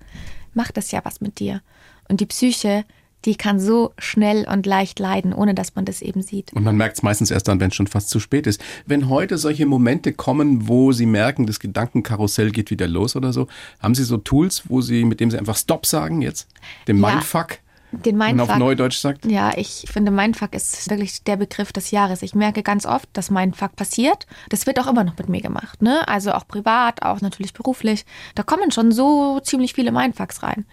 macht 0.53 0.77
das 0.77 0.91
ja 0.91 1.01
was 1.03 1.21
mit 1.21 1.39
dir. 1.39 1.61
Und 2.07 2.21
die 2.21 2.25
Psyche, 2.25 2.85
die 3.25 3.35
kann 3.35 3.59
so 3.59 3.93
schnell 3.99 4.47
und 4.47 4.65
leicht 4.65 4.99
leiden, 4.99 5.33
ohne 5.33 5.53
dass 5.53 5.75
man 5.75 5.85
das 5.85 6.01
eben 6.01 6.21
sieht. 6.21 6.53
Und 6.53 6.63
man 6.63 6.75
merkt 6.75 6.97
es 6.97 7.03
meistens 7.03 7.31
erst 7.31 7.47
dann, 7.47 7.59
wenn 7.59 7.69
es 7.69 7.75
schon 7.75 7.87
fast 7.87 8.09
zu 8.09 8.19
spät 8.19 8.47
ist. 8.47 8.61
Wenn 8.85 9.09
heute 9.09 9.37
solche 9.37 9.65
Momente 9.65 10.13
kommen, 10.13 10.67
wo 10.67 10.91
Sie 10.91 11.05
merken, 11.05 11.45
das 11.45 11.59
Gedankenkarussell 11.59 12.51
geht 12.51 12.71
wieder 12.71 12.87
los 12.87 13.15
oder 13.15 13.33
so, 13.33 13.47
haben 13.79 13.95
Sie 13.95 14.03
so 14.03 14.17
Tools, 14.17 14.63
wo 14.69 14.81
Sie, 14.81 15.05
mit 15.05 15.19
dem 15.19 15.29
Sie 15.31 15.37
einfach 15.37 15.55
Stop 15.57 15.85
sagen 15.85 16.21
jetzt? 16.21 16.47
Dem 16.87 17.01
Ja. 17.01 17.09
Mindfuck? 17.11 17.59
Den 17.93 18.17
Wenn 18.17 18.17
man 18.19 18.39
auf 18.39 18.47
Mindfuck, 18.47 18.57
Neudeutsch 18.59 18.99
sagt? 18.99 19.25
ja, 19.25 19.51
ich 19.57 19.85
finde, 19.91 20.11
Mindfuck 20.11 20.53
ist 20.55 20.89
wirklich 20.89 21.23
der 21.23 21.35
Begriff 21.35 21.73
des 21.73 21.91
Jahres. 21.91 22.21
Ich 22.21 22.33
merke 22.33 22.63
ganz 22.63 22.85
oft, 22.85 23.09
dass 23.11 23.29
Mindfuck 23.29 23.75
passiert. 23.75 24.27
Das 24.47 24.65
wird 24.65 24.79
auch 24.79 24.87
immer 24.87 25.03
noch 25.03 25.17
mit 25.17 25.27
mir 25.27 25.41
gemacht, 25.41 25.81
ne? 25.81 26.07
Also 26.07 26.31
auch 26.31 26.47
privat, 26.47 27.01
auch 27.03 27.19
natürlich 27.19 27.51
beruflich. 27.53 28.05
Da 28.33 28.43
kommen 28.43 28.71
schon 28.71 28.93
so 28.93 29.41
ziemlich 29.41 29.73
viele 29.73 29.91
Mindfucks 29.91 30.41
rein. 30.41 30.65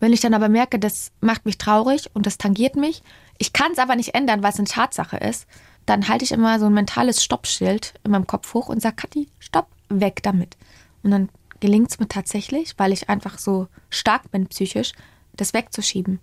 Wenn 0.00 0.12
ich 0.12 0.20
dann 0.20 0.34
aber 0.34 0.48
merke, 0.48 0.78
das 0.78 1.12
macht 1.20 1.44
mich 1.44 1.58
traurig 1.58 2.10
und 2.14 2.26
das 2.26 2.38
tangiert 2.38 2.74
mich, 2.74 3.02
ich 3.38 3.52
kann 3.52 3.72
es 3.72 3.78
aber 3.78 3.96
nicht 3.96 4.14
ändern, 4.14 4.42
weil 4.42 4.52
es 4.52 4.58
eine 4.58 4.68
Tatsache 4.68 5.18
ist, 5.18 5.46
dann 5.86 6.08
halte 6.08 6.24
ich 6.24 6.32
immer 6.32 6.58
so 6.58 6.66
ein 6.66 6.74
mentales 6.74 7.22
Stoppschild 7.22 7.94
in 8.04 8.10
meinem 8.10 8.26
Kopf 8.26 8.52
hoch 8.54 8.68
und 8.68 8.80
sage, 8.82 8.96
Kathi, 8.96 9.28
stopp, 9.38 9.68
weg 9.88 10.20
damit. 10.22 10.56
Und 11.02 11.10
dann 11.10 11.28
gelingt 11.60 11.90
es 11.90 11.98
mir 11.98 12.08
tatsächlich, 12.08 12.74
weil 12.78 12.92
ich 12.92 13.08
einfach 13.08 13.38
so 13.38 13.68
stark 13.90 14.30
bin 14.30 14.46
psychisch, 14.46 14.92
das 15.34 15.54
wegzuschieben. 15.54 16.20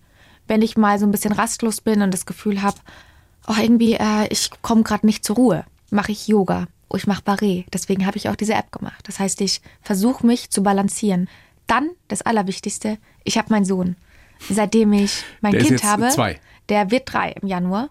Wenn 0.47 0.61
ich 0.61 0.77
mal 0.77 0.99
so 0.99 1.05
ein 1.05 1.11
bisschen 1.11 1.33
rastlos 1.33 1.81
bin 1.81 2.01
und 2.01 2.13
das 2.13 2.25
Gefühl 2.25 2.61
habe, 2.61 2.77
oh, 3.47 3.55
irgendwie, 3.59 3.93
äh, 3.93 4.27
ich 4.29 4.49
komme 4.61 4.83
gerade 4.83 5.05
nicht 5.05 5.23
zur 5.23 5.35
Ruhe, 5.35 5.65
mache 5.89 6.11
ich 6.11 6.27
Yoga. 6.27 6.67
Oh, 6.89 6.95
ich 6.95 7.07
mache 7.07 7.23
Barré. 7.23 7.65
Deswegen 7.73 8.05
habe 8.05 8.17
ich 8.17 8.29
auch 8.29 8.35
diese 8.35 8.53
App 8.53 8.71
gemacht. 8.71 9.05
Das 9.07 9.19
heißt, 9.19 9.41
ich 9.41 9.61
versuche 9.81 10.25
mich 10.25 10.49
zu 10.49 10.63
balancieren. 10.63 11.27
Dann, 11.67 11.91
das 12.07 12.21
Allerwichtigste, 12.21 12.97
ich 13.23 13.37
habe 13.37 13.49
meinen 13.51 13.65
Sohn. 13.65 13.95
Seitdem 14.49 14.93
ich 14.93 15.23
mein 15.41 15.51
Der 15.53 15.61
ist 15.61 15.67
Kind 15.67 15.83
habe, 15.83 16.09
zwei. 16.09 16.39
der 16.69 16.91
wird 16.91 17.11
drei 17.11 17.31
im 17.31 17.47
Januar. 17.47 17.89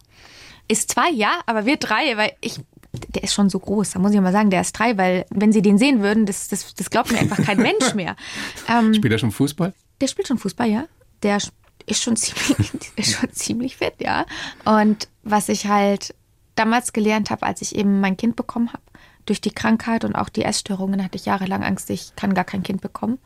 Ist 0.69 0.91
zwei, 0.91 1.11
ja, 1.11 1.41
aber 1.47 1.67
wird 1.67 1.89
drei, 1.89 2.17
weil 2.17 2.33
ich, 2.41 2.61
der 3.09 3.23
ist 3.23 3.35
schon 3.35 3.51
so 3.51 3.59
groß, 3.59 3.93
da 3.93 3.99
muss 3.99 4.12
ich 4.12 4.21
mal 4.21 4.33
sagen, 4.33 4.51
der 4.51 4.62
ist 4.62 4.73
drei, 4.73 4.97
weil 4.97 5.27
wenn 5.31 5.53
sie 5.53 5.62
den 5.62 5.79
sehen 5.79 6.03
würden, 6.03 6.27
das, 6.27 6.49
das, 6.49 6.75
das 6.75 6.91
glaubt 6.91 7.12
mir 7.12 7.19
einfach 7.19 7.43
kein 7.45 7.59
Mensch 7.59 7.95
mehr. 7.95 8.17
Ähm, 8.69 8.95
Spielt 8.95 9.12
er 9.12 9.19
schon 9.19 9.31
Fußball? 9.31 9.73
der 10.01 10.09
spielt 10.09 10.29
schon 10.29 10.39
Fußball, 10.39 10.69
ja. 10.69 10.87
Der 11.23 11.39
ist 11.87 12.03
schon 12.03 12.17
ziemlich, 12.17 12.73
ist 12.97 13.12
schon 13.19 13.33
ziemlich 13.33 13.77
fit, 13.77 13.95
ja. 14.01 14.27
Und 14.65 15.09
was 15.23 15.49
ich 15.49 15.67
halt 15.67 16.15
damals 16.55 16.93
gelernt 16.93 17.31
habe, 17.31 17.45
als 17.45 17.62
ich 17.62 17.77
eben 17.77 18.01
mein 18.01 18.17
Kind 18.17 18.37
bekommen 18.37 18.73
habe, 18.73 18.83
durch 19.25 19.41
die 19.41 19.51
Krankheit 19.51 20.05
und 20.05 20.15
auch 20.15 20.29
die 20.29 20.43
Essstörungen 20.43 21.03
hatte 21.03 21.17
ich 21.17 21.27
jahrelang 21.27 21.62
Angst, 21.65 21.91
ich 21.91 22.15
kann 22.17 22.35
gar 22.35 22.45
kein 22.45 22.62
Kind 22.62 22.81
bekommen. 22.81 23.19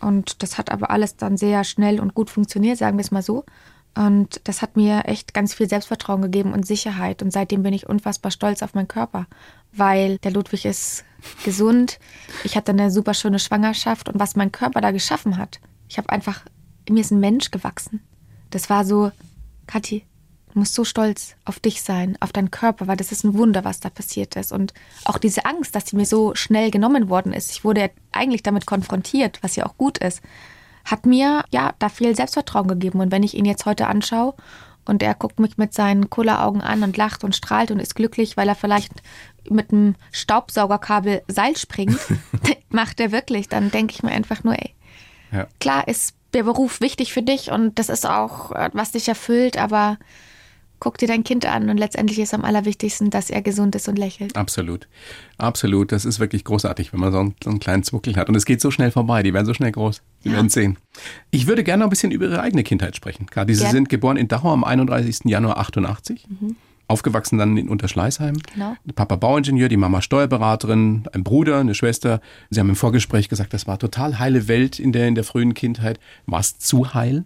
Und 0.00 0.42
das 0.42 0.58
hat 0.58 0.70
aber 0.70 0.90
alles 0.90 1.16
dann 1.16 1.36
sehr 1.36 1.64
schnell 1.64 2.00
und 2.00 2.14
gut 2.14 2.30
funktioniert, 2.30 2.78
sagen 2.78 2.96
wir 2.96 3.04
es 3.04 3.10
mal 3.10 3.22
so. 3.22 3.44
Und 3.96 4.40
das 4.44 4.62
hat 4.62 4.76
mir 4.76 5.02
echt 5.06 5.34
ganz 5.34 5.52
viel 5.52 5.68
Selbstvertrauen 5.68 6.22
gegeben 6.22 6.52
und 6.52 6.66
Sicherheit. 6.66 7.22
Und 7.22 7.32
seitdem 7.32 7.62
bin 7.62 7.74
ich 7.74 7.88
unfassbar 7.88 8.30
stolz 8.30 8.62
auf 8.62 8.74
meinen 8.74 8.88
Körper, 8.88 9.26
weil 9.72 10.18
der 10.18 10.30
Ludwig 10.30 10.64
ist 10.64 11.04
gesund. 11.44 11.98
Ich 12.44 12.56
hatte 12.56 12.72
eine 12.72 12.90
super 12.90 13.14
schöne 13.14 13.38
Schwangerschaft 13.38 14.08
und 14.08 14.18
was 14.18 14.36
mein 14.36 14.52
Körper 14.52 14.80
da 14.80 14.90
geschaffen 14.90 15.36
hat. 15.36 15.60
Ich 15.88 15.98
habe 15.98 16.08
einfach, 16.10 16.44
mir 16.88 17.00
ist 17.00 17.10
ein 17.10 17.20
Mensch 17.20 17.50
gewachsen. 17.50 18.00
Das 18.50 18.70
war 18.70 18.84
so, 18.84 19.10
Kathi, 19.66 20.04
du 20.52 20.58
musst 20.58 20.74
so 20.74 20.84
stolz 20.84 21.34
auf 21.44 21.60
dich 21.60 21.82
sein, 21.82 22.16
auf 22.20 22.32
deinen 22.32 22.50
Körper, 22.50 22.86
weil 22.86 22.96
das 22.96 23.12
ist 23.12 23.24
ein 23.24 23.34
Wunder, 23.34 23.64
was 23.64 23.80
da 23.80 23.90
passiert 23.90 24.36
ist. 24.36 24.52
Und 24.52 24.72
auch 25.04 25.18
diese 25.18 25.44
Angst, 25.44 25.74
dass 25.74 25.86
sie 25.86 25.96
mir 25.96 26.06
so 26.06 26.34
schnell 26.34 26.70
genommen 26.70 27.08
worden 27.08 27.32
ist. 27.32 27.50
Ich 27.52 27.64
wurde 27.64 27.80
ja 27.80 27.88
eigentlich 28.12 28.42
damit 28.42 28.66
konfrontiert, 28.66 29.38
was 29.42 29.56
ja 29.56 29.66
auch 29.66 29.76
gut 29.76 29.98
ist 29.98 30.20
hat 30.84 31.06
mir 31.06 31.44
ja 31.50 31.74
da 31.78 31.88
viel 31.88 32.16
Selbstvertrauen 32.16 32.68
gegeben. 32.68 33.00
Und 33.00 33.12
wenn 33.12 33.22
ich 33.22 33.34
ihn 33.34 33.44
jetzt 33.44 33.66
heute 33.66 33.86
anschaue 33.86 34.34
und 34.84 35.02
er 35.02 35.14
guckt 35.14 35.38
mich 35.38 35.58
mit 35.58 35.74
seinen 35.74 36.10
Kulleraugen 36.10 36.62
an 36.62 36.82
und 36.82 36.96
lacht 36.96 37.22
und 37.24 37.36
strahlt 37.36 37.70
und 37.70 37.80
ist 37.80 37.94
glücklich, 37.94 38.36
weil 38.36 38.48
er 38.48 38.54
vielleicht 38.54 38.92
mit 39.48 39.72
einem 39.72 39.94
Staubsaugerkabel 40.10 41.22
Seil 41.28 41.56
springt, 41.56 41.98
macht 42.70 43.00
er 43.00 43.12
wirklich, 43.12 43.48
dann 43.48 43.70
denke 43.70 43.94
ich 43.94 44.02
mir 44.02 44.10
einfach 44.10 44.42
nur, 44.44 44.54
ey, 44.54 44.74
Ja. 45.32 45.46
klar 45.60 45.86
ist 45.86 46.14
der 46.32 46.44
Beruf 46.44 46.80
wichtig 46.80 47.12
für 47.12 47.22
dich 47.22 47.50
und 47.50 47.78
das 47.78 47.88
ist 47.88 48.08
auch, 48.08 48.52
äh, 48.52 48.70
was 48.72 48.92
dich 48.92 49.08
erfüllt, 49.08 49.58
aber 49.58 49.98
guck 50.80 50.98
dir 50.98 51.06
dein 51.06 51.22
Kind 51.22 51.46
an 51.46 51.70
und 51.70 51.76
letztendlich 51.76 52.18
ist 52.18 52.34
am 52.34 52.44
allerwichtigsten, 52.44 53.10
dass 53.10 53.30
er 53.30 53.42
gesund 53.42 53.74
ist 53.76 53.88
und 53.88 53.98
lächelt. 53.98 54.36
Absolut. 54.36 54.88
Absolut. 55.38 55.92
Das 55.92 56.04
ist 56.04 56.18
wirklich 56.18 56.44
großartig, 56.44 56.92
wenn 56.92 57.00
man 57.00 57.12
so 57.12 57.18
einen, 57.20 57.34
so 57.42 57.50
einen 57.50 57.60
kleinen 57.60 57.82
Zwuckel 57.82 58.16
hat. 58.16 58.28
Und 58.28 58.34
es 58.34 58.44
geht 58.44 58.60
so 58.60 58.70
schnell 58.70 58.90
vorbei. 58.90 59.22
Die 59.22 59.32
werden 59.32 59.46
so 59.46 59.54
schnell 59.54 59.72
groß. 59.72 60.02
Sie 60.24 60.32
werden 60.32 60.48
sehen. 60.48 60.78
Ich 61.30 61.46
würde 61.46 61.62
gerne 61.62 61.80
noch 61.80 61.86
ein 61.86 61.90
bisschen 61.90 62.10
über 62.10 62.26
Ihre 62.26 62.40
eigene 62.40 62.64
Kindheit 62.64 62.96
sprechen. 62.96 63.26
Kati, 63.26 63.54
Sie 63.54 63.62
Gern. 63.62 63.72
sind 63.72 63.88
geboren 63.88 64.16
in 64.16 64.28
Dachau 64.28 64.52
am 64.52 64.64
31. 64.64 65.20
Januar 65.24 65.58
88. 65.58 66.26
Aufgewachsen 66.88 67.38
dann 67.38 67.56
in 67.56 67.68
Unterschleißheim. 67.68 68.36
Genau. 68.52 68.74
Papa 68.96 69.14
Bauingenieur, 69.14 69.68
die 69.68 69.76
Mama 69.76 70.02
Steuerberaterin, 70.02 71.04
ein 71.12 71.22
Bruder, 71.22 71.60
eine 71.60 71.74
Schwester. 71.74 72.20
Sie 72.50 72.58
haben 72.58 72.68
im 72.68 72.76
Vorgespräch 72.76 73.28
gesagt, 73.28 73.54
das 73.54 73.68
war 73.68 73.78
total 73.78 74.18
heile 74.18 74.48
Welt 74.48 74.80
in 74.80 74.90
der, 74.90 75.06
in 75.06 75.14
der 75.14 75.24
frühen 75.24 75.54
Kindheit. 75.54 76.00
War 76.26 76.40
es 76.40 76.58
zu 76.58 76.92
heil? 76.92 77.24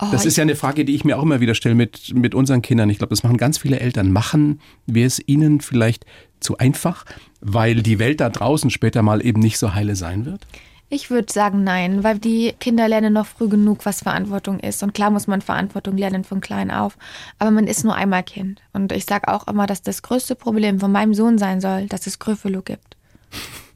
Oh, 0.00 0.06
Das 0.12 0.24
ist 0.24 0.36
ja 0.36 0.42
eine 0.42 0.54
Frage, 0.54 0.84
die 0.84 0.94
ich 0.94 1.04
mir 1.04 1.18
auch 1.18 1.22
immer 1.22 1.40
wieder 1.40 1.54
stelle 1.54 1.74
mit, 1.74 2.14
mit 2.14 2.34
unseren 2.34 2.62
Kindern. 2.62 2.88
Ich 2.88 2.98
glaube, 2.98 3.10
das 3.10 3.24
machen 3.24 3.36
ganz 3.36 3.58
viele 3.58 3.80
Eltern. 3.80 4.12
Machen 4.12 4.60
wir 4.86 5.06
es 5.06 5.20
ihnen 5.26 5.60
vielleicht 5.60 6.06
zu 6.38 6.56
einfach, 6.58 7.04
weil 7.40 7.82
die 7.82 7.98
Welt 7.98 8.20
da 8.20 8.28
draußen 8.28 8.70
später 8.70 9.02
mal 9.02 9.24
eben 9.24 9.40
nicht 9.40 9.58
so 9.58 9.74
heile 9.74 9.96
sein 9.96 10.24
wird? 10.24 10.46
Ich 10.90 11.10
würde 11.10 11.30
sagen 11.30 11.64
nein, 11.64 12.02
weil 12.02 12.18
die 12.18 12.54
Kinder 12.60 12.88
lernen 12.88 13.12
noch 13.12 13.26
früh 13.26 13.48
genug, 13.48 13.84
was 13.84 14.02
Verantwortung 14.02 14.58
ist. 14.60 14.82
Und 14.82 14.94
klar 14.94 15.10
muss 15.10 15.26
man 15.26 15.42
Verantwortung 15.42 15.98
lernen 15.98 16.24
von 16.24 16.40
klein 16.40 16.70
auf. 16.70 16.96
Aber 17.38 17.50
man 17.50 17.66
ist 17.66 17.84
nur 17.84 17.94
einmal 17.94 18.22
Kind. 18.22 18.62
Und 18.72 18.92
ich 18.92 19.04
sage 19.04 19.28
auch 19.28 19.48
immer, 19.48 19.66
dass 19.66 19.82
das 19.82 20.02
größte 20.02 20.34
Problem 20.34 20.80
von 20.80 20.90
meinem 20.90 21.12
Sohn 21.12 21.36
sein 21.36 21.60
soll, 21.60 21.86
dass 21.86 22.06
es 22.06 22.18
Gryffalo 22.18 22.62
gibt. 22.62 22.96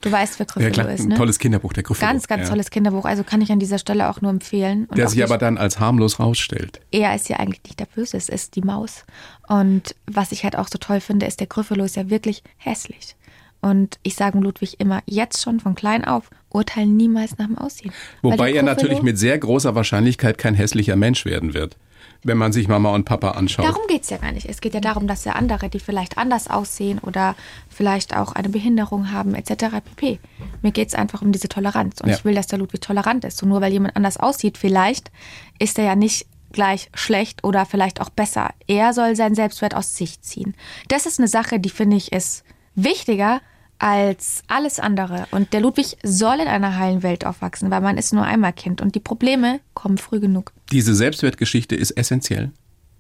Du 0.03 0.12
weißt, 0.12 0.38
wer 0.38 0.47
Ja, 0.47 0.53
Gryffalo 0.53 0.73
klar, 0.73 0.91
ist, 0.93 1.03
ein 1.03 1.09
ne? 1.09 1.15
tolles 1.15 1.38
Kinderbuch, 1.38 1.73
der 1.73 1.83
Griffel. 1.85 2.01
Ganz, 2.01 2.27
ganz 2.27 2.43
ja. 2.43 2.49
tolles 2.51 2.71
Kinderbuch. 2.71 3.05
Also 3.05 3.25
kann 3.25 3.41
ich 3.41 3.51
an 3.51 3.59
dieser 3.59 3.79
Stelle 3.79 4.11
auch 4.11 4.21
nur 4.21 4.31
empfehlen. 4.31 4.87
Und 4.87 4.99
Der 4.99 5.09
sich 5.09 5.23
aber 5.23 5.38
dann 5.38 5.57
als 5.59 5.81
harmlos 5.81 6.19
rausstellt. 6.19 6.81
er 6.91 7.15
ist 7.15 7.29
ja 7.29 7.38
eigentlich 7.38 7.62
nicht 7.65 7.81
der 7.81 7.87
Böse, 7.87 8.17
es 8.17 8.29
ist 8.29 8.57
die 8.57 8.62
Maus. 8.62 9.05
Und 9.49 9.95
was 10.07 10.33
ich 10.33 10.45
halt 10.45 10.57
auch 10.57 10.69
so 10.69 10.79
toll 10.79 11.01
finde, 11.01 11.27
ist, 11.27 11.41
der 11.41 11.47
Gryffalo 11.47 11.85
ist 11.85 11.97
ja 11.97 12.11
wirklich 12.11 12.43
hässlich. 12.57 13.17
Und 13.61 14.01
ich 14.03 14.17
sage 14.17 14.41
Ludwig 14.41 14.81
immer, 14.81 15.03
jetzt 15.07 15.41
schon 15.41 15.61
von 15.61 15.77
klein 15.77 16.05
auf, 16.05 16.31
urteilen 16.51 16.97
niemals 16.97 17.38
nach 17.38 17.47
dem 17.47 17.57
Aussehen. 17.57 17.93
Wobei 18.21 18.53
er 18.53 18.65
natürlich 18.65 19.03
mit 19.03 19.19
sehr 19.19 19.38
großer 19.38 19.77
Wahrscheinlichkeit 19.77 20.37
kein 20.37 20.55
hässlicher 20.55 20.97
Mensch 20.97 21.25
werden 21.25 21.55
wird, 21.55 21.77
wenn 22.24 22.38
man 22.38 22.52
sich 22.52 22.68
Mama 22.68 22.90
und 22.90 23.04
Papa 23.04 23.32
anschaut. 23.32 23.64
Darum 23.64 23.82
geht 23.88 24.02
es 24.04 24.11
ja 24.11 24.18
gar 24.18 24.32
nicht. 24.32 24.48
Es 24.48 24.61
geht 24.61 24.74
ja 24.74 24.80
darum, 24.80 25.06
dass 25.06 25.24
ja 25.24 25.32
andere, 25.32 25.68
die 25.68 25.80
vielleicht 25.80 26.18
anders 26.18 26.48
aussehen 26.48 26.98
oder 27.00 27.35
vielleicht 27.68 28.16
auch 28.16 28.32
eine 28.32 28.48
Behinderung 28.48 29.11
haben, 29.12 29.35
etc. 29.35 29.80
pp. 29.85 30.20
Mir 30.62 30.72
geht 30.72 30.88
es 30.88 30.94
einfach 30.94 31.22
um 31.22 31.32
diese 31.32 31.48
Toleranz. 31.48 32.00
Und 32.00 32.11
Ja. 32.11 32.16
ich 32.16 32.24
will, 32.24 32.35
dass 32.35 32.46
der 32.46 32.58
Ludwig 32.58 32.80
tolerant 32.80 33.24
ist. 33.24 33.42
Und 33.42 33.48
nur 33.48 33.61
weil 33.61 33.72
jemand 33.72 33.96
anders 33.96 34.18
aussieht, 34.18 34.56
vielleicht 34.56 35.11
ist 35.58 35.78
er 35.78 35.85
ja 35.85 35.96
nicht 35.96 36.26
gleich 36.52 36.90
schlecht 36.94 37.44
oder 37.44 37.66
vielleicht 37.66 38.00
auch 38.00 38.11
besser. 38.11 38.50
Er 38.66 38.92
soll 38.92 39.16
seinen 39.16 39.35
Selbstwert 39.35 39.74
aus 39.74 39.96
sich 39.96 40.20
ziehen. 40.20 40.54
Das 40.88 41.06
ist 41.06 41.18
eine 41.18 41.28
Sache, 41.28 41.58
die 41.58 41.70
finde 41.70 41.96
ich 41.96 42.12
ist 42.12 42.44
wichtiger 42.74 43.40
als 43.83 44.45
alles 44.47 44.79
andere. 44.79 45.27
Und 45.33 45.53
der 45.53 45.61
Ludwig 45.61 45.97
soll 46.05 46.37
in 46.37 46.47
einer 46.47 46.79
heilen 46.79 47.03
Welt 47.03 47.27
aufwachsen, 47.27 47.71
weil 47.73 47.81
man 47.81 47.99
ist 47.99 48.12
nur 48.12 48.25
einmal 48.25 48.53
Kind. 48.53 48.81
Und 48.81 48.95
die 48.95 49.01
Probleme 49.01 49.59
kommen 49.75 49.99
früh 49.99 50.21
genug. 50.21 50.53
Diese 50.71 50.95
Selbstwertgeschichte 50.95 51.75
ist 51.75 51.90
essentiell, 51.90 52.53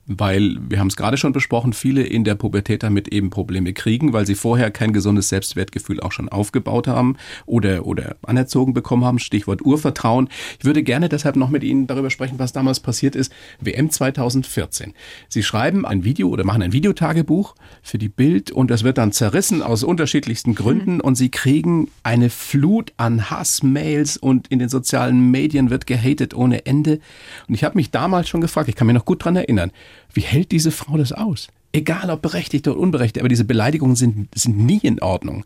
weil, 0.06 0.58
wir 0.68 0.80
haben 0.80 0.88
es 0.88 0.96
gerade 0.96 1.16
schon 1.16 1.32
besprochen, 1.32 1.72
viele 1.72 2.02
in 2.02 2.24
der 2.24 2.34
Pubertät 2.34 2.82
damit 2.82 3.08
eben 3.08 3.30
Probleme 3.30 3.72
kriegen, 3.72 4.12
weil 4.12 4.26
sie 4.26 4.34
vorher 4.34 4.70
kein 4.70 4.92
gesundes 4.92 5.28
Selbstwertgefühl 5.28 6.00
auch 6.00 6.10
schon 6.10 6.28
aufgebaut 6.28 6.88
haben 6.88 7.16
oder, 7.46 7.86
oder 7.86 8.16
anerzogen 8.26 8.74
bekommen 8.74 9.04
haben. 9.04 9.20
Stichwort 9.20 9.62
Urvertrauen. 9.62 10.28
Ich 10.58 10.64
würde 10.64 10.82
gerne 10.82 11.08
deshalb 11.08 11.36
noch 11.36 11.50
mit 11.50 11.62
Ihnen 11.62 11.86
darüber 11.86 12.10
sprechen, 12.10 12.38
was 12.38 12.52
damals 12.52 12.80
passiert 12.80 13.14
ist. 13.14 13.32
WM 13.60 13.90
2014. 13.90 14.92
Sie 15.28 15.42
schreiben 15.44 15.86
ein 15.86 16.02
Video 16.02 16.28
oder 16.28 16.44
machen 16.44 16.62
ein 16.62 16.72
Videotagebuch 16.72 17.54
für 17.82 17.98
die 17.98 18.08
Bild 18.08 18.50
und 18.50 18.70
das 18.70 18.82
wird 18.82 18.98
dann 18.98 19.12
zerrissen 19.12 19.62
aus 19.62 19.84
unterschiedlichsten 19.84 20.56
Gründen 20.56 21.00
und 21.00 21.14
Sie 21.14 21.30
kriegen 21.30 21.88
eine 22.02 22.28
Flut 22.28 22.92
an 22.96 23.30
Hassmails 23.30 24.16
und 24.16 24.48
in 24.48 24.58
den 24.58 24.68
sozialen 24.68 25.30
Medien 25.30 25.70
wird 25.70 25.86
gehatet 25.86 26.34
ohne 26.34 26.66
Ende. 26.66 26.98
Und 27.46 27.54
ich 27.54 27.62
habe 27.62 27.76
mich 27.76 27.92
damals 27.92 28.28
schon 28.28 28.40
gefragt, 28.40 28.68
ich 28.68 28.74
kann 28.74 28.88
mich 28.88 28.94
noch 28.94 29.04
gut 29.04 29.24
dran 29.24 29.36
erinnern, 29.36 29.70
wie 30.12 30.22
hält 30.22 30.52
diese 30.52 30.70
Frau 30.70 30.96
das 30.96 31.12
aus? 31.12 31.48
Egal 31.72 32.10
ob 32.10 32.22
berechtigt 32.22 32.68
oder 32.68 32.78
unberechtigt, 32.78 33.20
aber 33.20 33.28
diese 33.28 33.44
Beleidigungen 33.44 33.96
sind, 33.96 34.28
sind 34.34 34.58
nie 34.58 34.80
in 34.82 35.00
Ordnung. 35.00 35.44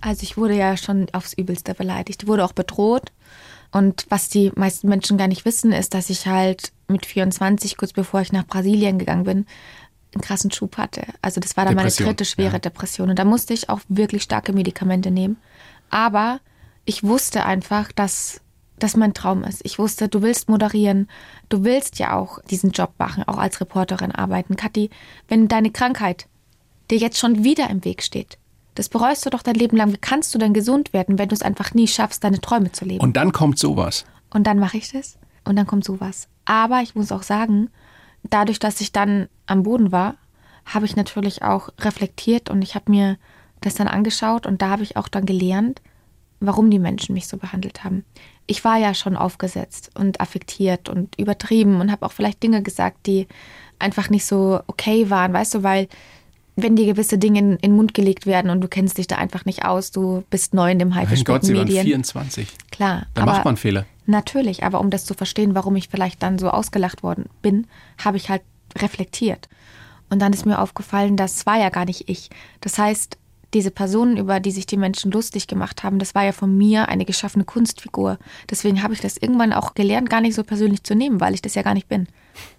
Also 0.00 0.24
ich 0.24 0.36
wurde 0.36 0.56
ja 0.56 0.76
schon 0.76 1.06
aufs 1.12 1.32
Übelste 1.32 1.74
beleidigt. 1.74 2.26
Wurde 2.26 2.44
auch 2.44 2.52
bedroht. 2.52 3.12
Und 3.70 4.04
was 4.10 4.28
die 4.28 4.52
meisten 4.54 4.88
Menschen 4.88 5.16
gar 5.16 5.28
nicht 5.28 5.44
wissen, 5.46 5.72
ist, 5.72 5.94
dass 5.94 6.10
ich 6.10 6.26
halt 6.26 6.72
mit 6.88 7.06
24, 7.06 7.78
kurz 7.78 7.92
bevor 7.92 8.20
ich 8.20 8.32
nach 8.32 8.46
Brasilien 8.46 8.98
gegangen 8.98 9.24
bin, 9.24 9.46
einen 10.14 10.20
krassen 10.20 10.50
Schub 10.50 10.76
hatte. 10.76 11.02
Also 11.22 11.40
das 11.40 11.56
war 11.56 11.64
dann 11.64 11.76
Depression, 11.76 12.04
meine 12.04 12.16
dritte 12.16 12.24
schwere 12.26 12.52
ja. 12.54 12.58
Depression. 12.58 13.08
Und 13.08 13.18
da 13.18 13.24
musste 13.24 13.54
ich 13.54 13.70
auch 13.70 13.80
wirklich 13.88 14.24
starke 14.24 14.52
Medikamente 14.52 15.10
nehmen. 15.10 15.38
Aber 15.88 16.40
ich 16.84 17.02
wusste 17.02 17.46
einfach, 17.46 17.92
dass 17.92 18.40
das 18.82 18.96
mein 18.96 19.14
Traum 19.14 19.44
ist. 19.44 19.64
Ich 19.64 19.78
wusste, 19.78 20.08
du 20.08 20.22
willst 20.22 20.48
moderieren, 20.48 21.08
du 21.48 21.64
willst 21.64 21.98
ja 21.98 22.16
auch 22.16 22.40
diesen 22.50 22.70
Job 22.70 22.92
machen, 22.98 23.24
auch 23.24 23.38
als 23.38 23.60
Reporterin 23.60 24.12
arbeiten. 24.12 24.56
Kathi, 24.56 24.90
wenn 25.28 25.48
deine 25.48 25.70
Krankheit 25.70 26.26
dir 26.90 26.98
jetzt 26.98 27.18
schon 27.18 27.44
wieder 27.44 27.70
im 27.70 27.84
Weg 27.84 28.02
steht, 28.02 28.38
das 28.74 28.88
bereust 28.88 29.24
du 29.26 29.30
doch 29.30 29.42
dein 29.42 29.54
Leben 29.54 29.76
lang. 29.76 29.92
Wie 29.92 29.98
kannst 29.98 30.34
du 30.34 30.38
denn 30.38 30.54
gesund 30.54 30.92
werden, 30.92 31.18
wenn 31.18 31.28
du 31.28 31.34
es 31.34 31.42
einfach 31.42 31.74
nie 31.74 31.88
schaffst, 31.88 32.24
deine 32.24 32.40
Träume 32.40 32.72
zu 32.72 32.84
leben? 32.84 33.02
Und 33.02 33.16
dann 33.16 33.32
kommt 33.32 33.58
sowas. 33.58 34.04
Und 34.30 34.46
dann 34.46 34.58
mache 34.58 34.78
ich 34.78 34.90
das 34.90 35.18
und 35.44 35.56
dann 35.56 35.66
kommt 35.66 35.84
sowas. 35.84 36.28
Aber 36.44 36.80
ich 36.80 36.94
muss 36.94 37.12
auch 37.12 37.22
sagen, 37.22 37.68
dadurch, 38.22 38.58
dass 38.58 38.80
ich 38.80 38.92
dann 38.92 39.28
am 39.46 39.62
Boden 39.62 39.92
war, 39.92 40.16
habe 40.64 40.86
ich 40.86 40.96
natürlich 40.96 41.42
auch 41.42 41.68
reflektiert 41.80 42.48
und 42.48 42.62
ich 42.62 42.74
habe 42.74 42.90
mir 42.90 43.18
das 43.60 43.74
dann 43.74 43.88
angeschaut 43.88 44.46
und 44.46 44.62
da 44.62 44.70
habe 44.70 44.82
ich 44.82 44.96
auch 44.96 45.08
dann 45.08 45.26
gelernt, 45.26 45.82
warum 46.46 46.70
die 46.70 46.78
Menschen 46.78 47.14
mich 47.14 47.26
so 47.28 47.36
behandelt 47.36 47.84
haben. 47.84 48.04
Ich 48.46 48.64
war 48.64 48.76
ja 48.78 48.94
schon 48.94 49.16
aufgesetzt 49.16 49.90
und 49.94 50.20
affektiert 50.20 50.88
und 50.88 51.18
übertrieben 51.18 51.80
und 51.80 51.90
habe 51.92 52.04
auch 52.04 52.12
vielleicht 52.12 52.42
Dinge 52.42 52.62
gesagt, 52.62 53.06
die 53.06 53.26
einfach 53.78 54.10
nicht 54.10 54.26
so 54.26 54.60
okay 54.66 55.10
waren, 55.10 55.32
weißt 55.32 55.54
du, 55.54 55.62
weil 55.62 55.88
wenn 56.54 56.76
dir 56.76 56.84
gewisse 56.84 57.16
Dinge 57.16 57.38
in, 57.38 57.50
in 57.52 57.58
den 57.58 57.76
Mund 57.76 57.94
gelegt 57.94 58.26
werden 58.26 58.50
und 58.50 58.60
du 58.60 58.68
kennst 58.68 58.98
dich 58.98 59.06
da 59.06 59.16
einfach 59.16 59.44
nicht 59.46 59.64
aus, 59.64 59.90
du 59.90 60.22
bist 60.28 60.52
neu 60.52 60.70
in 60.70 60.78
dem 60.78 60.90
Mein 60.90 60.98
Haifisch 60.98 61.24
Gott, 61.24 61.44
Sie 61.44 61.54
waren 61.54 61.66
Medien. 61.66 61.84
24. 61.84 62.46
Klar, 62.70 63.06
Da 63.14 63.24
macht 63.24 63.44
man 63.44 63.56
Fehler. 63.56 63.86
natürlich, 64.06 64.62
aber 64.62 64.80
um 64.80 64.90
das 64.90 65.06
zu 65.06 65.14
verstehen, 65.14 65.54
warum 65.54 65.76
ich 65.76 65.88
vielleicht 65.88 66.22
dann 66.22 66.38
so 66.38 66.50
ausgelacht 66.50 67.02
worden 67.02 67.26
bin, 67.40 67.66
habe 68.04 68.18
ich 68.18 68.28
halt 68.28 68.42
reflektiert. 68.76 69.48
Und 70.10 70.18
dann 70.18 70.34
ist 70.34 70.44
mir 70.44 70.58
aufgefallen, 70.60 71.16
das 71.16 71.46
war 71.46 71.58
ja 71.58 71.70
gar 71.70 71.86
nicht 71.86 72.10
ich. 72.10 72.28
Das 72.60 72.76
heißt, 72.78 73.16
diese 73.54 73.70
Personen, 73.70 74.16
über 74.16 74.40
die 74.40 74.50
sich 74.50 74.66
die 74.66 74.76
Menschen 74.76 75.12
lustig 75.12 75.46
gemacht 75.46 75.82
haben, 75.82 75.98
das 75.98 76.14
war 76.14 76.24
ja 76.24 76.32
von 76.32 76.56
mir 76.56 76.88
eine 76.88 77.04
geschaffene 77.04 77.44
Kunstfigur. 77.44 78.18
Deswegen 78.50 78.82
habe 78.82 78.94
ich 78.94 79.00
das 79.00 79.16
irgendwann 79.16 79.52
auch 79.52 79.74
gelernt, 79.74 80.10
gar 80.10 80.20
nicht 80.20 80.34
so 80.34 80.42
persönlich 80.42 80.82
zu 80.84 80.94
nehmen, 80.94 81.20
weil 81.20 81.34
ich 81.34 81.42
das 81.42 81.54
ja 81.54 81.62
gar 81.62 81.74
nicht 81.74 81.88
bin. 81.88 82.06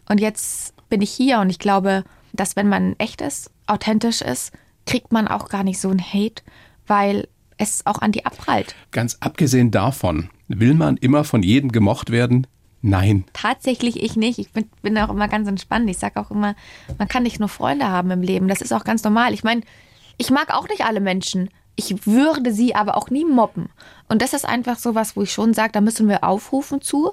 Und 0.07 0.19
jetzt 0.19 0.73
bin 0.89 1.01
ich 1.01 1.11
hier 1.11 1.39
und 1.39 1.49
ich 1.49 1.59
glaube, 1.59 2.03
dass 2.33 2.55
wenn 2.55 2.69
man 2.69 2.95
echt 2.97 3.21
ist, 3.21 3.49
authentisch 3.67 4.21
ist, 4.21 4.51
kriegt 4.85 5.11
man 5.11 5.27
auch 5.27 5.49
gar 5.49 5.63
nicht 5.63 5.79
so 5.79 5.89
einen 5.89 6.01
Hate, 6.01 6.43
weil 6.87 7.27
es 7.57 7.85
auch 7.85 7.99
an 7.99 8.11
die 8.11 8.25
abprallt. 8.25 8.75
Ganz 8.91 9.17
abgesehen 9.19 9.71
davon, 9.71 10.29
will 10.47 10.73
man 10.73 10.97
immer 10.97 11.23
von 11.23 11.43
jedem 11.43 11.71
gemocht 11.71 12.11
werden? 12.11 12.47
Nein. 12.81 13.23
Tatsächlich 13.31 14.03
ich 14.03 14.17
nicht. 14.17 14.39
Ich 14.39 14.51
bin, 14.51 14.65
bin 14.81 14.97
auch 14.97 15.09
immer 15.09 15.29
ganz 15.29 15.47
entspannt. 15.47 15.89
Ich 15.89 15.97
sage 15.97 16.19
auch 16.19 16.31
immer, 16.31 16.53
man 16.97 17.07
kann 17.07 17.23
nicht 17.23 17.39
nur 17.39 17.47
Freunde 17.47 17.87
haben 17.87 18.11
im 18.11 18.21
Leben. 18.21 18.49
Das 18.49 18.61
ist 18.61 18.73
auch 18.73 18.83
ganz 18.83 19.03
normal. 19.05 19.33
Ich 19.33 19.45
meine, 19.45 19.61
ich 20.23 20.31
mag 20.31 20.53
auch 20.53 20.69
nicht 20.69 20.85
alle 20.85 21.01
Menschen. 21.01 21.49
Ich 21.75 22.07
würde 22.07 22.53
sie 22.53 22.75
aber 22.75 22.95
auch 22.95 23.09
nie 23.09 23.25
mobben. 23.25 23.69
Und 24.07 24.21
das 24.21 24.33
ist 24.33 24.45
einfach 24.45 24.77
so 24.79 24.95
was, 24.95 25.17
wo 25.17 25.23
ich 25.23 25.33
schon 25.33 25.53
sage, 25.53 25.73
da 25.73 25.81
müssen 25.81 26.07
wir 26.07 26.23
aufrufen 26.23 26.81
zu. 26.81 27.11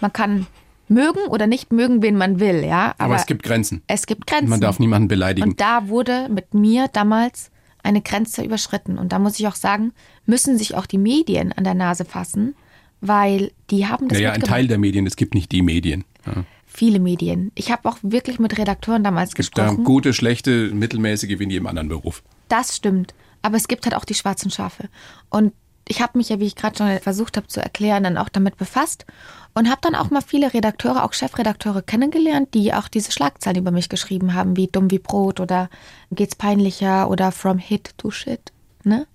Man 0.00 0.12
kann 0.12 0.48
mögen 0.88 1.20
oder 1.28 1.46
nicht 1.46 1.72
mögen, 1.72 2.02
wen 2.02 2.16
man 2.16 2.40
will, 2.40 2.64
ja. 2.64 2.94
Aber, 2.98 3.14
es 3.14 3.26
gibt 3.26 3.44
Grenzen. 3.44 3.82
es 3.86 4.06
gibt 4.06 4.26
Grenzen. 4.26 4.48
Man 4.48 4.60
darf 4.60 4.80
niemanden 4.80 5.06
beleidigen. 5.06 5.50
Und 5.50 5.60
da 5.60 5.86
wurde 5.86 6.28
mit 6.28 6.54
mir 6.54 6.88
damals 6.88 7.52
eine 7.84 8.02
Grenze 8.02 8.42
überschritten. 8.42 8.98
Und 8.98 9.12
da 9.12 9.20
muss 9.20 9.38
ich 9.38 9.46
auch 9.46 9.54
sagen, 9.54 9.92
müssen 10.26 10.58
sich 10.58 10.74
auch 10.74 10.86
die 10.86 10.98
Medien 10.98 11.52
an 11.52 11.62
der 11.62 11.74
Nase 11.74 12.04
fassen, 12.04 12.56
weil 13.00 13.52
die 13.70 13.86
haben 13.86 14.08
das 14.08 14.18
naja, 14.18 14.32
ein. 14.32 14.42
Teil 14.42 14.66
der 14.66 14.78
Medien, 14.78 15.06
es 15.06 15.14
gibt 15.14 15.34
nicht 15.34 15.52
die 15.52 15.62
Medien. 15.62 16.04
Ja. 16.26 16.44
Viele 16.66 16.98
Medien. 16.98 17.52
Ich 17.54 17.70
habe 17.70 17.88
auch 17.88 17.98
wirklich 18.02 18.38
mit 18.38 18.58
Redakteuren 18.58 19.04
damals 19.04 19.30
Es 19.30 19.34
gibt 19.34 19.56
da 19.56 19.66
gesprochen. 19.66 19.84
gute, 19.84 20.12
schlechte, 20.12 20.70
mittelmäßige 20.72 21.38
wie 21.38 21.44
in 21.44 21.50
jedem 21.50 21.66
anderen 21.66 21.88
Beruf. 21.88 22.22
Das 22.50 22.76
stimmt. 22.76 23.14
Aber 23.40 23.56
es 23.56 23.68
gibt 23.68 23.86
halt 23.86 23.94
auch 23.94 24.04
die 24.04 24.14
schwarzen 24.14 24.50
Schafe. 24.50 24.90
Und 25.30 25.54
ich 25.88 26.02
habe 26.02 26.18
mich 26.18 26.28
ja, 26.28 26.38
wie 26.38 26.46
ich 26.46 26.56
gerade 26.56 26.76
schon 26.76 26.98
versucht 27.00 27.36
habe 27.36 27.48
zu 27.48 27.60
erklären, 27.60 28.04
dann 28.04 28.18
auch 28.18 28.28
damit 28.28 28.56
befasst 28.58 29.06
und 29.54 29.68
habe 29.68 29.80
dann 29.80 29.94
auch 29.94 30.10
mal 30.10 30.20
viele 30.20 30.52
Redakteure, 30.52 31.04
auch 31.04 31.12
Chefredakteure 31.12 31.82
kennengelernt, 31.82 32.54
die 32.54 32.72
auch 32.74 32.86
diese 32.88 33.10
Schlagzeilen 33.10 33.58
über 33.58 33.70
mich 33.70 33.88
geschrieben 33.88 34.34
haben, 34.34 34.56
wie 34.56 34.68
dumm 34.68 34.90
wie 34.90 34.98
Brot 34.98 35.40
oder 35.40 35.68
geht's 36.12 36.36
peinlicher 36.36 37.10
oder 37.10 37.32
from 37.32 37.58
hit 37.58 37.94
to 37.98 38.10
shit. 38.10 38.52
Ne? 38.84 39.06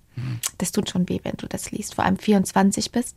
Das 0.58 0.72
tut 0.72 0.90
schon 0.90 1.08
weh, 1.08 1.20
wenn 1.22 1.36
du 1.36 1.46
das 1.46 1.70
liest, 1.70 1.94
vor 1.94 2.04
allem 2.04 2.18
24 2.18 2.92
bist. 2.92 3.16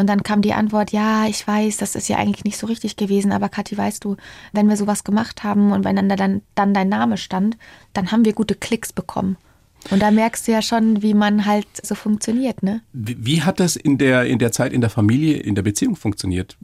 Und 0.00 0.06
dann 0.06 0.22
kam 0.22 0.40
die 0.40 0.54
Antwort, 0.54 0.92
ja, 0.92 1.26
ich 1.26 1.46
weiß, 1.46 1.76
das 1.76 1.94
ist 1.94 2.08
ja 2.08 2.16
eigentlich 2.16 2.44
nicht 2.44 2.56
so 2.56 2.66
richtig 2.66 2.96
gewesen, 2.96 3.32
aber 3.32 3.50
Kathi, 3.50 3.76
weißt 3.76 4.02
du, 4.02 4.16
wenn 4.52 4.68
wir 4.68 4.78
sowas 4.78 5.04
gemacht 5.04 5.44
haben 5.44 5.72
und 5.72 5.84
wenn 5.84 5.96
dann, 5.96 6.08
dann, 6.08 6.42
dann 6.54 6.72
dein 6.72 6.88
Name 6.88 7.18
stand, 7.18 7.58
dann 7.92 8.10
haben 8.10 8.24
wir 8.24 8.32
gute 8.32 8.54
Klicks 8.54 8.94
bekommen. 8.94 9.36
Und 9.90 10.00
da 10.00 10.10
merkst 10.10 10.48
du 10.48 10.52
ja 10.52 10.62
schon, 10.62 11.02
wie 11.02 11.12
man 11.12 11.44
halt 11.44 11.66
so 11.82 11.94
funktioniert, 11.94 12.62
ne? 12.62 12.80
Wie, 12.94 13.16
wie 13.18 13.42
hat 13.42 13.60
das 13.60 13.76
in 13.76 13.98
der, 13.98 14.24
in 14.24 14.38
der 14.38 14.52
Zeit 14.52 14.72
in 14.72 14.80
der 14.80 14.90
Familie, 14.90 15.36
in 15.36 15.54
der 15.54 15.62
Beziehung 15.62 15.96
funktioniert? 15.96 16.56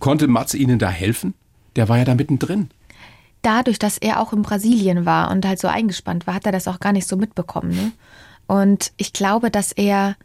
Konnte 0.00 0.26
Mats 0.26 0.54
Ihnen 0.54 0.78
da 0.78 0.88
helfen? 0.90 1.34
Der 1.76 1.88
war 1.88 1.98
ja 1.98 2.04
da 2.04 2.14
mittendrin. 2.14 2.70
dadurch, 3.42 3.78
dass 3.78 3.98
er 3.98 4.20
auch 4.20 4.32
in 4.32 4.42
Brasilien 4.42 5.06
war 5.06 5.30
und 5.30 5.46
halt 5.46 5.60
so 5.60 5.68
eingespannt 5.68 6.26
war, 6.26 6.34
hat 6.34 6.46
er 6.46 6.52
das 6.52 6.68
auch 6.68 6.80
gar 6.80 6.92
nicht 6.92 7.06
so 7.06 7.16
mitbekommen. 7.16 7.70
Ne? 7.70 7.92
Und 8.46 8.92
ich 8.96 9.12
glaube, 9.12 9.50
dass 9.50 9.72
er, 9.72 10.16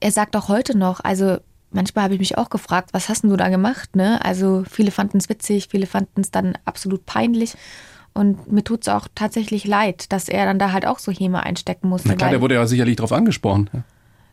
er 0.00 0.10
sagt 0.12 0.36
auch 0.36 0.48
heute 0.48 0.76
noch, 0.76 1.00
also 1.00 1.38
manchmal 1.70 2.04
habe 2.04 2.14
ich 2.14 2.20
mich 2.20 2.38
auch 2.38 2.50
gefragt, 2.50 2.90
was 2.92 3.08
hast 3.08 3.22
denn 3.22 3.30
du 3.30 3.36
da 3.36 3.48
gemacht? 3.48 3.96
Ne? 3.96 4.24
Also 4.24 4.64
viele 4.70 4.90
fanden 4.90 5.18
es 5.18 5.28
witzig, 5.28 5.68
viele 5.70 5.86
fanden 5.86 6.20
es 6.20 6.30
dann 6.30 6.56
absolut 6.64 7.06
peinlich. 7.06 7.54
Und 8.14 8.50
mir 8.50 8.64
tut 8.64 8.82
es 8.82 8.88
auch 8.88 9.08
tatsächlich 9.14 9.66
leid, 9.66 10.10
dass 10.10 10.28
er 10.28 10.46
dann 10.46 10.58
da 10.58 10.72
halt 10.72 10.86
auch 10.86 10.98
so 10.98 11.12
Häme 11.12 11.42
einstecken 11.42 11.88
musste. 11.88 12.08
Na 12.08 12.14
klar, 12.14 12.30
der 12.30 12.40
wurde 12.40 12.54
ja 12.54 12.66
sicherlich 12.66 12.96
darauf 12.96 13.12
angesprochen. 13.12 13.68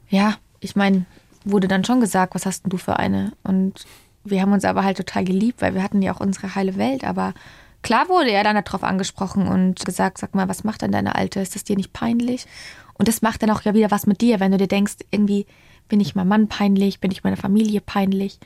ja, 0.09 0.35
ich 0.61 0.75
meine, 0.77 1.05
wurde 1.43 1.67
dann 1.67 1.83
schon 1.83 1.99
gesagt, 1.99 2.35
was 2.35 2.45
hast 2.45 2.63
denn 2.63 2.69
du 2.69 2.77
für 2.77 2.97
eine? 2.97 3.33
Und 3.43 3.85
wir 4.23 4.41
haben 4.41 4.53
uns 4.53 4.63
aber 4.63 4.85
halt 4.85 4.97
total 4.97 5.25
geliebt, 5.25 5.61
weil 5.61 5.75
wir 5.75 5.83
hatten 5.83 6.01
ja 6.01 6.13
auch 6.13 6.21
unsere 6.21 6.55
heile 6.55 6.77
Welt. 6.77 7.03
Aber 7.03 7.33
klar 7.81 8.07
wurde 8.07 8.31
er 8.31 8.45
dann 8.45 8.55
darauf 8.63 8.83
angesprochen 8.83 9.47
und 9.47 9.83
gesagt, 9.85 10.17
sag 10.17 10.33
mal, 10.33 10.47
was 10.47 10.63
macht 10.63 10.81
denn 10.81 10.93
deine 10.93 11.15
Alte? 11.15 11.41
Ist 11.41 11.55
das 11.55 11.65
dir 11.65 11.75
nicht 11.75 11.91
peinlich? 11.91 12.45
Und 12.93 13.07
das 13.09 13.21
macht 13.21 13.43
dann 13.43 13.49
auch 13.49 13.63
ja 13.63 13.73
wieder 13.73 13.91
was 13.91 14.07
mit 14.07 14.21
dir, 14.21 14.39
wenn 14.39 14.51
du 14.51 14.57
dir 14.57 14.67
denkst, 14.67 14.95
irgendwie 15.11 15.45
bin 15.87 15.99
ich 15.99 16.15
meinem 16.15 16.27
Mann 16.27 16.47
peinlich, 16.47 16.99
bin 16.99 17.11
ich 17.11 17.23
meiner 17.23 17.37
Familie 17.37 17.81
peinlich. 17.81 18.39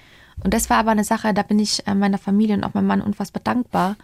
Und 0.43 0.53
das 0.53 0.69
war 0.69 0.77
aber 0.77 0.91
eine 0.91 1.03
Sache, 1.03 1.33
da 1.33 1.43
bin 1.43 1.59
ich 1.59 1.87
äh, 1.87 1.95
meiner 1.95 2.17
Familie 2.17 2.55
und 2.55 2.63
auch 2.63 2.73
meinem 2.73 2.87
Mann 2.87 3.01
unfassbar 3.01 3.41
dankbar, 3.43 3.95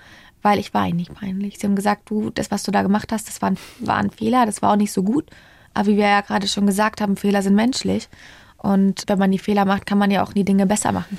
weil 0.41 0.59
ich 0.59 0.73
war 0.73 0.87
ihnen 0.87 0.97
nicht 0.97 1.13
peinlich. 1.13 1.59
Sie 1.59 1.67
haben 1.67 1.75
gesagt, 1.75 2.09
du, 2.09 2.29
das, 2.29 2.51
was 2.51 2.63
du 2.63 2.71
da 2.71 2.81
gemacht 2.81 3.11
hast, 3.11 3.27
das 3.27 3.41
war 3.41 3.51
ein, 3.51 3.57
war 3.79 3.97
ein 3.97 4.11
Fehler, 4.11 4.45
das 4.45 4.61
war 4.61 4.71
auch 4.71 4.77
nicht 4.77 4.91
so 4.91 5.03
gut. 5.03 5.29
Aber 5.73 5.87
wie 5.87 5.97
wir 5.97 6.07
ja 6.07 6.21
gerade 6.21 6.47
schon 6.47 6.67
gesagt 6.67 7.01
haben, 7.01 7.17
Fehler 7.17 7.41
sind 7.41 7.55
menschlich. 7.55 8.09
Und 8.57 9.03
wenn 9.07 9.19
man 9.19 9.31
die 9.31 9.39
Fehler 9.39 9.65
macht, 9.65 9.85
kann 9.85 9.97
man 9.97 10.11
ja 10.11 10.23
auch 10.23 10.33
die 10.33 10.45
Dinge 10.45 10.65
besser 10.65 10.91
machen. 10.91 11.17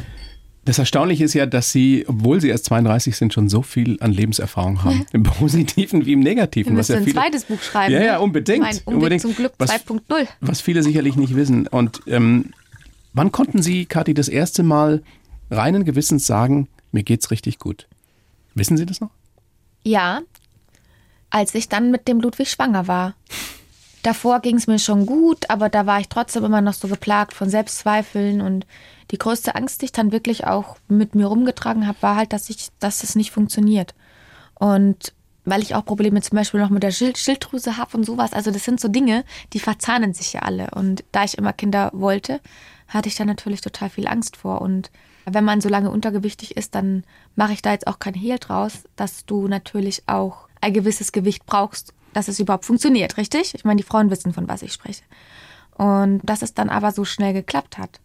Das 0.64 0.78
Erstaunliche 0.78 1.24
ist 1.24 1.34
ja, 1.34 1.44
dass 1.44 1.72
Sie, 1.72 2.04
obwohl 2.08 2.40
Sie 2.40 2.48
erst 2.48 2.64
32 2.66 3.16
sind, 3.16 3.34
schon 3.34 3.48
so 3.48 3.60
viel 3.60 3.98
an 4.00 4.12
Lebenserfahrung 4.12 4.82
haben. 4.82 5.04
Im 5.12 5.22
Positiven 5.22 6.06
wie 6.06 6.14
im 6.14 6.20
Negativen. 6.20 6.72
Wir 6.72 6.80
was 6.80 6.88
ja 6.88 6.96
ein 6.96 7.04
viele, 7.04 7.16
zweites 7.16 7.44
Buch 7.44 7.60
schreiben. 7.60 7.92
Ja, 7.92 8.00
ne? 8.00 8.06
ja, 8.06 8.18
unbedingt. 8.18 8.60
Mein 8.60 8.78
Umweg 8.84 8.94
unbedingt. 8.94 9.22
zum 9.22 9.34
Glück 9.34 9.52
was, 9.58 9.70
2.0. 9.70 10.26
Was 10.40 10.62
viele 10.62 10.82
sicherlich 10.82 11.16
nicht 11.16 11.36
wissen. 11.36 11.66
Und 11.66 12.00
ähm, 12.06 12.52
wann 13.12 13.30
konnten 13.30 13.62
Sie, 13.62 13.84
Kathi, 13.84 14.14
das 14.14 14.28
erste 14.28 14.62
Mal 14.62 15.02
reinen 15.50 15.84
Gewissens 15.84 16.26
sagen, 16.26 16.68
mir 16.92 17.02
geht's 17.02 17.30
richtig 17.30 17.58
gut? 17.58 17.86
Wissen 18.54 18.76
Sie 18.78 18.86
das 18.86 19.00
noch? 19.00 19.10
Ja, 19.82 20.22
als 21.28 21.54
ich 21.54 21.68
dann 21.68 21.90
mit 21.90 22.08
dem 22.08 22.20
Ludwig 22.20 22.50
schwanger 22.50 22.88
war. 22.88 23.14
Davor 24.02 24.40
ging 24.40 24.56
es 24.56 24.66
mir 24.66 24.78
schon 24.78 25.04
gut, 25.04 25.50
aber 25.50 25.68
da 25.68 25.84
war 25.84 25.98
ich 25.98 26.08
trotzdem 26.08 26.44
immer 26.44 26.60
noch 26.60 26.74
so 26.74 26.88
geplagt 26.88 27.34
von 27.34 27.50
Selbstzweifeln 27.50 28.40
und 28.40 28.66
die 29.10 29.18
größte 29.18 29.54
Angst, 29.54 29.80
die 29.80 29.86
ich 29.86 29.92
dann 29.92 30.12
wirklich 30.12 30.46
auch 30.46 30.76
mit 30.88 31.14
mir 31.14 31.26
rumgetragen 31.26 31.86
habe, 31.86 32.02
war 32.02 32.16
halt, 32.16 32.32
dass 32.32 32.50
ich, 32.50 32.68
dass 32.78 33.02
es 33.02 33.14
nicht 33.14 33.30
funktioniert. 33.30 33.94
Und 34.54 35.12
weil 35.44 35.62
ich 35.62 35.74
auch 35.74 35.84
Probleme 35.84 36.20
zum 36.22 36.36
Beispiel 36.36 36.60
noch 36.60 36.70
mit 36.70 36.82
der 36.82 36.90
Schild 36.90 37.18
Schilddrüse 37.18 37.76
habe 37.76 37.96
und 37.96 38.04
sowas. 38.04 38.32
Also 38.32 38.50
das 38.50 38.64
sind 38.64 38.80
so 38.80 38.88
Dinge, 38.88 39.24
die 39.52 39.60
verzahnen 39.60 40.14
sich 40.14 40.32
ja 40.32 40.40
alle. 40.40 40.70
Und 40.70 41.04
da 41.12 41.24
ich 41.24 41.36
immer 41.36 41.52
Kinder 41.52 41.90
wollte, 41.92 42.40
hatte 42.88 43.08
ich 43.08 43.14
da 43.16 43.24
natürlich 43.24 43.60
total 43.60 43.90
viel 43.90 44.06
Angst 44.06 44.36
vor. 44.36 44.62
Und 44.62 44.90
wenn 45.26 45.44
man 45.44 45.60
so 45.60 45.68
lange 45.68 45.90
untergewichtig 45.90 46.56
ist, 46.56 46.74
dann 46.74 47.04
mache 47.36 47.52
ich 47.52 47.62
da 47.62 47.72
jetzt 47.72 47.86
auch 47.86 47.98
kein 47.98 48.14
Hehl 48.14 48.38
draus, 48.38 48.84
dass 48.96 49.26
du 49.26 49.48
natürlich 49.48 50.02
auch 50.06 50.48
ein 50.60 50.72
gewisses 50.72 51.12
Gewicht 51.12 51.44
brauchst, 51.46 51.92
dass 52.14 52.28
es 52.28 52.38
überhaupt 52.38 52.64
funktioniert, 52.64 53.16
richtig? 53.16 53.54
Ich 53.54 53.64
meine, 53.64 53.78
die 53.78 53.86
Frauen 53.86 54.10
wissen, 54.10 54.32
von 54.32 54.48
was 54.48 54.62
ich 54.62 54.72
spreche. 54.72 55.02
Und 55.76 56.20
dass 56.22 56.42
es 56.42 56.54
dann 56.54 56.70
aber 56.70 56.92
so 56.92 57.04
schnell 57.04 57.32
geklappt 57.32 57.78
hat. 57.78 58.00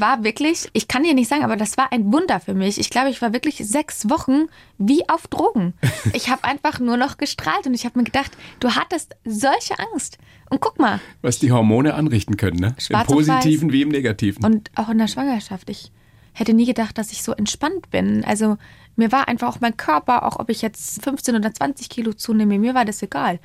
War 0.00 0.24
wirklich, 0.24 0.68
ich 0.72 0.88
kann 0.88 1.02
dir 1.02 1.14
nicht 1.14 1.28
sagen, 1.28 1.44
aber 1.44 1.56
das 1.56 1.76
war 1.76 1.92
ein 1.92 2.12
Wunder 2.12 2.40
für 2.40 2.54
mich. 2.54 2.78
Ich 2.78 2.90
glaube, 2.90 3.10
ich 3.10 3.20
war 3.20 3.32
wirklich 3.32 3.56
sechs 3.56 4.08
Wochen 4.08 4.46
wie 4.78 5.08
auf 5.08 5.26
Drogen. 5.28 5.74
Ich 6.12 6.28
habe 6.28 6.44
einfach 6.44 6.80
nur 6.80 6.96
noch 6.96 7.18
gestrahlt 7.18 7.66
und 7.66 7.74
ich 7.74 7.84
habe 7.84 7.98
mir 7.98 8.04
gedacht, 8.04 8.36
du 8.58 8.74
hattest 8.74 9.16
solche 9.24 9.78
Angst. 9.78 10.18
Und 10.48 10.60
guck 10.60 10.78
mal, 10.78 11.00
Was 11.22 11.38
die 11.38 11.52
Hormone 11.52 11.94
anrichten 11.94 12.36
können, 12.36 12.58
ne? 12.58 12.68
Im 12.68 12.80
Schwarz 12.80 13.08
und 13.08 13.16
Positiven 13.16 13.72
wie 13.72 13.82
im 13.82 13.90
Negativen. 13.90 14.44
Und 14.44 14.70
auch 14.74 14.88
in 14.88 14.98
der 14.98 15.06
Schwangerschaft. 15.08 15.70
Ich 15.70 15.92
hätte 16.32 16.54
nie 16.54 16.66
gedacht, 16.66 16.98
dass 16.98 17.12
ich 17.12 17.22
so 17.22 17.32
entspannt 17.32 17.90
bin. 17.90 18.24
Also 18.24 18.56
mir 18.96 19.12
war 19.12 19.28
einfach 19.28 19.48
auch 19.48 19.60
mein 19.60 19.76
Körper, 19.76 20.26
auch 20.26 20.38
ob 20.38 20.50
ich 20.50 20.62
jetzt 20.62 21.02
15 21.02 21.36
oder 21.36 21.52
20 21.52 21.88
Kilo 21.88 22.12
zunehme, 22.12 22.58
mir 22.58 22.74
war 22.74 22.84
das 22.84 23.02
egal. 23.02 23.38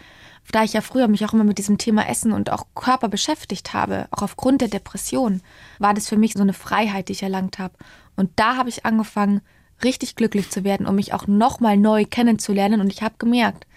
Da 0.51 0.63
ich 0.63 0.73
ja 0.73 0.81
früher 0.81 1.07
mich 1.07 1.25
auch 1.25 1.33
immer 1.33 1.43
mit 1.43 1.57
diesem 1.57 1.77
Thema 1.77 2.07
Essen 2.07 2.31
und 2.31 2.51
auch 2.51 2.67
Körper 2.75 3.09
beschäftigt 3.09 3.73
habe, 3.73 4.07
auch 4.11 4.21
aufgrund 4.21 4.61
der 4.61 4.67
Depression, 4.67 5.41
war 5.79 5.93
das 5.93 6.07
für 6.07 6.17
mich 6.17 6.33
so 6.33 6.41
eine 6.41 6.53
Freiheit, 6.53 7.09
die 7.09 7.13
ich 7.13 7.23
erlangt 7.23 7.59
habe. 7.59 7.73
Und 8.15 8.31
da 8.35 8.55
habe 8.55 8.69
ich 8.69 8.85
angefangen, 8.85 9.41
richtig 9.83 10.15
glücklich 10.15 10.49
zu 10.49 10.63
werden, 10.63 10.87
um 10.87 10.95
mich 10.95 11.13
auch 11.13 11.27
nochmal 11.27 11.77
neu 11.77 12.05
kennenzulernen. 12.05 12.79
Und 12.79 12.91
ich 12.91 13.01
habe 13.01 13.15
gemerkt, 13.17 13.67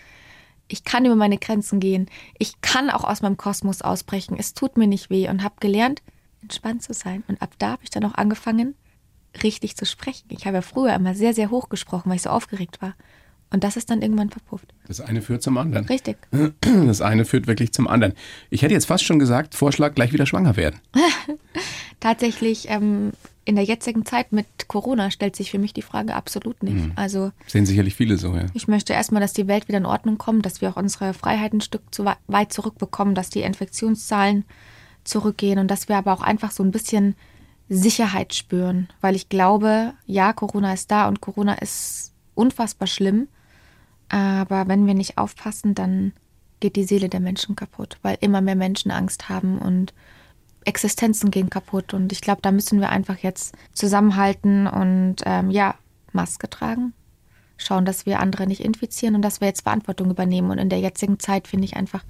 ich 0.69 0.85
kann 0.85 1.07
über 1.07 1.17
meine 1.17 1.39
Grenzen 1.39 1.81
gehen. 1.81 2.07
Ich 2.39 2.61
kann 2.61 2.91
auch 2.91 3.05
aus 3.05 3.23
meinem 3.23 3.39
Kosmos 3.39 3.83
ausbrechen. 3.83 4.37
Es 4.39 4.55
tut 4.55 4.77
mir 4.77 4.87
nicht 4.87 5.11
weh 5.11 5.29
und 5.29 5.43
habe 5.43 5.57
gelernt, 5.61 6.03
entspannt 6.43 6.83
zu 6.83 6.93
sein. 6.93 7.25
Und 7.27 7.43
ab 7.43 7.51
da 7.59 7.73
habe 7.73 7.85
ich 7.85 7.91
dann 7.91 8.05
auch 8.05 8.15
angefangen, 8.15 8.75
richtig 9.43 9.77
zu 9.77 9.87
sprechen. 9.87 10.29
Ich 10.31 10.47
habe 10.47 10.57
ja 10.57 10.63
früher 10.63 10.95
immer 10.95 11.15
sehr, 11.15 11.35
sehr 11.35 11.51
hoch 11.51 11.69
gesprochen, 11.69 12.11
weil 12.11 12.17
ich 12.17 12.23
so 12.23 12.31
aufgeregt 12.31 12.81
war. 12.83 12.95
Und 13.51 13.65
das 13.65 13.77
ist 13.77 13.91
dann 13.91 14.03
irgendwann 14.03 14.31
verpufft. 14.31 14.75
Das 14.87 15.01
eine 15.01 15.23
führt 15.23 15.43
zum 15.43 15.57
anderen. 15.57 15.87
Richtig. 15.87 16.17
Das 16.87 17.01
eine 17.01 17.25
führt 17.25 17.47
wirklich 17.47 17.73
zum 17.73 17.89
anderen. 17.89 18.15
Ich 18.51 18.63
hätte 18.63 18.75
jetzt 18.75 18.87
fast 18.87 19.05
schon 19.05 19.19
gesagt, 19.19 19.55
Vorschlag, 19.55 19.95
gleich 19.95 20.13
wieder 20.13 20.27
schwanger 20.27 20.57
werden. 20.57 20.81
Tatsächlich 22.01 22.69
ähm, 22.69 23.13
in 23.45 23.57
der 23.57 23.65
jetzigen 23.65 24.05
Zeit 24.05 24.33
mit 24.33 24.47
Corona 24.69 25.11
stellt 25.11 25.35
sich 25.35 25.51
für 25.51 25.59
mich 25.59 25.73
die 25.73 25.83
Frage 25.83 26.15
absolut 26.15 26.63
nicht. 26.63 26.77
Mhm. 26.77 26.93
Also 26.97 27.33
sehen 27.47 27.67
sicherlich 27.67 27.95
viele 27.95 28.19
so, 28.19 28.35
ja. 28.35 28.47
Ich 28.53 28.69
möchte 28.69 28.93
erstmal, 28.93 29.23
dass 29.23 29.33
die 29.33 29.49
Welt 29.49 29.69
wieder 29.69 29.79
in 29.79 29.87
Ordnung 29.87 30.19
kommt, 30.19 30.45
dass 30.45 30.61
wir 30.61 30.71
auch 30.71 30.77
unsere 30.77 31.15
Freiheiten 31.15 31.59
ein 31.59 31.63
Stück 31.63 31.83
zu 31.91 32.05
weit 32.27 32.53
zurückbekommen, 32.53 33.15
dass 33.15 33.31
die 33.31 33.41
Infektionszahlen 33.41 34.45
zurückgehen 35.05 35.59
und 35.59 35.71
dass 35.71 35.89
wir 35.89 35.97
aber 35.97 36.13
auch 36.13 36.23
einfach 36.23 36.51
so 36.51 36.63
ein 36.63 36.71
bisschen 36.71 37.15
Sicherheit 37.69 38.35
spüren, 38.35 38.89
weil 39.01 39.15
ich 39.15 39.29
glaube, 39.29 39.95
ja, 40.07 40.33
Corona 40.33 40.73
ist 40.73 40.91
da 40.91 41.09
und 41.09 41.21
Corona 41.21 41.55
ist 41.55 42.13
unfassbar 42.35 42.87
schlimm, 42.87 43.29
aber 44.09 44.69
wenn 44.69 44.87
wir 44.87 44.95
nicht 44.95 45.19
aufpassen, 45.19 45.75
dann 45.75 46.13
geht 46.61 46.77
die 46.77 46.85
Seele 46.85 47.09
der 47.09 47.21
Menschen 47.21 47.57
kaputt, 47.57 47.99
weil 48.03 48.19
immer 48.21 48.41
mehr 48.41 48.57
Menschen 48.57 48.91
Angst 48.91 49.29
haben 49.29 49.59
und 49.59 49.93
Existenzen 50.65 51.31
gehen 51.31 51.51
kaputt. 51.51 51.95
Und 51.95 52.13
ich 52.13 52.21
glaube, 52.21 52.43
da 52.43 52.51
müssen 52.51 52.81
wir 52.81 52.91
einfach 52.91 53.19
jetzt 53.19 53.55
zusammenhalten 53.73 54.67
und 54.67 55.17
ähm, 55.25 55.51
ja, 55.51 55.75
Maske 56.13 56.51
tragen, 56.51 56.93
schauen, 57.57 57.85
dass 57.85 58.07
wir 58.07 58.21
andere 58.21 58.47
nicht 58.47 58.65
infizieren 58.65 59.15
und 59.15 59.23
dass 59.23 59.41
wir 59.41 59.49
jetzt 59.49 59.63
Verantwortung 59.63 60.11
übernehmen. 60.11 60.51
Und 60.51 60.59
in 60.59 60.69
der 60.69 60.81
jetzigen 60.81 61.19
Zeit 61.19 61.49
finde 61.49 61.65
ich 61.65 61.77
einfach, 61.77 62.05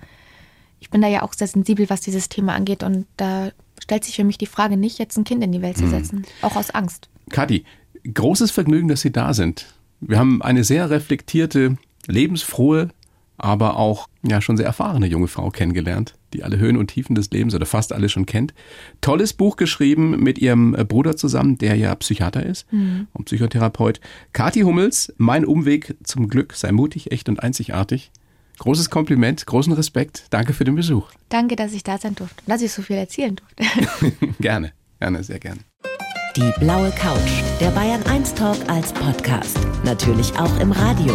ich 0.80 0.90
bin 0.90 1.02
da 1.02 1.08
ja 1.08 1.22
auch 1.22 1.34
sehr 1.34 1.46
sensibel, 1.46 1.90
was 1.90 2.00
dieses 2.00 2.28
Thema 2.28 2.54
angeht. 2.54 2.82
Und 2.82 3.06
da 3.16 3.50
stellt 3.80 4.04
sich 4.04 4.16
für 4.16 4.24
mich 4.24 4.38
die 4.38 4.46
Frage 4.46 4.76
nicht, 4.76 4.98
jetzt 4.98 5.16
ein 5.16 5.24
Kind 5.24 5.42
in 5.42 5.52
die 5.52 5.62
Welt 5.62 5.76
zu 5.76 5.84
hm. 5.84 5.90
setzen, 5.90 6.18
mhm. 6.20 6.24
auch 6.42 6.56
aus 6.56 6.70
Angst. 6.70 7.08
Kathi, 7.30 7.64
großes 8.12 8.50
Vergnügen, 8.50 8.88
dass 8.88 9.02
Sie 9.02 9.12
da 9.12 9.34
sind. 9.34 9.74
Wir 10.00 10.18
haben 10.18 10.42
eine 10.42 10.64
sehr 10.64 10.90
reflektierte, 10.90 11.76
lebensfrohe, 12.08 12.88
aber 13.36 13.76
auch 13.76 14.08
ja 14.26 14.40
schon 14.40 14.56
sehr 14.56 14.66
erfahrene 14.66 15.06
junge 15.06 15.28
Frau 15.28 15.50
kennengelernt, 15.50 16.14
die 16.34 16.42
alle 16.42 16.58
Höhen 16.58 16.76
und 16.76 16.88
Tiefen 16.88 17.14
des 17.14 17.30
Lebens 17.30 17.54
oder 17.54 17.66
fast 17.66 17.92
alle 17.92 18.08
schon 18.08 18.26
kennt. 18.26 18.52
Tolles 19.00 19.32
Buch 19.32 19.56
geschrieben 19.56 20.20
mit 20.22 20.38
ihrem 20.38 20.74
äh, 20.74 20.84
Bruder 20.84 21.16
zusammen, 21.16 21.56
der 21.56 21.76
ja 21.76 21.94
Psychiater 21.94 22.44
ist 22.44 22.70
mhm. 22.72 23.06
und 23.12 23.26
Psychotherapeut. 23.26 24.00
Kathi 24.32 24.62
Hummels, 24.62 25.14
mein 25.16 25.44
Umweg 25.44 25.96
zum 26.02 26.28
Glück, 26.28 26.54
sei 26.54 26.72
mutig, 26.72 27.12
echt 27.12 27.28
und 27.28 27.42
einzigartig. 27.42 28.10
Großes 28.58 28.90
Kompliment, 28.90 29.46
großen 29.46 29.72
Respekt. 29.72 30.26
Danke 30.30 30.52
für 30.52 30.64
den 30.64 30.74
Besuch. 30.74 31.10
Danke, 31.28 31.54
dass 31.54 31.72
ich 31.72 31.84
da 31.84 31.96
sein 31.96 32.16
durfte 32.16 32.42
dass 32.46 32.60
ich 32.60 32.72
so 32.72 32.82
viel 32.82 32.96
erzählen 32.96 33.36
durfte. 33.36 34.12
gerne, 34.40 34.72
gerne, 34.98 35.22
sehr 35.22 35.38
gerne. 35.38 35.60
Die 36.36 36.52
blaue 36.60 36.90
Couch, 36.90 37.42
der 37.60 37.70
Bayern 37.70 38.02
1 38.04 38.34
Talk 38.34 38.58
als 38.68 38.92
Podcast. 38.92 39.58
Natürlich 39.84 40.36
auch 40.38 40.60
im 40.60 40.72
Radio. 40.72 41.14